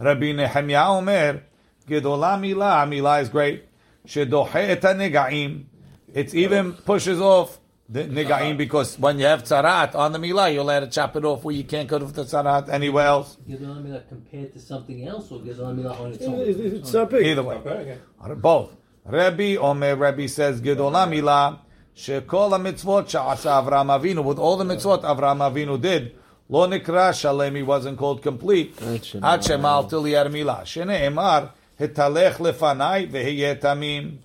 Rabbi 0.00 0.32
Nehemiah 0.32 0.88
Omer, 0.88 1.42
Gedola 1.87 2.39
Milah, 2.39 2.87
Milah 2.87 3.21
is 3.21 3.29
great. 3.29 3.65
Shedoche 4.07 4.55
et 4.55 4.81
negaim. 4.81 5.65
It 6.13 6.33
even 6.33 6.73
pushes 6.73 7.19
off 7.19 7.59
the 7.89 8.05
negaim 8.05 8.57
because 8.57 8.97
when 8.99 9.19
you 9.19 9.25
have 9.25 9.43
tzarat 9.43 9.95
on 9.95 10.11
the 10.11 10.19
Milah, 10.19 10.51
you're 10.53 10.61
allowed 10.61 10.81
to 10.81 10.87
chop 10.87 11.15
it 11.15 11.25
off 11.25 11.43
where 11.43 11.55
you 11.55 11.63
can't 11.63 11.87
go 11.87 11.99
to 11.99 12.05
the 12.05 12.23
tzarat 12.23 12.69
anywhere 12.69 13.07
else. 13.07 13.37
Gedolah 13.47 13.83
Milah 13.83 14.07
compared 14.07 14.53
to 14.53 14.59
something 14.59 15.07
else, 15.07 15.31
or 15.31 15.39
Gedolah 15.39 15.75
Milah 15.75 15.99
on 15.99 16.13
its 16.13 16.23
own? 16.25 16.39
It's, 16.39 16.59
it's 16.59 16.93
not 16.93 17.09
big. 17.09 17.25
Either 17.25 17.43
way. 17.43 17.97
Both. 18.37 18.75
Rabbi 19.05 19.57
Omer, 19.57 19.95
Rabbi 19.95 20.27
says, 20.27 20.61
Gedola 20.61 21.07
Milah, 21.07 21.59
Shekol 21.95 22.51
mitzvot 22.59 23.05
sha'asa 23.09 23.63
Avraham 23.63 23.99
Avinu, 23.99 24.23
with 24.23 24.39
all 24.39 24.57
the 24.57 24.63
mitzvot 24.63 25.03
Avraham 25.03 25.39
Avinu 25.39 25.79
did, 25.79 26.15
Lo 26.49 26.67
nikra 26.67 27.13
shalem, 27.13 27.55
he 27.55 27.63
wasn't 27.63 27.97
called 27.97 28.21
complete. 28.21 28.75
Ad 28.81 29.01
shemal 29.01 29.89
till 29.89 30.03
he 30.03 30.11
had 30.11 30.27
a 30.27 30.29
milah. 30.29 30.61
Shene'emar, 30.63 31.51
hitalech 31.78 32.38
lefanai 32.38 33.10
vehiyeh 33.10 33.60
tamim. 33.60 34.18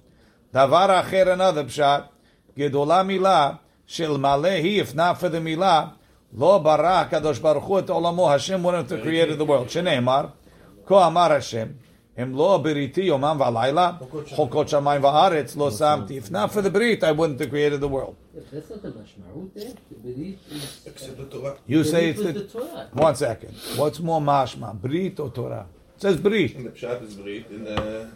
Davar 0.53 0.89
acher, 1.03 1.33
another 1.33 1.63
pshat, 1.65 2.09
gedola 2.57 3.03
milah, 3.03 3.59
shel 3.85 4.17
malehi, 4.17 4.77
if 4.77 4.93
not 4.93 5.19
for 5.19 5.29
the 5.29 5.39
milah, 5.39 5.93
lo 6.33 6.59
bara 6.59 7.07
kadosh 7.09 7.41
baruch 7.41 7.63
hu 7.63 7.77
et 7.79 7.87
olamo, 7.87 8.29
Hashem 8.29 8.61
wanted 8.61 8.87
to 8.89 9.01
create 9.01 9.37
the 9.37 9.45
world. 9.45 9.67
Shene'emar, 9.67 10.31
ko 10.85 10.97
amar 10.97 11.29
Hashem, 11.29 11.79
אם 12.21 12.35
לא 12.35 12.57
בריתי 12.63 13.01
יומם 13.01 13.37
ולילה, 13.39 13.91
חוקות 14.29 14.69
שמיים 14.69 15.03
וארץ 15.03 15.55
לא 15.55 15.71
שמתי. 15.71 16.17
If 16.17 16.31
not 16.31 16.51
for 16.51 16.61
the 16.61 16.69
brit, 16.69 17.03
I 17.03 17.11
wouldn't 17.11 17.39
have 17.39 17.49
created 17.49 17.81
the 17.81 17.87
world. 17.87 18.15
That's 18.51 18.69
not 18.69 18.83
the 18.83 18.89
mashmarut 18.89 19.53
there. 19.55 19.73
The 19.89 20.09
berit 20.09 20.37
is. 20.51 20.81
Except 20.85 21.17
the 21.17 21.25
Torah. 21.25 21.57
You 21.65 21.83
say 21.83 22.03
Berit 22.03 22.09
it's 22.09 22.19
was 22.19 22.33
the... 22.33 22.33
the 22.33 22.47
Torah. 22.47 22.89
One 22.93 23.15
second. 23.15 23.55
What's 23.77 23.99
more 23.99 24.21
mashma, 24.21 24.79
brit 24.79 25.19
or 25.19 25.31
Torah? 25.31 25.65
It 25.98 26.02
says 26.02 26.16
brit. 26.16 26.54
In 26.54 26.62
the 26.62 26.70
Pshat 26.70 27.02
is 27.02 27.14
Brit. 27.16 27.50
In 27.50 27.64
the 27.64 28.08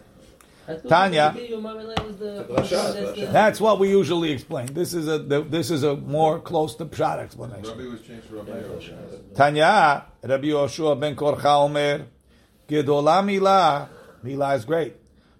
Tanya. 0.87 1.33
the 1.35 1.41
Berit 1.41 1.51
Yomam 1.51 1.75
V'Layla 1.75 2.07
was 2.07 2.15
the. 2.15 2.45
Rasha, 2.49 2.69
that's 2.69 2.93
the- 2.93 3.25
Rasha. 3.25 3.31
That's 3.33 3.59
what 3.59 3.77
we 3.77 3.89
usually 3.89 4.31
explain. 4.31 4.67
This 4.67 4.93
is 4.93 5.05
a 5.09 5.19
this 5.19 5.69
is 5.69 5.83
a 5.83 5.97
more 5.97 6.39
close 6.39 6.75
to 6.75 6.85
pshat 6.85 7.19
explanation. 7.19 7.65
Rabbi 7.77 7.89
was 7.91 8.01
changed 8.03 8.29
to 8.29 8.35
Rabbi 8.37 8.51
Yehoshua. 8.51 9.35
Tanya, 9.35 10.05
Rabbi 10.23 10.47
Yoshua 10.47 10.97
ben 10.97 11.13
Korcha 11.17 11.57
Omer, 11.59 12.05
Gedola 12.69 13.21
Milah, 13.21 13.89
Milah 14.23 14.55
is 14.55 14.63
great. 14.63 14.95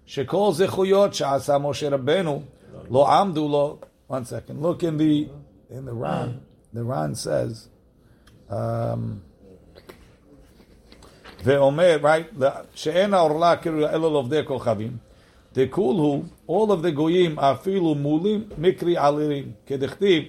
Shekol 0.06 0.54
zechuyot 0.54 1.14
she'asa 1.14 1.52
Moshe 1.52 1.90
Rabbeinu, 1.90 2.44
lo 2.90 3.06
amdu 3.06 3.48
lo. 3.48 3.80
One 4.06 4.26
second. 4.26 4.60
Look 4.60 4.82
in 4.82 4.98
the 4.98 5.30
in 5.70 5.86
the 5.86 5.94
Ran. 5.94 6.42
The 6.74 6.84
Ran 6.84 7.14
says, 7.14 7.68
um, 8.50 9.22
ואומר, 11.43 11.97
right, 12.01 12.41
the- 12.41 12.45
שאין 12.75 13.13
העורלה 13.13 13.55
כאילו 13.55 13.89
אלא 13.89 14.11
לעובדי 14.11 14.39
כוכבים. 14.45 14.91
דקול 15.55 15.95
הוא, 15.95 16.23
all 16.49 16.71
of 16.71 16.85
the 16.85 16.89
גויים 16.89 17.39
אפילו 17.39 17.95
מולים 17.95 18.43
מקרי 18.57 18.97
עלילים. 18.97 19.51
כדכתיב, 19.67 20.23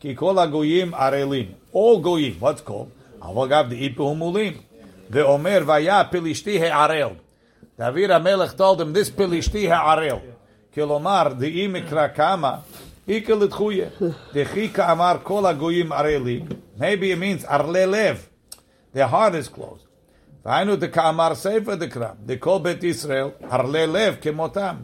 כי 0.00 0.16
כל 0.16 0.38
הגויים 0.38 0.94
ערלים. 0.94 1.46
all 1.74 1.98
גויים, 2.00 2.34
what's 2.40 2.68
called? 2.68 3.22
אבל 3.22 3.44
אגב, 3.44 3.68
דאיפו 3.68 4.02
הוא 4.02 4.16
מולים. 4.16 4.52
ואומר, 5.10 5.62
והיה 5.66 6.04
פלישתי 6.04 6.66
הערל. 6.66 7.08
דוד 7.78 8.10
המלך 8.10 8.54
told 8.58 8.78
him, 8.80 8.96
this 8.96 9.16
פלישתי 9.16 9.72
הערל. 9.72 10.16
כלומר, 10.74 11.28
דאי 11.38 11.66
מקרא 11.66 12.08
כמה, 12.08 12.56
איכא 13.08 13.32
לדחויה. 13.32 13.88
דחי 14.34 14.68
כאמר 14.68 15.16
כל 15.22 15.46
הגויים 15.46 15.92
ערלים. 15.92 16.46
Maybe 16.78 16.82
it 16.82 17.20
means 17.20 17.46
ערלי 17.52 17.86
לב. 17.86 18.26
Their 18.96 19.12
heart 19.12 19.34
is 19.34 19.58
closed. 19.58 19.87
והיינו 20.44 20.76
דקאמר 20.76 21.34
ספר 21.34 21.74
דקרא, 21.74 22.08
דכל 22.26 22.58
בית 22.62 22.84
ישראל, 22.84 23.28
הרלי 23.42 23.86
לב 23.86 24.16
כמותם. 24.20 24.76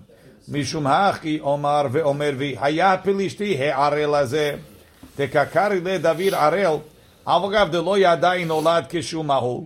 משום 0.48 0.86
הכי 0.86 1.40
אומר 1.40 1.82
ואומר 1.92 2.30
וי, 2.38 2.57
היה 2.61 2.96
פלישתי 3.03 3.57
הערל 3.59 4.14
הזה, 4.14 4.57
דקקרי 5.18 5.80
לדוד 5.80 6.34
ערל, 6.34 6.76
אבל 7.26 7.55
אגב 7.55 7.70
דלא 7.72 7.98
ידעי 7.98 8.44
נולד 8.44 8.84
כשום 8.88 9.26
מהול. 9.26 9.64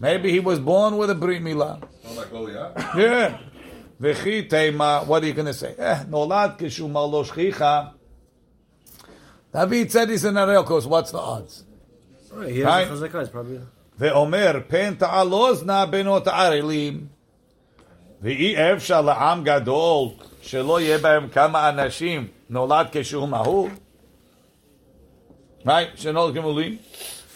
Maybe 0.00 0.30
he 0.30 0.40
was 0.40 0.58
born 0.58 0.96
with 0.98 1.10
a 1.10 1.14
ברית 1.14 1.42
מילה. 1.42 1.74
Oh, 1.74 2.08
like 2.08 2.30
Goliath? 2.32 2.94
Yeah. 2.96 3.32
וכי 4.00 4.42
תימה, 4.42 5.00
what 5.06 5.22
are 5.22 5.26
you 5.26 5.32
going 5.32 5.46
to 5.46 5.54
say? 5.54 5.74
Eh, 5.78 6.04
נולד 6.08 6.50
כשום 6.58 6.92
לא 6.92 7.24
שכיחה. 7.24 7.82
David 9.54 9.90
said 9.90 10.08
he's 10.10 10.24
an 10.24 10.36
ערל, 10.36 10.62
because 10.62 10.86
what's 10.86 11.10
the 11.12 11.18
odds? 11.18 11.64
Right, 12.34 12.50
he 12.50 12.58
has 12.60 12.66
Right. 12.66 12.88
a 12.88 12.90
chazakah, 12.90 13.22
it's 13.22 13.30
probably. 13.30 13.60
ואומר, 14.00 14.52
פן 14.68 14.94
תעלוזנה 14.94 15.86
בנות 15.86 16.26
הערלים, 16.26 17.06
ואי 18.22 18.72
אפשר 18.72 19.00
לעם 19.00 19.44
גדול 19.44 20.08
שלא 20.42 20.80
יהיה 20.80 20.98
בהם 20.98 21.28
כמה 21.28 21.68
אנשים 21.68 22.26
נולד 22.50 22.86
כשהוא 22.92 23.28
מהול. 23.28 23.70
Right? 25.66 25.68
שנולד 25.96 26.34
כמולים. 26.34 26.76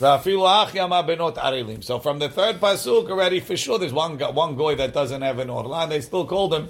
ואפילו 0.01 0.47
אחי 0.63 0.83
אמר 0.83 1.03
בנות 1.03 1.39
ערלים. 1.39 1.79
So 1.83 1.99
from 1.99 2.19
the 2.19 2.29
third 2.39 2.61
pasuk 2.61 3.11
already, 3.11 3.41
for 3.41 3.57
sure 3.57 3.79
there's 3.79 3.93
one, 3.93 4.17
go- 4.17 4.31
one 4.31 4.57
goy 4.57 4.75
that 4.77 4.95
doesn't 4.95 5.23
have 5.23 5.39
an 5.39 5.51
orlan. 5.51 5.89
They 5.91 6.01
still 6.01 6.25
called 6.27 6.55
him 6.55 6.67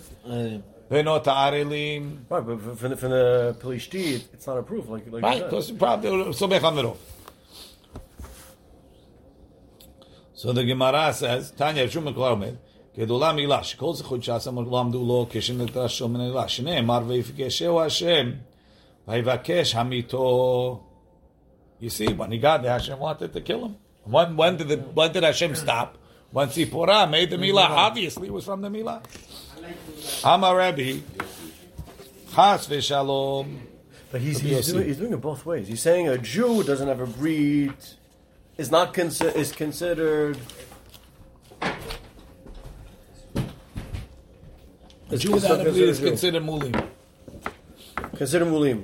בנות 0.91 1.27
הערלים. 1.29 2.16
Right, 2.31 2.47
but 2.47 2.61
for, 2.61 2.75
for 2.77 2.89
the, 2.89 2.97
for 2.97 3.09
the 3.09 3.55
Pelishti, 3.62 4.14
it- 4.16 4.29
it's 4.35 4.47
not 4.47 4.59
a 4.59 4.62
proof, 4.62 4.89
like, 4.89 5.05
like 5.12 5.23
Right? 5.23 5.37
you 5.37 5.41
said. 5.43 5.51
Because 5.51 5.71
probably 5.79 6.33
סומך 6.33 6.64
על 6.64 6.87
So 10.36 10.52
the 10.52 10.66
Gemara 10.66 11.14
says, 11.14 11.52
Tanya 11.52 11.90
Shum 11.90 12.06
Klarmed, 12.14 12.58
Gedula 12.96 13.34
Milah, 13.34 13.64
she 13.64 13.78
calls 13.78 14.02
the 14.02 14.08
Chodshasa 14.08 14.54
Muglam 14.54 14.94
lo 14.94 15.26
Kishin 15.26 15.66
Lektra 15.66 15.90
Shum 15.90 16.14
Nilah, 16.14 16.50
Shine, 16.50 16.86
Marve 16.86 17.26
Hashem, 17.26 18.42
Vaivakesh 19.08 19.74
Hamito. 19.74 20.84
You 21.80 21.90
see, 21.90 22.12
when 22.12 22.34
he 22.34 22.38
got 22.38 22.64
there, 22.64 22.74
Hashem 22.74 23.00
wanted 23.00 23.32
to 23.32 23.40
kill 23.40 23.66
him. 23.66 23.78
When, 24.04 24.36
when, 24.36 24.58
did, 24.58 24.68
the, 24.68 24.76
when 24.78 25.14
did 25.14 25.24
Hashem 25.24 25.56
stop? 25.56 25.98
When 26.32 26.50
Sipora 26.50 27.10
made 27.10 27.30
the 27.30 27.38
Milah, 27.38 27.70
obviously 27.70 28.28
it 28.28 28.34
was 28.34 28.44
from 28.44 28.62
the 28.62 28.68
Milah. 28.68 29.06
Amar 30.26 30.58
Rabbi, 30.58 31.00
Chas 32.34 32.68
v'shalom. 32.68 33.58
But 34.12 34.20
he's, 34.20 34.40
he's 34.40 34.68
doing, 34.68 34.86
he's 34.86 34.98
doing 34.98 35.14
it 35.14 35.22
both 35.22 35.46
ways. 35.46 35.70
He's 35.70 35.82
saying 35.82 36.10
a 36.10 36.18
Jew 36.18 36.62
doesn't 36.64 36.90
ever 36.90 37.06
brit 37.06 37.96
is 38.58 38.72
not 38.72 38.93
consi- 38.93 39.36
is 39.36 39.51
considered. 39.51 40.38
A 41.62 41.74
is 45.14 45.22
Jew 45.22 45.34
without 45.34 45.60
a 45.62 45.64
brit 45.64 45.78
is 45.89 45.99
considered 45.99 46.43
mulim. 46.43 46.88
Considered 48.16 48.47
mulim. 48.47 48.84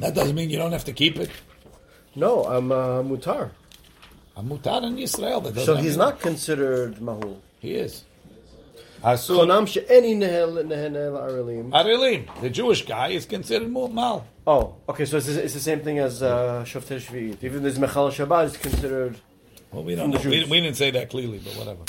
That 0.00 0.14
doesn't 0.14 0.34
mean 0.34 0.50
you 0.50 0.58
don't 0.58 0.72
have 0.72 0.84
to 0.84 0.92
keep 0.92 1.18
it. 1.18 1.30
No, 2.14 2.44
I'm 2.44 2.72
uh, 2.72 3.02
mutar. 3.02 3.50
I'm 4.36 4.48
mutar 4.48 4.82
in 4.84 4.96
Yisrael. 4.96 5.42
That 5.42 5.54
doesn't 5.54 5.64
So 5.66 5.74
mean- 5.74 5.84
he's 5.84 5.96
not 5.96 6.20
considered 6.20 6.96
mahul. 6.96 7.38
He 7.60 7.74
is. 7.74 8.04
Asur 9.02 9.44
Konam 9.44 9.66
she'eni 9.66 10.14
nehel 10.14 10.64
nehel 10.64 10.94
arelim. 10.94 11.70
Arilim, 11.70 12.40
the 12.40 12.50
Jewish 12.50 12.86
guy, 12.86 13.08
is 13.08 13.26
considered 13.26 13.68
mu'mal. 13.68 14.22
Oh, 14.46 14.76
okay. 14.88 15.04
So 15.04 15.16
it's, 15.16 15.28
it's 15.28 15.54
the 15.54 15.60
same 15.60 15.80
thing 15.80 15.98
as 15.98 16.22
uh, 16.22 16.62
shoftei 16.64 16.98
shvi'it. 16.98 17.42
Even 17.42 17.62
this 17.64 17.78
mechal 17.78 18.10
Shabbat 18.12 18.46
is 18.46 18.56
considered. 18.56 19.16
Well, 19.72 19.82
we 19.82 19.96
don't 19.96 20.10
know. 20.10 20.20
We, 20.20 20.44
we 20.44 20.60
didn't 20.60 20.76
say 20.76 20.90
that 20.92 21.10
clearly, 21.10 21.38
but 21.38 21.54
whatever. 21.54 21.80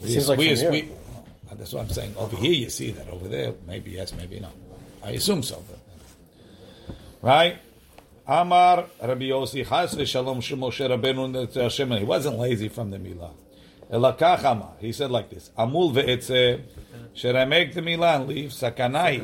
We, 0.00 0.08
Seems 0.08 0.28
like 0.28 0.38
we, 0.38 0.56
from 0.56 0.70
we, 0.70 0.80
here. 0.82 0.90
well, 1.46 1.56
that's 1.56 1.72
what 1.72 1.82
I'm 1.82 1.90
saying. 1.90 2.14
Over 2.16 2.36
here, 2.36 2.52
you 2.52 2.70
see 2.70 2.92
that. 2.92 3.08
Over 3.08 3.28
there, 3.28 3.54
maybe 3.66 3.90
yes, 3.90 4.14
maybe 4.14 4.40
no. 4.40 4.48
I 5.04 5.10
assume 5.10 5.42
so. 5.42 5.62
But, 5.68 6.96
right? 7.20 7.58
Amar 8.26 8.86
Rabbi 9.02 9.24
Yossi 9.24 9.66
Chas 9.66 9.94
v'Shalom 9.94 10.38
Shemoshe 10.38 10.88
Rabbeinu 10.88 11.52
Hashem. 11.54 11.90
He 11.92 12.04
wasn't 12.04 12.38
lazy 12.38 12.68
from 12.68 12.90
the 12.90 12.98
milah. 12.98 13.32
Elakach 13.91 14.43
Amar. 14.43 14.73
He 14.79 14.91
said 14.91 15.11
like 15.11 15.29
this: 15.29 15.51
Amul 15.57 15.93
ve'etzeh 15.93 16.61
sheramek 17.15 17.73
the 17.73 17.81
milah 17.81 18.15
and 18.17 18.27
leave 18.27 18.49
sakanai 18.49 19.21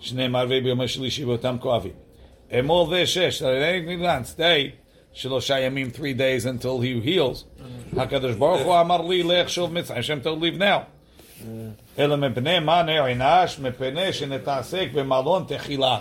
shneimar 0.00 0.46
ve'biyom 0.46 0.82
shlishi 0.84 1.24
v'otam 1.24 1.58
koavim. 1.58 1.94
Emol 2.50 2.88
ve'shesh 2.88 3.42
sheramek 3.42 3.86
milah 3.86 4.16
and 4.18 4.26
stay 4.26 4.74
שלושה 5.16 5.60
ימים, 5.60 5.90
three 5.92 6.12
days 6.12 6.44
until 6.44 6.80
he 6.80 7.00
heals. 7.00 7.44
הקדוש 7.96 8.34
ברוך 8.34 8.60
הוא 8.60 8.80
אמר 8.80 9.02
לי, 9.02 9.22
לך 9.22 9.50
שוב 9.50 9.72
מצרים. 9.72 10.02
Hashem 10.02 10.20
told 10.20 10.40
leave 10.40 10.58
now. 10.58 10.84
אלא 11.98 12.16
מפני 12.16 12.58
מה 12.58 12.82
נענש? 12.82 13.58
מפני 13.58 14.12
שנתעסק 14.12 14.88
במלון 14.92 15.44
תחילה. 15.48 15.98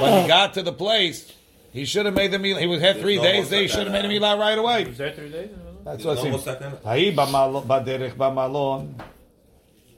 When 0.00 0.22
he 0.22 0.28
got 0.28 0.54
to 0.54 0.62
the 0.62 0.72
place, 0.72 1.32
he 1.72 1.84
should 1.84 2.06
have 2.06 2.14
made 2.14 2.32
the 2.32 2.38
meal. 2.38 2.56
He 2.56 2.66
was 2.66 2.80
had 2.80 3.00
three 3.00 3.16
no 3.16 3.22
days. 3.22 3.50
more 3.50 3.60
They 3.60 3.66
should 3.66 3.86
have 3.86 3.92
made 3.92 4.04
a 4.04 4.08
meal 4.08 4.38
right 4.38 4.58
away. 4.58 4.84
Was 4.84 4.98
there 4.98 5.12
three 5.12 5.30
days? 5.30 5.50
That's 5.83 6.03
what 6.03 6.17
I 6.17 6.21
said. 6.21 6.41
saying. 6.59 6.79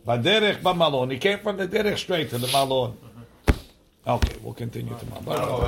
baderech 0.08 0.62
He 1.12 1.18
came 1.18 1.40
from 1.40 1.58
the 1.58 1.68
derech 1.68 1.98
straight 1.98 2.30
to 2.32 2.38
the 2.38 2.48
malon. 2.48 2.98
Okay, 4.06 4.36
we'll 4.44 4.54
continue 4.54 4.96
tomorrow. 5.00 5.64